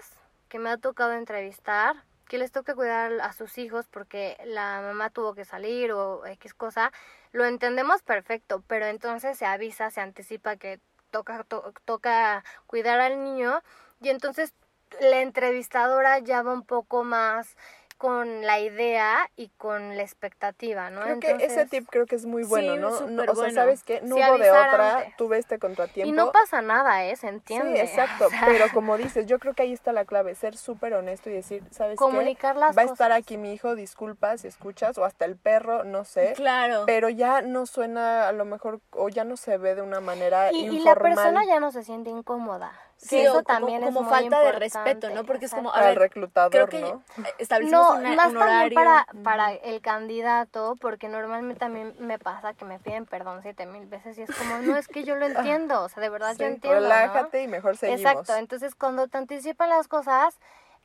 que 0.49 0.59
me 0.59 0.69
ha 0.69 0.77
tocado 0.77 1.13
entrevistar 1.13 1.95
que 2.27 2.38
les 2.38 2.51
toca 2.51 2.73
cuidar 2.73 3.11
a 3.21 3.34
sus 3.34 3.57
hijos 3.57 3.88
porque 3.88 4.38
la 4.45 4.81
mamá 4.81 5.09
tuvo 5.09 5.36
que 5.36 5.45
salir 5.45 5.91
o 5.91 6.25
X 6.25 6.53
cosa. 6.53 6.91
Lo 7.31 7.45
entendemos 7.45 8.01
perfecto, 8.01 8.63
pero 8.67 8.86
entonces 8.86 9.38
se 9.38 9.45
avisa, 9.45 9.91
se 9.91 10.01
anticipa 10.01 10.55
que 10.55 10.79
toca, 11.11 11.43
to- 11.43 11.73
toca 11.86 12.43
cuidar 12.65 12.99
al 13.01 13.23
niño 13.23 13.61
y 14.01 14.09
entonces 14.09 14.53
la 14.99 15.21
entrevistadora 15.21 16.19
ya 16.19 16.41
va 16.43 16.53
un 16.53 16.65
poco 16.65 17.03
más 17.03 17.55
con 18.03 18.41
la 18.45 18.59
idea 18.59 19.29
y 19.37 19.47
con 19.57 19.95
la 19.95 20.03
expectativa, 20.03 20.89
¿no? 20.89 21.03
Creo 21.03 21.19
que 21.21 21.45
ese 21.45 21.65
tip 21.67 21.87
creo 21.89 22.05
que 22.05 22.17
es 22.17 22.25
muy 22.25 22.43
bueno, 22.43 22.73
Sí, 22.73 23.05
¿no? 23.07 23.21
o 23.21 23.25
sea, 23.27 23.33
bueno. 23.33 23.53
¿sabes 23.53 23.81
qué? 23.83 24.01
No 24.01 24.17
Sí, 24.17 24.21
hubo 24.27 24.37
de 24.39 24.51
otra, 24.51 24.97
antes. 24.97 25.15
tuve 25.15 25.37
este 25.37 25.57
contratiempo. 25.57 26.09
Y 26.09 26.11
no 26.11 26.33
pasa 26.33 26.61
nada, 26.61 27.05
¿eh? 27.05 27.15
Se 27.15 27.29
entiende. 27.29 27.75
Sí, 27.75 27.79
exacto, 27.79 28.25
O 28.27 28.29
sea, 28.29 28.41
pero 28.47 28.65
como 28.73 28.97
dices, 28.97 29.25
yo 29.25 29.39
creo 29.39 29.53
que 29.53 29.63
ahí 29.63 29.71
está 29.71 29.93
la 29.93 30.03
clave, 30.03 30.35
ser 30.35 30.57
súper 30.57 30.95
honesto 30.95 31.29
y 31.29 31.33
decir, 31.33 31.63
¿sabes 31.71 31.97
Comunicar 31.97 32.55
qué? 32.55 32.59
las 32.59 32.77
Va 32.77 32.81
a 32.81 32.85
estar 32.85 33.13
aquí 33.13 33.37
mi 33.37 33.53
hijo, 33.53 33.73
disculpa 33.73 34.37
si 34.37 34.49
escuchas, 34.49 34.97
o 34.97 35.05
hasta 35.05 35.23
el 35.23 35.37
perro, 35.37 35.85
no 35.85 36.03
sé. 36.03 36.33
Claro. 36.35 36.83
Pero 36.85 37.07
ya 37.07 37.41
no 37.41 37.65
suena 37.65 38.27
a 38.27 38.33
lo 38.33 38.43
mejor, 38.43 38.81
o 38.91 39.07
ya 39.07 39.23
no 39.23 39.37
se 39.37 39.57
ve 39.57 39.75
de 39.75 39.81
una 39.81 40.01
manera 40.01 40.51
y, 40.51 40.57
y 40.57 40.63
la 40.65 40.89
informal 40.89 40.97
persona 41.15 41.45
ya 41.45 41.61
no 41.61 41.71
se 41.71 41.83
siente 41.85 42.09
incómoda. 42.09 42.73
Sí, 43.07 43.19
eso 43.21 43.39
o 43.39 43.43
como- 43.43 43.59
también 43.59 43.83
como, 43.83 43.99
es 44.01 44.05
muy 44.05 44.09
falta 44.11 44.39
de 44.39 44.51
respeto, 44.53 45.09
¿no? 45.09 45.23
Porque 45.25 45.45
es 45.45 45.51
como, 45.51 45.69
a 45.69 45.73
para 45.73 45.89
el 45.89 45.95
ver, 45.95 46.01
reclutador, 46.03 46.51
creo 46.51 46.67
que 46.67 46.81
¿no? 46.81 47.03
establecimos 47.37 47.89
No, 47.89 47.95
una- 47.97 48.15
más 48.15 48.27
un 48.31 48.39
también 48.39 48.55
horario. 48.55 48.75
para, 48.75 49.07
para 49.23 49.53
el 49.53 49.81
candidato, 49.81 50.75
porque 50.79 51.09
normalmente 51.09 51.59
también 51.59 51.95
me 51.99 52.19
pasa 52.19 52.53
que 52.53 52.65
me 52.65 52.79
piden 52.79 53.05
perdón 53.05 53.41
siete 53.41 53.65
mil 53.65 53.85
veces 53.87 54.17
y 54.17 54.21
es 54.23 54.31
como, 54.31 54.57
no, 54.59 54.75
es 54.77 54.87
que 54.87 55.03
yo 55.03 55.15
lo 55.15 55.25
entiendo, 55.61 55.83
o 55.83 55.89
sea, 55.89 56.01
de 56.01 56.09
verdad 56.09 56.35
yo 56.37 56.45
entiendo, 56.45 56.79
¿no? 56.79 56.83
relájate 56.83 57.43
y 57.43 57.47
mejor 57.47 57.77
seguimos. 57.77 58.01
Exacto, 58.13 58.35
entonces 58.35 58.75
cuando 58.75 59.07
te 59.07 59.17
anticipan 59.17 59.69
las 59.69 59.87
cosas, 59.87 60.39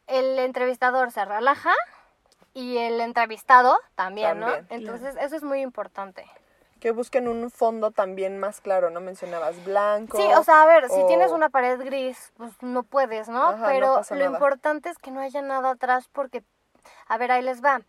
el 0.06 0.38
entrevistador 0.38 1.10
se 1.12 1.24
relaja 1.24 1.72
y 2.54 2.78
el 2.78 3.00
entrevistado 3.00 3.78
también, 3.94 4.40
También, 4.40 4.60
¿no? 4.62 4.66
Entonces 4.74 5.14
eso 5.20 5.36
es 5.36 5.42
muy 5.42 5.60
importante. 5.60 6.26
Que 6.80 6.92
busquen 6.92 7.26
un 7.28 7.50
fondo 7.50 7.90
también 7.90 8.38
más 8.38 8.60
claro, 8.60 8.90
¿no? 8.90 9.00
Mencionabas 9.00 9.64
blanco. 9.64 10.16
Sí, 10.16 10.22
o 10.36 10.44
sea, 10.44 10.62
a 10.62 10.66
ver, 10.66 10.88
si 10.88 11.04
tienes 11.08 11.32
una 11.32 11.48
pared 11.48 11.80
gris, 11.84 12.32
pues 12.36 12.52
no 12.62 12.84
puedes, 12.84 13.28
¿no? 13.28 13.42
Ajá, 13.48 13.56
no 13.56 13.66
Pero 13.66 13.94
pasa 13.96 14.14
lo 14.14 14.24
nada. 14.24 14.36
importante 14.36 14.88
es 14.88 14.98
que 14.98 15.10
no 15.10 15.20
haya 15.20 15.42
nada 15.42 15.70
atrás 15.70 16.08
porque, 16.12 16.44
a 17.08 17.18
ver, 17.18 17.32
ahí 17.32 17.42
les 17.42 17.62
va. 17.64 17.80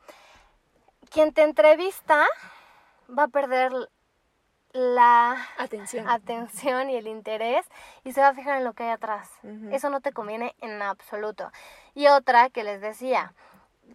Quien 1.11 1.33
te 1.33 1.43
entrevista 1.43 2.25
va 3.17 3.23
a 3.23 3.27
perder 3.27 3.71
la 4.71 5.35
Atención. 5.57 6.07
atención 6.07 6.89
y 6.91 6.95
el 6.97 7.07
interés 7.07 7.65
y 8.03 8.11
se 8.13 8.21
va 8.21 8.27
a 8.29 8.33
fijar 8.35 8.57
en 8.57 8.63
lo 8.63 8.73
que 8.73 8.83
hay 8.83 8.89
atrás. 8.89 9.29
Eso 9.71 9.89
no 9.89 9.99
te 10.01 10.11
conviene 10.11 10.55
en 10.61 10.81
absoluto. 10.81 11.51
Y 11.95 12.07
otra 12.07 12.49
que 12.49 12.63
les 12.63 12.79
decía, 12.79 13.33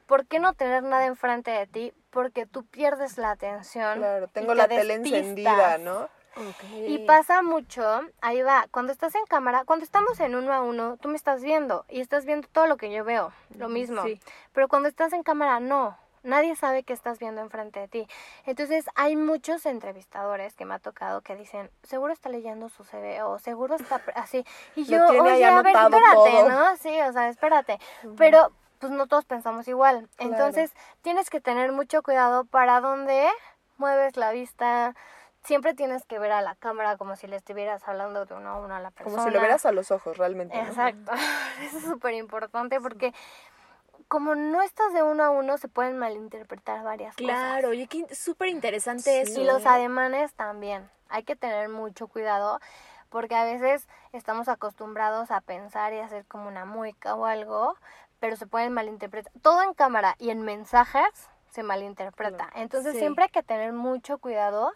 ¿por 0.07 0.27
qué 0.27 0.39
no 0.39 0.55
tener 0.55 0.83
nada 0.83 1.07
enfrente 1.07 1.51
de 1.51 1.67
ti? 1.67 1.93
Porque 2.11 2.47
tú 2.47 2.65
pierdes 2.65 3.19
la 3.19 3.31
atención. 3.31 3.99
Claro, 3.99 4.27
y 4.27 4.29
tengo 4.29 4.53
te 4.53 4.55
la 4.55 4.69
tele 4.69 4.99
despistas. 4.99 5.21
encendida, 5.21 5.79
¿no? 5.79 6.09
Y 6.73 6.99
pasa 7.07 7.43
mucho, 7.43 8.03
ahí 8.21 8.43
va, 8.43 8.67
cuando 8.71 8.93
estás 8.93 9.15
en 9.15 9.25
cámara, 9.27 9.65
cuando 9.65 9.85
estamos 9.85 10.19
en 10.19 10.35
uno 10.35 10.53
a 10.53 10.63
uno, 10.63 10.97
tú 10.97 11.09
me 11.09 11.17
estás 11.17 11.43
viendo 11.43 11.85
y 11.89 12.01
estás 12.01 12.25
viendo 12.25 12.49
todo 12.49 12.67
lo 12.67 12.77
que 12.77 12.91
yo 12.91 13.05
veo, 13.05 13.33
lo 13.57 13.69
mismo. 13.69 14.03
Sí. 14.03 14.21
Pero 14.53 14.67
cuando 14.69 14.89
estás 14.89 15.13
en 15.13 15.23
cámara, 15.23 15.61
no. 15.61 15.97
Nadie 16.25 16.57
sabe 16.57 16.85
que 16.85 16.95
estás 16.95 17.19
viendo 17.19 17.43
enfrente 17.43 17.81
de 17.81 17.87
ti. 17.87 18.09
Entonces, 18.47 18.87
hay 18.95 19.15
muchos 19.15 19.67
entrevistadores 19.67 20.57
que 20.57 20.65
me 20.65 20.75
ha 20.75 20.79
tocado 20.79 21.21
que 21.21 21.37
dicen, 21.37 21.71
seguro 21.83 22.15
está 22.15 22.31
leyendo 22.31 22.71
su 22.71 22.83
CV 22.83 23.23
o 23.23 23.39
seguro 23.39 23.75
está 23.75 24.01
así. 24.15 24.43
Y 24.75 24.87
yo, 24.87 25.07
oye, 25.07 25.45
a 25.45 25.63
ver, 25.63 25.77
espérate, 25.77 26.15
todo". 26.15 26.49
¿no? 26.49 26.77
Sí, 26.79 26.99
o 26.99 27.13
sea, 27.13 27.29
espérate. 27.29 27.79
Pero, 28.17 28.53
pues 28.89 28.99
no 28.99 29.07
todos 29.07 29.25
pensamos 29.25 29.67
igual. 29.69 30.09
Claro. 30.17 30.33
Entonces, 30.33 30.73
tienes 31.03 31.31
que 31.31 31.41
tener 31.41 31.73
mucho 31.73 32.03
cuidado 32.03 32.45
para 32.45 32.81
dónde 32.81 33.27
mueves 33.79 34.17
la 34.17 34.33
vista. 34.33 34.95
Siempre 35.45 35.75
tienes 35.75 36.05
que 36.07 36.19
ver 36.19 36.33
a 36.33 36.41
la 36.41 36.55
cámara 36.55 36.97
como 36.97 37.17
si 37.17 37.27
le 37.27 37.37
estuvieras 37.37 37.87
hablando 37.87 38.25
de 38.25 38.35
uno 38.35 38.49
a 38.51 38.59
uno 38.59 38.75
a 38.75 38.81
la 38.81 38.91
persona. 38.91 39.17
Como 39.17 39.29
si 39.29 39.35
lo 39.35 39.41
vieras 39.41 39.67
a 39.67 39.73
los 39.73 39.91
ojos, 39.91 40.17
realmente. 40.17 40.57
¿no? 40.57 40.69
Exacto. 40.69 41.13
Eso 41.63 41.79
es 41.79 41.85
súper 41.85 42.15
importante 42.15 42.81
porque 42.81 43.13
como 44.09 44.35
no 44.35 44.63
estás 44.63 44.93
de 44.93 45.03
uno 45.03 45.23
a 45.25 45.31
uno, 45.31 45.59
se 45.59 45.69
pueden 45.69 45.99
malinterpretar 45.99 46.83
varias 46.83 47.17
Claro, 47.17 47.71
oye, 47.71 47.87
qué 47.87 48.15
súper 48.15 48.49
interesante 48.49 49.11
Sí. 49.11 49.19
eso. 49.19 49.31
cosas. 49.33 49.43
Y 49.43 49.47
los 49.47 49.65
¿eh? 49.65 49.69
ademanes 49.69 50.35
también. 50.35 50.89
Hay 51.09 51.25
que 51.25 51.37
tener 51.37 51.69
mucho 51.69 52.07
cuidado 52.09 52.61
porque 53.09 53.35
a 53.37 53.45
veces 53.45 53.87
estamos 54.13 54.49
acostumbrados 54.49 55.31
a 55.31 55.41
pensar 55.41 55.93
y 55.93 56.01
hacer 56.01 56.25
como 56.27 56.49
una 56.49 56.65
mueca 56.65 57.15
o 57.15 57.27
algo, 57.27 57.77
pero 58.25 58.37
se 58.37 58.47
pueden 58.47 58.73
malinterpretar. 58.73 59.31
Todo 59.43 59.63
en 59.63 59.75
cámara 59.75 60.17
y 60.19 60.31
en 60.31 60.41
mensajes 60.41 61.29
se 61.51 61.63
malinterpreta. 61.63 62.49
Entonces 62.55 62.95
Sí. 62.95 63.01
siempre 63.01 63.25
hay 63.25 63.29
que 63.31 63.43
tener 63.43 63.75
mucho 63.75 64.17
cuidado 64.17 64.73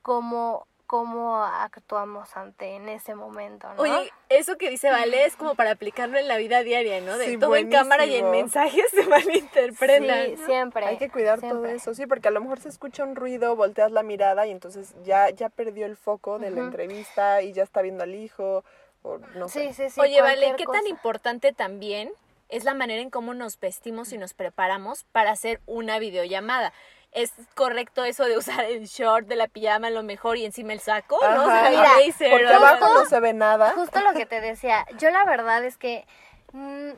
cómo, 0.00 0.68
cómo 0.86 1.42
actuamos 1.42 2.36
ante 2.36 2.76
en 2.76 2.88
ese 2.88 3.16
momento, 3.16 3.66
¿no? 3.74 3.82
Oye, 3.82 4.12
eso 4.28 4.56
que 4.58 4.70
dice 4.70 4.90
Vale 4.92 5.24
es 5.24 5.34
como 5.34 5.56
para 5.56 5.72
aplicarlo 5.72 6.20
en 6.20 6.28
la 6.28 6.36
vida 6.36 6.62
diaria, 6.62 7.00
¿no? 7.00 7.18
De 7.18 7.24
Sí, 7.24 7.36
todo 7.36 7.56
en 7.56 7.68
cámara 7.68 8.06
y 8.06 8.14
en 8.14 8.30
buenísimo. 8.30 8.30
mensajes 8.30 8.84
se 8.92 9.02
malinterpretan. 9.08 10.36
Sí, 10.36 10.44
siempre. 10.46 10.86
Hay 10.86 10.98
que 10.98 11.10
cuidar 11.10 11.40
todo 11.40 11.48
siempre. 11.48 11.74
eso, 11.74 11.94
sí, 11.94 12.06
porque 12.06 12.28
a 12.28 12.30
lo 12.30 12.40
mejor 12.40 12.60
se 12.60 12.68
escucha 12.68 13.02
un 13.02 13.16
ruido, 13.16 13.56
volteas 13.56 13.90
la 13.90 14.04
mirada 14.04 14.46
y 14.46 14.52
entonces 14.52 14.94
ya, 15.02 15.30
ya 15.30 15.48
perdió 15.48 15.84
el 15.84 15.96
foco 15.96 16.38
de 16.38 16.50
la 16.50 16.58
Ujú. 16.58 16.66
entrevista 16.66 17.42
y 17.42 17.52
ya 17.52 17.64
está 17.64 17.82
viendo 17.82 18.04
al 18.04 18.14
hijo, 18.14 18.62
o 19.02 19.18
no 19.34 19.48
sé. 19.48 19.66
Sí, 19.66 19.72
sí, 19.72 19.90
sí. 19.90 20.00
Oye, 20.00 20.22
Vale, 20.22 20.54
¿qué 20.56 20.64
tan 20.64 20.76
cosa. 20.76 20.88
importante 20.88 21.52
también 21.52 22.12
es 22.48 22.64
la 22.64 22.74
manera 22.74 23.02
en 23.02 23.10
cómo 23.10 23.34
nos 23.34 23.58
vestimos 23.60 24.12
y 24.12 24.18
nos 24.18 24.34
preparamos 24.34 25.04
para 25.12 25.30
hacer 25.30 25.60
una 25.66 25.98
videollamada? 25.98 26.72
¿Es 27.12 27.32
correcto 27.54 28.04
eso 28.04 28.24
de 28.24 28.36
usar 28.36 28.64
el 28.64 28.86
short 28.86 29.26
de 29.26 29.36
la 29.36 29.48
pijama 29.48 29.88
a 29.88 29.90
lo 29.90 30.02
mejor 30.02 30.36
y 30.36 30.44
encima 30.44 30.72
el 30.72 30.80
saco? 30.80 31.18
¿no? 31.22 31.44
O 31.44 31.46
sea, 31.46 31.70
mira, 31.70 31.94
blazer, 31.96 32.30
Porque 32.30 32.52
abajo 32.52 32.94
no 32.94 33.04
se 33.06 33.20
ve 33.20 33.32
nada. 33.32 33.72
Justo 33.72 34.00
lo 34.00 34.12
que 34.12 34.26
te 34.26 34.40
decía. 34.40 34.86
Yo 34.98 35.10
la 35.10 35.24
verdad 35.24 35.64
es 35.64 35.78
que 35.78 36.06
mm, 36.52 36.90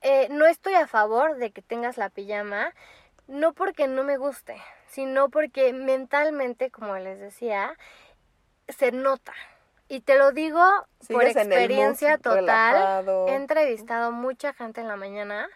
eh, 0.00 0.28
no 0.30 0.46
estoy 0.46 0.74
a 0.74 0.86
favor 0.86 1.36
de 1.36 1.50
que 1.50 1.60
tengas 1.60 1.98
la 1.98 2.08
pijama, 2.08 2.72
no 3.26 3.52
porque 3.52 3.88
no 3.88 4.04
me 4.04 4.16
guste, 4.16 4.56
sino 4.86 5.28
porque 5.28 5.72
mentalmente, 5.72 6.70
como 6.70 6.96
les 6.96 7.18
decía, 7.18 7.76
se 8.68 8.92
nota. 8.92 9.34
Y 9.88 10.00
te 10.00 10.16
lo 10.16 10.32
digo 10.32 10.62
por 11.10 11.24
en 11.24 11.30
experiencia 11.30 12.18
total. 12.18 12.36
relajado. 12.44 13.28
He 13.28 13.34
entrevistado 13.34 14.12
mucha 14.12 14.52
gente 14.52 14.80
en 14.80 14.88
la 14.88 14.96
mañana 14.96 15.48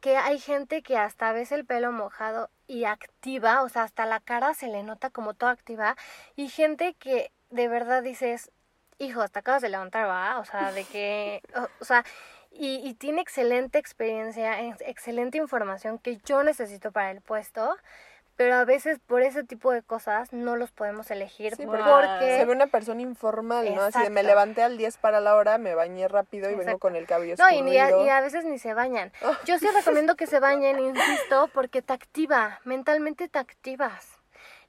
que 0.00 0.16
hay 0.16 0.38
gente 0.38 0.82
que 0.82 0.96
hasta 0.96 1.32
ves 1.32 1.50
el 1.50 1.64
pelo 1.64 1.90
mojado 1.90 2.50
y 2.68 2.84
activa, 2.84 3.62
o 3.62 3.68
sea, 3.68 3.82
hasta 3.82 4.06
la 4.06 4.20
cara 4.20 4.54
se 4.54 4.68
le 4.68 4.82
nota 4.84 5.10
como 5.10 5.34
toda 5.34 5.50
activa, 5.52 5.96
y 6.36 6.48
gente 6.50 6.94
que 6.94 7.32
de 7.50 7.66
verdad 7.66 8.02
dices, 8.02 8.52
hijo, 8.98 9.22
hasta 9.22 9.40
acabas 9.40 9.62
de 9.62 9.70
levantar, 9.70 10.06
va, 10.06 10.38
o 10.38 10.44
sea, 10.44 10.70
de 10.70 10.84
que, 10.84 11.42
o, 11.56 11.66
o 11.80 11.84
sea, 11.84 12.04
y, 12.52 12.76
y 12.88 12.94
tiene 12.94 13.20
excelente 13.22 13.78
experiencia, 13.78 14.60
ex- 14.62 14.82
excelente 14.82 15.38
información 15.38 15.98
que 15.98 16.18
yo 16.18 16.44
necesito 16.44 16.92
para 16.92 17.10
el 17.10 17.20
puesto, 17.20 17.76
pero 18.38 18.54
a 18.54 18.64
veces 18.64 19.00
por 19.04 19.22
ese 19.22 19.42
tipo 19.42 19.72
de 19.72 19.82
cosas 19.82 20.32
no 20.32 20.54
los 20.54 20.70
podemos 20.70 21.10
elegir 21.10 21.56
Sí, 21.56 21.66
porque 21.66 21.82
porque 21.82 22.36
Se 22.38 22.44
ve 22.44 22.52
una 22.52 22.68
persona 22.68 23.02
informal, 23.02 23.74
¿no? 23.74 23.82
Así 23.82 24.00
de 24.00 24.10
me 24.10 24.22
levanté 24.22 24.62
al 24.62 24.78
10 24.78 24.96
para 24.98 25.20
la 25.20 25.34
hora, 25.34 25.58
me 25.58 25.74
bañé 25.74 26.06
rápido 26.06 26.48
y 26.48 26.54
vengo 26.54 26.78
con 26.78 26.94
el 26.94 27.04
cabello 27.04 27.34
No, 27.36 27.50
y, 27.50 27.78
a, 27.78 28.00
y 28.00 28.08
a 28.08 28.20
veces 28.20 28.44
ni 28.44 28.60
se 28.60 28.74
bañan. 28.74 29.12
Yo 29.44 29.58
sí 29.58 29.66
recomiendo 29.74 30.14
que 30.14 30.28
se 30.28 30.38
bañen, 30.38 30.78
insisto, 30.78 31.50
porque 31.52 31.82
te 31.82 31.92
activa, 31.92 32.60
mentalmente 32.62 33.28
te 33.28 33.40
activas, 33.40 34.06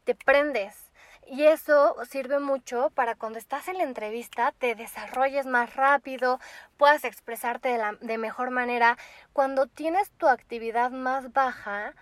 te 0.03 0.15
prendes. 0.15 0.89
Y 1.27 1.43
eso 1.43 1.95
sirve 2.09 2.39
mucho 2.39 2.89
para 2.95 3.13
cuando 3.13 3.37
estás 3.37 3.67
en 3.67 3.77
la 3.77 3.83
entrevista 3.83 4.51
te 4.57 4.73
desarrolles 4.73 5.45
más 5.45 5.75
rápido, 5.75 6.39
puedas 6.77 7.03
expresarte 7.03 7.69
de, 7.69 7.77
la, 7.77 7.97
de 8.01 8.17
mejor 8.17 8.49
manera. 8.49 8.97
Cuando 9.31 9.67
tienes 9.67 10.09
tu 10.09 10.27
actividad 10.27 10.89
más 10.89 11.31
baja, 11.33 11.93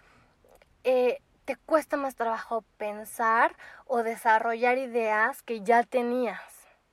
eh, 0.86 1.20
te 1.48 1.56
cuesta 1.56 1.96
más 1.96 2.16
trabajo 2.16 2.66
pensar 2.76 3.56
o 3.86 4.04
desarrollar 4.04 4.78
ideas 4.78 5.42
que 5.44 5.62
ya 5.62 5.84
tenías. 5.84 6.42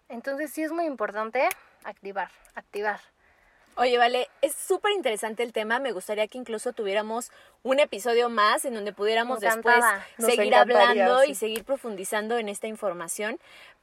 Entonces 0.09 0.53
sí 0.53 0.63
es 0.63 0.71
muy 0.71 0.85
importante 0.85 1.49
activar, 1.83 2.31
activar. 2.55 3.01
Oye, 3.77 3.99
vale, 3.99 4.29
es 4.43 4.55
súper 4.55 4.93
interesante 4.93 5.43
el 5.43 5.53
tema. 5.53 5.81
Me 5.81 5.91
gustaría 5.91 6.29
que 6.29 6.39
incluso 6.39 6.73
tuviéramos 6.73 7.33
un 7.65 7.81
episodio 7.81 8.31
más 8.31 8.65
en 8.65 8.75
donde 8.75 8.93
pudiéramos 8.93 9.41
después. 9.41 9.85
Nos 10.19 10.31
seguir 10.31 10.55
hablando 10.55 11.25
y 11.25 11.35
seguir 11.35 11.65
profundizando 11.65 12.39
en 12.39 12.49
esta 12.49 12.69
información. 12.69 13.41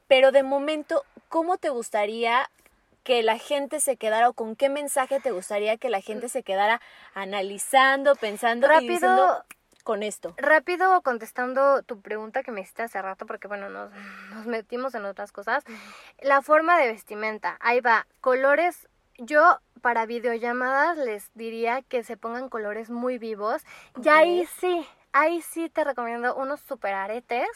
Pero 0.08 0.32
de 0.32 0.44
momento, 0.44 1.04
¿cómo 1.28 1.58
te 1.58 1.68
gustaría 1.68 2.50
que 3.04 3.24
la 3.24 3.38
gente 3.38 3.82
se 3.82 3.98
quedara 3.98 4.30
o 4.30 4.34
con 4.34 4.56
qué 4.56 4.70
mensaje 4.70 5.20
te 5.20 5.32
gustaría 5.32 5.76
que 5.76 5.90
la 5.90 6.00
gente 6.00 6.30
se 6.30 6.44
quedara 6.44 6.80
analizando, 7.14 8.16
pensando 8.16 8.68
y 8.68 8.70
Rápido. 8.70 8.94
diciendo 8.94 9.46
con 9.84 10.04
esto? 10.04 10.34
Rápido 10.38 11.02
contestando 11.02 11.84
tu 11.84 12.02
pregunta 12.02 12.44
que 12.44 12.52
me 12.52 12.62
hiciste 12.62 12.84
hace 12.84 13.02
rato, 13.02 13.26
porque 13.26 13.48
bueno, 13.48 13.70
nos, 13.70 13.92
nos 14.34 14.46
metimos 14.46 14.96
en 14.96 15.06
otras 15.06 15.32
cosas. 15.32 15.64
La 16.22 16.42
forma 16.42 16.78
de 16.78 16.88
vestimenta, 16.88 17.58
ahí 17.60 17.82
va, 17.82 18.08
colores. 18.22 18.88
Yo 19.18 19.60
para 19.82 20.06
videollamadas 20.06 20.98
les 20.98 21.32
diría 21.34 21.82
que 21.82 22.04
se 22.04 22.18
pongan 22.18 22.50
colores 22.50 22.90
muy 22.90 23.18
vivos. 23.18 23.64
Y 24.04 24.10
ahí 24.10 24.46
sí, 24.60 24.88
ahí 25.12 25.42
sí 25.42 25.70
te 25.70 25.84
recomiendo 25.84 26.36
unos 26.36 26.62
super 26.62 26.94
aretes 26.94 27.50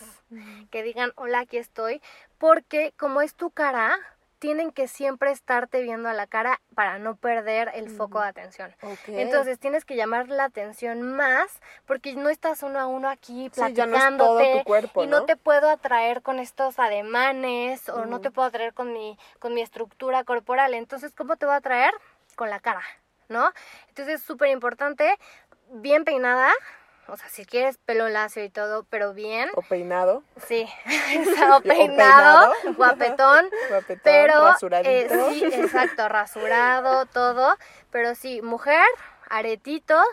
que 0.72 0.84
digan, 0.84 1.12
hola, 1.16 1.40
aquí 1.40 1.58
estoy, 1.58 2.02
porque 2.38 2.94
como 2.98 3.22
es 3.22 3.36
tu 3.36 3.52
cara, 3.52 3.98
tienen 4.40 4.72
que 4.72 4.88
siempre 4.88 5.32
estarte 5.32 5.82
viendo 5.82 6.10
a 6.10 6.14
la 6.14 6.28
cara 6.28 6.62
para 6.74 7.00
no 7.00 7.16
perder 7.16 7.72
el 7.74 7.90
foco 7.90 8.22
de 8.22 8.28
atención. 8.28 8.76
Entonces 9.08 9.60
tienes 9.60 9.86
que 9.86 9.96
llamar 9.96 10.30
la 10.30 10.46
atención 10.46 11.02
más 11.02 11.60
porque 11.86 12.14
no 12.16 12.30
estás 12.30 12.64
uno 12.64 12.80
a 12.80 12.88
uno 12.88 13.10
aquí 13.10 13.50
Sí, 13.54 13.62
ya 13.74 13.86
no 13.86 13.96
es 13.98 14.04
todo 14.18 14.38
platicándote 14.38 14.60
tu 14.60 14.64
cuerpo, 14.66 15.04
y 15.04 15.08
no 15.08 15.22
¿no? 15.22 15.26
te 15.26 15.36
puedo 15.38 15.70
atraer 15.70 16.22
con 16.22 16.40
estos 16.40 16.80
ademanes 16.80 17.90
o 17.90 18.06
no 18.06 18.22
te 18.22 18.32
puedo 18.32 18.48
atraer 18.48 18.74
con 18.74 18.94
mi 18.94 19.18
con 19.40 19.54
mi 19.54 19.62
estructura 19.62 20.24
corporal. 20.24 20.74
Entonces, 20.74 21.14
¿cómo 21.16 21.36
te 21.38 21.46
voy 21.46 21.54
a 21.54 21.58
atraer? 21.58 21.94
Con 22.36 22.50
la 22.50 22.60
cara, 22.60 22.84
¿no? 23.30 23.52
Entonces, 23.88 24.16
es 24.16 24.24
súper 24.24 24.50
importante, 24.50 25.18
bien 25.72 26.04
peinada, 26.04 26.52
o 27.08 27.18
sea, 27.18 27.30
si 27.30 27.46
quieres 27.46 27.78
pelo 27.78 28.10
lacio 28.10 28.44
y 28.44 28.50
todo, 28.50 28.84
pero 28.90 29.14
bien, 29.14 29.50
O 29.56 29.62
peinado, 29.62 30.24
sí, 30.48 30.68
o 31.52 31.58
O 31.58 31.62
peinado, 31.62 32.54
guapetón, 32.78 33.50
guapetón, 33.70 34.00
pero 34.04 34.56
eh, 34.84 35.08
sí, 35.30 35.44
exacto, 35.46 36.10
rasurado, 36.10 37.06
todo. 37.06 37.58
Pero 37.92 38.16
sí, 38.16 38.42
mujer, 38.42 38.86
aretitos, 39.30 40.06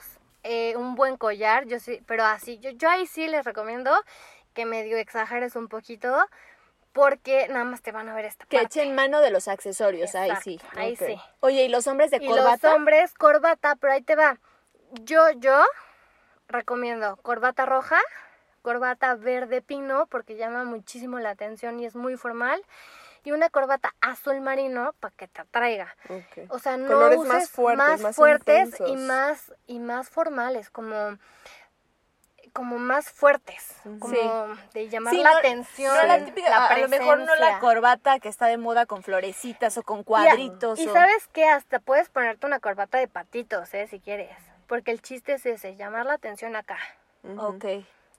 eh, 0.43 0.77
un 0.77 0.95
buen 0.95 1.17
collar, 1.17 1.67
yo 1.67 1.79
sí, 1.81 2.03
pero 2.07 2.25
así, 2.25 2.59
yo, 2.59 2.71
yo 2.71 2.89
ahí 2.91 3.07
sí 3.07 3.27
les 3.29 3.45
recomiendo 3.45 3.93
que 4.55 4.67
medio 4.67 4.99
exageres 4.99 5.57
un 5.57 5.69
poquito, 5.69 6.15
porque 6.93 7.49
nada 7.49 7.65
más 7.65 7.81
te 7.81 7.91
van 7.91 8.09
a 8.11 8.15
ver 8.15 8.27
esta 8.27 8.45
Que 8.45 8.59
parte. 8.59 8.81
echen 8.81 8.95
mano 8.95 9.21
de 9.21 9.31
los 9.31 9.49
accesorios, 9.49 10.15
ahí 10.15 10.33
sí. 10.43 10.61
Ahí 10.77 10.95
sí. 10.97 11.17
Oye, 11.41 11.65
¿y 11.65 11.69
los 11.69 11.87
hombres 11.87 12.11
de 12.11 12.19
Y 12.19 12.27
corbata? 12.27 12.69
los 12.69 12.77
hombres, 12.77 13.15
corbata, 13.15 13.77
pero 13.77 13.95
ahí 13.95 14.03
te 14.03 14.15
va. 14.15 14.39
Yo, 15.01 15.31
yo 15.37 15.65
recomiendo 16.53 17.17
corbata 17.17 17.67
roja, 17.67 17.99
corbata 18.63 19.15
verde 19.15 19.63
pino, 19.63 20.07
porque 20.07 20.37
llama 20.37 20.65
muchísimo 20.65 21.19
la 21.19 21.31
atención 21.31 21.81
y 21.81 21.87
es 21.87 21.95
muy 21.97 22.17
formal. 22.17 22.63
Y 23.25 23.31
una 23.31 23.51
corbata 23.51 23.95
azul 24.01 24.41
marino 24.41 24.95
para 24.99 25.15
que 25.15 25.29
te 25.29 25.41
atraiga. 25.43 25.95
O 26.49 26.59
sea, 26.59 26.77
no 26.77 26.89
Colores 26.89 27.19
uses 27.21 27.33
más 27.33 27.51
fuertes, 27.51 28.01
más 28.01 28.17
fuertes 28.17 28.81
y 28.87 28.97
más 28.97 29.53
y 29.67 29.79
más 29.79 30.09
formales, 30.09 30.71
como 30.71 31.17
como 32.53 32.79
más 32.79 33.11
fuertes, 33.11 33.75
como 33.99 34.57
de 34.75 34.89
llamar 34.89 35.15
Sí, 35.15 35.23
la 35.23 35.33
no- 35.33 35.39
atención, 35.39 35.95
No 35.97 36.03
la 36.07 36.25
típica, 36.25 36.51
la 36.51 36.67
a, 36.67 36.79
lo 36.79 36.89
mejor 36.89 37.21
no 37.21 37.35
la 37.37 37.59
corbata 37.61 38.19
que 38.21 38.29
está 38.29 38.47
de 38.47 38.59
moda 38.59 38.85
con 38.85 39.03
florecitas 39.03 39.79
o 39.79 39.83
con 39.83 40.03
cuadritos. 40.05 40.79
Y, 40.79 40.87
sabes 40.89 41.29
que 41.29 41.49
hasta 41.49 41.79
puedes 41.79 42.11
ponerte 42.11 42.47
una 42.47 42.61
corbata 42.61 42.99
de 42.99 43.09
patitos, 43.09 43.73
¿eh? 43.73 43.87
Si 43.89 44.01
quieres. 44.01 44.37
Porque 44.73 44.91
el 44.91 45.03
chiste 45.03 45.35
es 45.35 45.45
ese, 45.45 45.77
llamar 45.77 46.07
la 46.07 46.15
atención 46.15 46.57
acá. 46.57 46.79
Ujú. 47.25 47.43
Ok. 47.57 47.65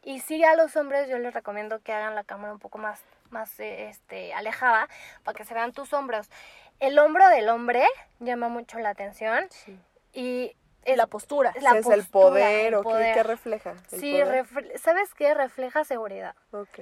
Y 0.04 0.20
sí 0.20 0.44
a 0.44 0.56
los 0.56 0.76
hombres 0.76 1.10
yo 1.10 1.18
les 1.18 1.34
recomiendo 1.34 1.80
que 1.80 1.92
hagan 1.94 2.14
la 2.14 2.24
cámara 2.24 2.54
un 2.54 2.60
poco 2.60 2.78
más, 2.78 3.02
más 3.32 3.60
eh, 3.60 3.90
este, 3.90 4.36
alejada 4.36 4.88
para 5.24 5.36
que 5.36 5.46
se 5.46 5.56
vean 5.56 5.74
tus 5.74 5.94
hombros. 5.94 6.30
El 6.80 7.00
hombro 7.00 7.28
del 7.30 7.50
hombre 7.50 7.84
llama 8.20 8.50
mucho 8.50 8.78
la 8.78 8.90
atención 8.90 9.48
Sí. 9.50 9.80
y 10.14 10.56
es 10.86 10.96
la 10.96 11.08
postura. 11.08 11.54
la 11.60 11.72
es 11.72 11.88
el 11.88 12.02
postura, 12.02 12.12
poder 12.12 12.66
el 12.68 12.74
o 12.76 12.82
qué, 12.82 12.84
poder. 12.84 13.14
qué 13.16 13.24
refleja. 13.24 13.72
¿El 13.92 14.00
Sí, 14.00 14.12
poder? 14.22 14.46
refle- 14.46 14.78
¿sabes 14.78 15.12
qué? 15.16 15.34
Refleja 15.34 15.84
seguridad. 15.86 16.36
Ok. 16.52 16.82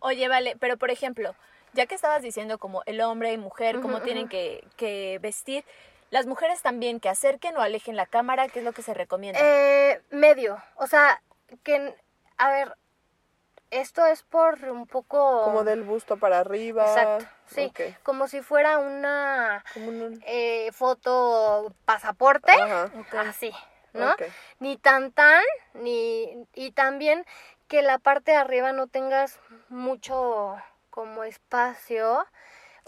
Oye, 0.00 0.28
vale, 0.28 0.56
pero 0.60 0.76
por 0.76 0.92
ejemplo, 0.92 1.34
ya 1.72 1.86
que 1.86 1.96
estabas 1.96 2.22
diciendo 2.22 2.58
como 2.58 2.84
el 2.86 3.00
hombre 3.00 3.32
y 3.32 3.36
mujer, 3.36 3.80
cómo 3.80 4.00
tienen 4.00 4.28
que 4.28 5.18
vestir, 5.20 5.64
las 6.10 6.26
mujeres 6.26 6.62
también 6.62 7.00
que 7.00 7.08
acerquen 7.08 7.56
o 7.56 7.60
alejen 7.60 7.96
la 7.96 8.06
cámara, 8.06 8.48
¿qué 8.48 8.58
es 8.60 8.64
lo 8.64 8.72
que 8.72 8.82
se 8.82 8.94
recomienda? 8.94 9.40
Eh, 9.42 10.02
medio, 10.10 10.62
o 10.76 10.86
sea, 10.86 11.22
que, 11.62 11.94
a 12.36 12.50
ver, 12.50 12.76
esto 13.70 14.04
es 14.04 14.22
por 14.22 14.62
un 14.64 14.86
poco... 14.86 15.44
Como 15.44 15.62
del 15.62 15.82
busto 15.82 16.16
para 16.16 16.40
arriba. 16.40 16.84
Exacto, 16.84 17.26
sí, 17.46 17.72
como 18.02 18.26
si 18.26 18.42
fuera 18.42 18.78
una 18.78 19.64
Como 19.72 19.88
un... 19.88 20.22
eh, 20.26 20.70
foto 20.72 21.72
pasaporte, 21.84 22.50
Ajá. 22.52 22.90
Así, 23.20 23.52
¿no? 23.92 24.10
Ok. 24.10 24.22
Ni 24.58 24.76
tan 24.76 25.12
tan, 25.12 25.42
ni... 25.74 26.44
Y 26.54 26.72
también 26.72 27.24
que 27.68 27.82
la 27.82 27.98
parte 27.98 28.32
de 28.32 28.38
arriba 28.38 28.72
no 28.72 28.88
tengas 28.88 29.38
mucho 29.68 30.56
como 30.90 31.22
espacio. 31.22 32.26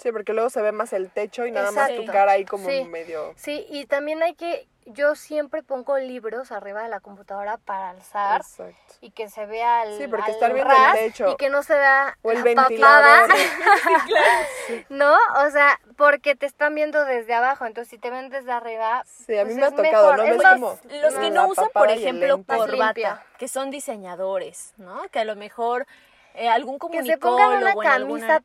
Sí, 0.03 0.11
porque 0.12 0.32
luego 0.32 0.50
se 0.50 0.61
ve 0.62 0.72
más 0.72 0.92
el 0.92 1.11
techo 1.11 1.46
y 1.46 1.53
nada 1.53 1.70
más 1.70 1.94
tu 1.94 2.05
cara 2.07 2.32
ahí 2.32 2.44
como 2.44 2.68
Sí. 2.68 2.84
medio... 2.84 3.32
Sí, 3.36 3.64
y 3.70 3.86
también 3.86 4.22
hay 4.22 4.34
que... 4.34 4.66
Yo 4.84 5.14
siempre 5.14 5.62
pongo 5.62 5.96
libros 5.98 6.50
arriba 6.50 6.82
de 6.82 6.88
la 6.88 6.98
computadora 6.98 7.57
para 7.57 7.90
alzar. 7.90 8.40
Exacto. 8.40 8.94
y 9.00 9.12
que 9.12 9.28
se 9.28 9.46
vea 9.46 9.84
el, 9.84 9.96
Sí, 9.96 10.09
porque 10.09 10.24
al 10.24 10.30
estar 10.32 10.53
viendo 10.53 10.74
el 10.74 10.92
techo. 10.94 11.30
y 11.30 11.36
que 11.36 11.50
no 11.50 11.62
se 11.62 11.74
vea 11.74 12.18
O 12.22 12.32
el 12.32 12.38
la 12.38 12.42
ventilador. 12.44 13.28
papada, 13.28 14.86
¿no? 14.88 15.14
O 15.46 15.50
sea, 15.50 15.78
porque 15.96 16.34
te 16.34 16.46
están 16.46 16.74
viendo 16.74 17.05
desde 17.05 17.32
abajo, 17.32 17.64
entonces 17.64 17.90
si 17.90 17.98
te 17.98 18.11
ven 18.11 18.28
desde 18.28 18.50
arriba, 18.50 19.05
Sí, 19.07 19.38
a 19.38 19.44
pues 19.44 19.55
mí 19.55 19.61
me 19.61 19.66
ha 19.68 19.70
tocado, 19.70 20.12
mejor, 20.14 20.18
¿no? 20.18 20.24
es 20.24 20.42
como 20.42 20.78
Los 21.00 21.14
que 21.14 21.30
no 21.30 21.46
usan, 21.46 21.68
por 21.72 21.88
ejemplo, 21.88 22.42
corbata, 22.44 22.72
limpia. 22.86 23.22
que 23.38 23.46
son 23.46 23.70
diseñadores, 23.70 24.74
¿no? 24.78 25.00
Que 25.12 25.20
a 25.20 25.24
lo 25.24 25.36
mejor 25.36 25.86
eh, 26.34 26.48
algún 26.48 26.74
que 26.74 26.78
comunicólogo 26.80 27.12
se 27.12 27.18
pongan 27.18 27.48
una 27.50 27.61
en 27.61 27.66
alguna- 27.68 27.90
camisa 27.90 28.40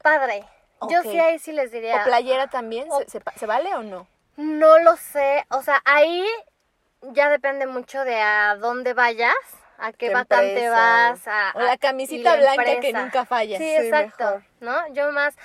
Yo 0.90 1.02
sí 1.04 1.20
ahí 1.20 1.40
sí 1.40 1.52
les 1.52 1.72
diría, 1.72 2.02
o 2.02 2.04
playera 2.06 2.48
también, 2.48 2.88
O- 2.92 3.02
¿se, 3.08 3.22
se 3.36 3.46
vale 3.46 3.74
o 3.76 3.84
no? 3.84 4.08
no 4.38 4.78
lo 4.80 4.96
sé, 4.98 5.46
o 5.50 5.62
sea, 5.64 5.82
ahí 5.86 6.24
ya 7.02 7.30
depende 7.30 7.66
mucho 7.68 8.04
de 8.04 8.22
a 8.22 8.56
dónde 8.56 8.94
vayas, 8.94 9.34
a 9.80 9.92
qué, 9.92 10.08
¿Qué 10.08 10.14
vacante 10.14 10.70
vas, 10.70 11.28
a, 11.28 11.52
O 11.56 11.62
la 11.62 11.78
camisita 11.78 12.38
y 12.38 12.42
la 12.42 12.56
blanca 12.56 12.80
que 12.80 12.94
nunca 12.94 13.26
falla. 13.26 13.58
Sí, 13.58 13.66
Sí, 13.66 13.76
exacto, 13.76 14.24
mejor. 14.26 14.44
¿no? 14.60 14.94
Yo 14.94 15.12
más 15.12 15.36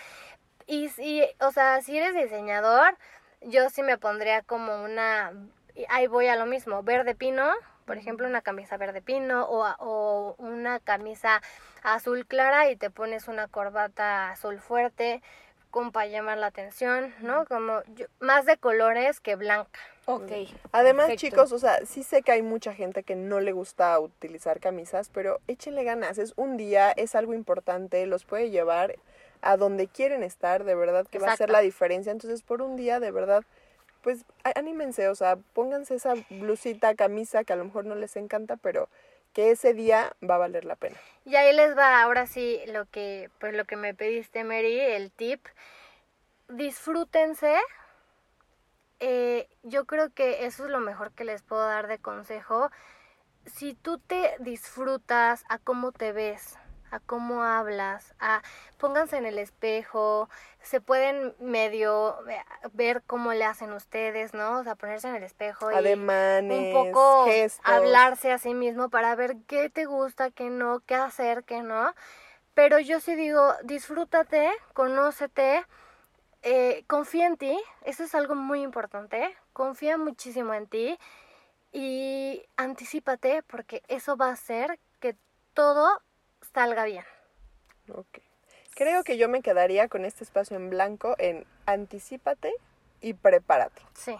y 0.66 0.88
si, 0.90 1.24
o 1.40 1.50
sea, 1.50 1.80
si 1.82 1.96
eres 1.98 2.14
diseñador, 2.14 2.96
yo 3.40 3.68
sí 3.70 3.82
me 3.82 3.98
pondría 3.98 4.42
como 4.42 4.82
una 4.84 5.32
y 5.74 5.84
ahí 5.88 6.06
voy 6.06 6.28
a 6.28 6.36
lo 6.36 6.46
mismo, 6.46 6.82
verde 6.82 7.14
pino, 7.14 7.50
por 7.84 7.96
ejemplo, 7.98 8.26
una 8.26 8.42
camisa 8.42 8.76
verde 8.76 9.02
pino 9.02 9.44
o, 9.44 9.64
a- 9.64 9.76
o 9.78 10.34
una 10.38 10.80
camisa 10.80 11.42
azul 11.82 12.26
clara 12.26 12.70
y 12.70 12.76
te 12.76 12.90
pones 12.90 13.28
una 13.28 13.48
corbata 13.48 14.30
azul 14.30 14.58
fuerte 14.60 15.22
como 15.70 15.90
para 15.90 16.06
llamar 16.06 16.36
la 16.38 16.48
atención, 16.48 17.14
¿no? 17.20 17.46
Como 17.46 17.82
yo- 17.94 18.06
más 18.20 18.44
de 18.44 18.56
colores 18.58 19.20
que 19.20 19.36
blanca. 19.36 19.80
Ok. 20.04 20.30
Además, 20.72 21.06
perfecto. 21.06 21.36
chicos, 21.36 21.52
o 21.52 21.58
sea, 21.58 21.86
sí 21.86 22.02
sé 22.02 22.22
que 22.22 22.32
hay 22.32 22.42
mucha 22.42 22.74
gente 22.74 23.04
que 23.04 23.14
no 23.16 23.40
le 23.40 23.52
gusta 23.52 23.98
utilizar 24.00 24.60
camisas, 24.60 25.08
pero 25.08 25.40
échenle 25.46 25.84
ganas. 25.84 26.18
Es 26.18 26.34
un 26.36 26.56
día, 26.56 26.90
es 26.90 27.14
algo 27.14 27.32
importante, 27.34 28.04
los 28.06 28.24
puede 28.24 28.50
llevar 28.50 28.96
a 29.40 29.56
donde 29.56 29.86
quieren 29.88 30.22
estar, 30.22 30.64
de 30.64 30.74
verdad 30.74 31.06
que 31.10 31.18
va 31.18 31.28
a 31.28 31.32
hacer 31.32 31.44
Exacto. 31.46 31.52
la 31.52 31.60
diferencia. 31.60 32.12
Entonces, 32.12 32.42
por 32.42 32.62
un 32.62 32.76
día, 32.76 33.00
de 33.00 33.10
verdad, 33.10 33.42
pues 34.02 34.24
anímense, 34.56 35.08
o 35.08 35.14
sea, 35.14 35.36
pónganse 35.36 35.94
esa 35.94 36.14
blusita, 36.28 36.94
camisa 36.94 37.44
que 37.44 37.52
a 37.52 37.56
lo 37.56 37.64
mejor 37.64 37.84
no 37.84 37.94
les 37.94 38.16
encanta, 38.16 38.56
pero 38.56 38.88
que 39.32 39.50
ese 39.50 39.74
día 39.74 40.14
va 40.28 40.34
a 40.34 40.38
valer 40.38 40.64
la 40.64 40.76
pena. 40.76 40.96
Y 41.24 41.36
ahí 41.36 41.54
les 41.54 41.76
va 41.76 42.02
ahora 42.02 42.26
sí 42.26 42.60
lo 42.66 42.86
que 42.86 43.30
pues 43.38 43.54
lo 43.54 43.64
que 43.64 43.76
me 43.76 43.94
pediste 43.94 44.44
Mary, 44.44 44.78
el 44.78 45.10
tip. 45.10 45.46
Disfrútense. 46.48 47.56
Eh, 49.00 49.48
yo 49.62 49.86
creo 49.86 50.10
que 50.10 50.44
eso 50.46 50.64
es 50.66 50.70
lo 50.70 50.80
mejor 50.80 51.12
que 51.12 51.24
les 51.24 51.42
puedo 51.42 51.66
dar 51.66 51.86
de 51.86 51.98
consejo. 51.98 52.70
Si 53.46 53.74
tú 53.74 53.98
te 53.98 54.36
disfrutas 54.38 55.44
a 55.48 55.58
cómo 55.58 55.92
te 55.92 56.12
ves, 56.12 56.58
a 56.92 57.00
cómo 57.00 57.42
hablas, 57.42 58.14
a 58.20 58.42
pónganse 58.78 59.16
en 59.16 59.26
el 59.26 59.38
espejo, 59.38 60.28
se 60.62 60.80
pueden 60.80 61.34
medio 61.40 62.16
ve- 62.24 62.44
ver 62.74 63.02
cómo 63.06 63.32
le 63.32 63.44
hacen 63.44 63.72
ustedes, 63.72 64.34
¿no? 64.34 64.58
O 64.60 64.62
sea, 64.64 64.74
ponerse 64.76 65.08
en 65.08 65.16
el 65.16 65.22
espejo 65.24 65.72
y 65.72 65.74
Ademanes, 65.74 66.58
un 66.58 66.72
poco 66.72 67.24
gestos. 67.24 67.64
hablarse 67.64 68.30
a 68.30 68.38
sí 68.38 68.52
mismo 68.54 68.90
para 68.90 69.14
ver 69.16 69.36
qué 69.48 69.70
te 69.70 69.86
gusta, 69.86 70.30
qué 70.30 70.50
no, 70.50 70.80
qué 70.80 70.94
hacer, 70.94 71.44
qué 71.44 71.62
no. 71.62 71.94
Pero 72.54 72.78
yo 72.78 73.00
sí 73.00 73.14
digo, 73.14 73.54
disfrútate, 73.64 74.50
conócete, 74.74 75.64
eh, 76.42 76.84
confía 76.88 77.26
en 77.26 77.38
ti, 77.38 77.58
eso 77.84 78.04
es 78.04 78.14
algo 78.14 78.34
muy 78.34 78.62
importante, 78.62 79.34
confía 79.54 79.96
muchísimo 79.96 80.52
en 80.52 80.66
ti 80.66 80.98
y 81.72 82.42
anticipate 82.56 83.42
porque 83.44 83.82
eso 83.88 84.16
va 84.16 84.28
a 84.28 84.32
hacer 84.32 84.78
que 85.00 85.16
todo 85.54 86.02
salga 86.54 86.84
bien. 86.84 87.04
Ok. 87.92 88.18
Creo 88.74 89.04
que 89.04 89.16
yo 89.18 89.28
me 89.28 89.42
quedaría 89.42 89.88
con 89.88 90.04
este 90.04 90.24
espacio 90.24 90.56
en 90.56 90.70
blanco 90.70 91.14
en 91.18 91.46
anticípate 91.66 92.52
y 93.00 93.14
prepárate. 93.14 93.82
Sí. 93.94 94.16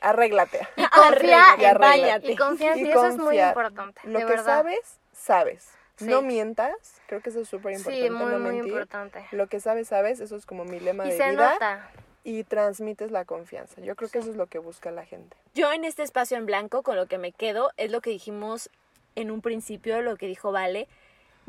Arréglate. 0.00 0.66
Y 0.76 0.86
confía 0.88 1.56
y 1.58 1.64
arréglate. 1.64 2.32
Y 2.32 2.36
confía 2.36 2.72
en 2.72 2.78
Y 2.80 2.82
ti, 2.84 2.90
eso 2.90 3.06
es 3.06 3.16
muy 3.18 3.40
importante. 3.40 4.00
Lo 4.04 4.18
de 4.18 4.24
que 4.24 4.30
verdad. 4.30 4.44
sabes, 4.44 4.98
sabes. 5.12 5.70
Sí. 5.96 6.06
No 6.06 6.22
mientas. 6.22 7.00
Creo 7.06 7.20
que 7.20 7.28
eso 7.28 7.40
es 7.40 7.48
súper 7.48 7.72
importante. 7.72 8.02
Sí, 8.06 8.10
muy, 8.10 8.32
no 8.32 8.38
muy 8.38 8.52
mentir. 8.52 8.72
importante. 8.72 9.26
Lo 9.32 9.48
que 9.48 9.60
sabes, 9.60 9.88
sabes. 9.88 10.20
Eso 10.20 10.34
es 10.36 10.46
como 10.46 10.64
mi 10.64 10.80
lema 10.80 11.04
Y 11.06 11.10
de 11.10 11.16
se 11.18 11.30
vida. 11.30 11.52
nota. 11.52 11.90
Y 12.24 12.44
transmites 12.44 13.10
la 13.10 13.24
confianza. 13.26 13.80
Yo 13.82 13.94
creo 13.96 14.08
que 14.08 14.18
Sí. 14.18 14.22
eso 14.22 14.30
es 14.30 14.36
lo 14.36 14.46
que 14.46 14.58
busca 14.58 14.90
la 14.90 15.04
gente. 15.04 15.36
Yo 15.54 15.70
en 15.72 15.84
este 15.84 16.02
espacio 16.02 16.36
en 16.38 16.46
blanco 16.46 16.82
con 16.82 16.96
lo 16.96 17.06
que 17.06 17.18
me 17.18 17.32
quedo 17.32 17.70
es 17.76 17.90
lo 17.90 18.00
que 18.00 18.10
dijimos 18.10 18.70
en 19.14 19.30
un 19.30 19.42
principio, 19.42 20.00
lo 20.00 20.16
que 20.16 20.26
dijo 20.26 20.52
Vale. 20.52 20.88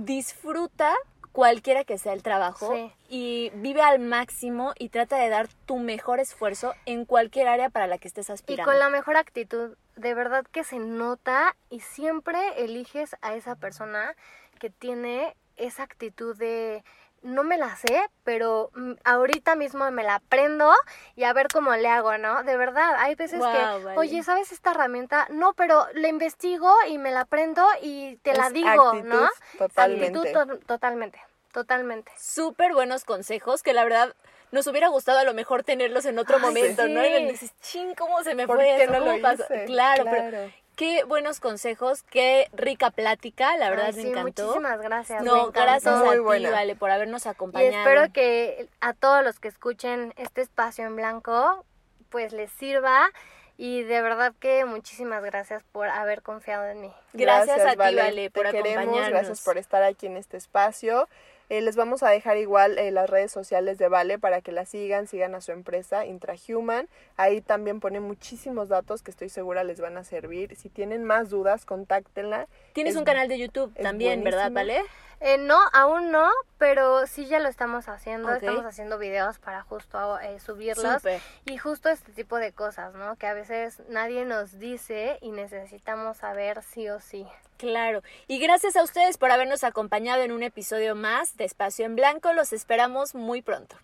Disfruta 0.06 0.96
cualquiera 1.32 1.84
que 1.84 1.98
sea 1.98 2.14
el 2.14 2.24
trabajo 2.24 2.74
Sí. 2.76 2.92
y 3.08 3.52
vive 3.56 3.82
al 3.84 4.00
máximo 4.00 4.74
y 4.78 4.90
trata 4.90 5.18
de 5.18 5.30
dar 5.30 5.48
tu 5.66 5.78
mejor 5.78 6.20
esfuerzo 6.20 6.74
en 6.86 7.06
cualquier 7.06 7.48
área 7.48 7.70
para 7.70 7.88
la 7.88 7.98
que 8.00 8.08
estés 8.08 8.30
Y 8.30 8.32
aspirando. 8.34 8.70
con 8.70 8.80
la 8.80 8.90
mejor 8.90 9.16
actitud, 9.16 9.78
de 9.96 10.14
verdad 10.14 10.44
que 10.52 10.64
se 10.64 10.80
nota 10.80 11.56
y 11.70 11.82
siempre 11.82 12.40
eliges 12.64 13.16
a 13.22 13.36
esa 13.36 13.56
persona 13.56 14.16
que 14.60 14.70
tiene 14.72 15.36
esa 15.56 15.84
actitud 15.84 16.36
de 16.36 16.84
no 17.22 17.44
me 17.44 17.58
la 17.58 17.76
sé, 17.76 18.02
pero 18.24 18.72
mm, 18.74 18.94
ahorita 19.04 19.56
mismo 19.56 19.90
me 19.92 20.04
la 20.04 20.16
aprendo 20.16 20.74
y 21.16 21.24
a 21.24 21.34
ver 21.34 21.48
cómo 21.54 21.76
le 21.76 21.88
hago, 21.88 22.18
¿no? 22.18 22.44
De 22.44 22.58
verdad, 22.58 22.96
hay 22.98 23.16
veces 23.16 23.40
que, 23.40 23.46
vale. 23.86 23.98
oye, 24.00 24.24
¿sabes 24.24 24.52
esta 24.52 24.72
herramienta? 24.72 25.28
No, 25.30 25.54
pero 25.54 25.86
la 25.94 26.08
investigo 26.08 26.74
y 26.88 26.98
me 26.98 27.12
la 27.12 27.22
aprendo 27.22 27.66
y 27.82 28.18
te 28.18 28.34
la 28.34 28.50
digo, 28.50 28.70
actitud 28.70 29.08
¿no? 29.08 29.30
totalmente. 29.58 30.20
Actitud 30.32 30.48
to- 30.48 30.60
totalmente, 30.66 31.22
totalmente. 31.52 32.12
Súper 32.18 32.74
buenos 32.74 33.04
consejos 33.06 33.62
que 33.64 33.74
la 33.74 33.84
verdad 33.84 34.16
nos 34.52 34.68
hubiera 34.68 34.90
gustado 34.90 35.20
a 35.20 35.24
lo 35.24 35.34
mejor 35.34 35.64
tenerlos 35.64 36.06
en 36.06 36.20
otro 36.20 36.38
Ay, 36.38 36.42
momento, 36.42 36.88
¿no? 36.88 37.06
Y 37.06 37.10
sí. 37.26 37.32
dices, 37.32 37.54
ching, 37.62 37.94
¿cómo 37.96 38.22
se 38.24 38.36
me 38.36 38.48
¿Por 38.48 38.58
fue 38.58 38.76
eso? 38.84 38.92
no 38.92 39.00
lo 39.00 39.06
¿Cómo 39.06 39.22
pasó?". 39.22 39.44
hice? 39.46 39.66
Claro, 39.66 40.04
pero. 40.10 40.52
Qué 40.82 41.04
buenos 41.04 41.40
consejos, 41.40 42.02
qué 42.02 42.48
rica 42.54 42.90
plática, 42.90 43.56
la 43.58 43.70
verdad 43.70 43.88
Ay, 43.90 43.94
me 43.98 44.02
sí, 44.02 44.08
encantó. 44.10 44.46
muchísimas 44.48 44.82
gracias. 44.82 45.24
No, 45.24 45.52
gracias 45.52 45.96
Muy 46.00 46.08
a 46.10 46.12
ti, 46.14 46.18
buena. 46.18 46.50
Vale, 46.50 46.76
por 46.76 46.90
habernos 46.90 47.24
Y 47.28 47.30
acompañado. 47.30 47.78
espero 47.78 48.12
que 48.12 48.68
a 48.80 48.94
todos 48.94 49.24
los 49.24 49.40
que 49.40 49.48
escuchen 49.48 50.12
este 50.18 50.42
espacio 50.42 50.86
en 50.86 50.96
blanco, 50.96 51.66
pues 52.10 52.34
les 52.34 52.52
sirva. 52.54 53.12
Y 53.58 53.84
de 53.84 54.02
verdad 54.02 54.34
que 54.40 54.66
muchísimas 54.66 55.24
gracias 55.24 55.64
por 55.72 55.88
haber 55.88 56.24
confiado 56.24 56.66
en 56.66 56.82
mí. 56.82 56.92
Gracias, 57.14 57.60
a 57.60 57.72
ti, 57.74 57.78
Vale. 57.78 58.02
Vale, 58.02 58.32
por 58.32 58.46
Te 58.48 58.52
queremos, 58.54 58.78
acompañarnos. 58.82 59.10
gracias 59.12 59.42
por 59.44 59.60
estar 59.60 59.84
aquí 59.84 60.08
en 60.08 60.18
este 60.18 60.38
espacio. 60.38 61.08
Eh, 61.52 61.60
les 61.60 61.76
vamos 61.76 62.02
a 62.02 62.10
dejar 62.10 62.38
igual 62.38 62.80
eh, 62.80 62.92
las 62.92 63.10
redes 63.10 63.30
sociales 63.30 63.78
de 63.78 63.90
Vale 63.90 64.18
para 64.18 64.40
que 64.40 64.54
la 64.54 64.66
sigan, 64.66 65.06
sigan 65.06 65.36
a 65.36 65.42
su 65.42 65.52
empresa 65.52 66.06
Intrahuman. 66.06 66.88
Ahí 67.18 67.42
también 67.42 67.82
pone 67.82 68.00
muchísimos 68.00 68.70
datos 68.70 69.02
que 69.02 69.12
estoy 69.12 69.28
segura 69.28 69.66
les 69.66 69.82
van 69.82 69.98
a 69.98 70.06
servir. 70.06 70.56
Si 70.56 70.70
tienen 70.70 71.04
más 71.04 71.30
dudas, 71.30 71.66
contáctenla. 71.66 72.48
Tienes 72.72 72.94
Es- 72.94 73.00
un 73.00 73.04
canal 73.04 73.28
de 73.28 73.38
YouTube 73.38 73.74
también, 73.82 74.24
¿verdad. 74.24 74.50
Vale? 74.50 74.82
Eh, 75.20 75.38
no, 75.40 75.60
aún 75.74 76.10
no, 76.10 76.30
pero 76.58 77.06
sí 77.06 77.26
ya 77.26 77.40
lo 77.40 77.50
estamos 77.50 77.90
haciendo. 77.90 78.34
Estamos 78.34 78.64
haciendo 78.64 78.98
videos 78.98 79.38
para 79.38 79.62
justo 79.64 80.20
eh, 80.22 80.40
subirlos. 80.40 81.04
Y 81.44 81.58
justo 81.58 81.90
este 81.90 82.14
tipo 82.14 82.38
de 82.38 82.54
cosas, 82.54 82.94
¿no? 82.94 83.18
Que 83.18 83.28
a 83.28 83.34
veces 83.34 83.82
nadie 83.90 84.24
nos 84.24 84.58
dice 84.58 85.18
y 85.20 85.32
necesitamos 85.32 86.16
saber 86.16 86.64
sí 86.64 86.88
o 86.90 87.02
sí. 87.02 87.28
Claro. 87.62 88.02
Y 88.28 88.40
gracias 88.40 88.76
a 88.76 88.82
ustedes 88.82 89.20
por 89.20 89.30
habernos 89.30 89.64
acompañado 89.64 90.24
en 90.24 90.32
un 90.32 90.42
episodio 90.42 90.96
más 90.96 91.38
de 91.38 91.46
Espacio 91.46 91.86
en 91.86 91.96
Blanco. 91.96 92.34
Los 92.34 92.54
esperamos 92.54 93.14
muy 93.14 93.44
pronto. 93.44 93.76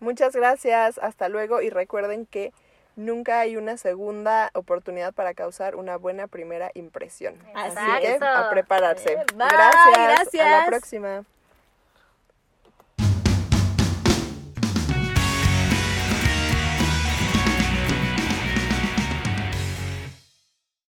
Muchas 0.00 0.34
gracias, 0.34 0.98
hasta 0.98 1.28
luego 1.28 1.62
y 1.62 1.70
recuerden 1.70 2.26
que 2.26 2.52
nunca 2.96 3.38
hay 3.38 3.56
una 3.56 3.76
segunda 3.76 4.50
oportunidad 4.54 5.12
para 5.14 5.32
causar 5.34 5.76
una 5.76 5.96
buena 5.96 6.26
primera 6.26 6.72
impresión. 6.74 7.36
Así 7.54 7.76
que 8.00 8.18
a 8.20 8.50
prepararse. 8.50 9.14
Bye, 9.36 9.46
gracias. 9.48 9.86
A 9.86 9.98
la 9.98 10.06
gracias. 10.06 10.66
próxima. 10.66 11.24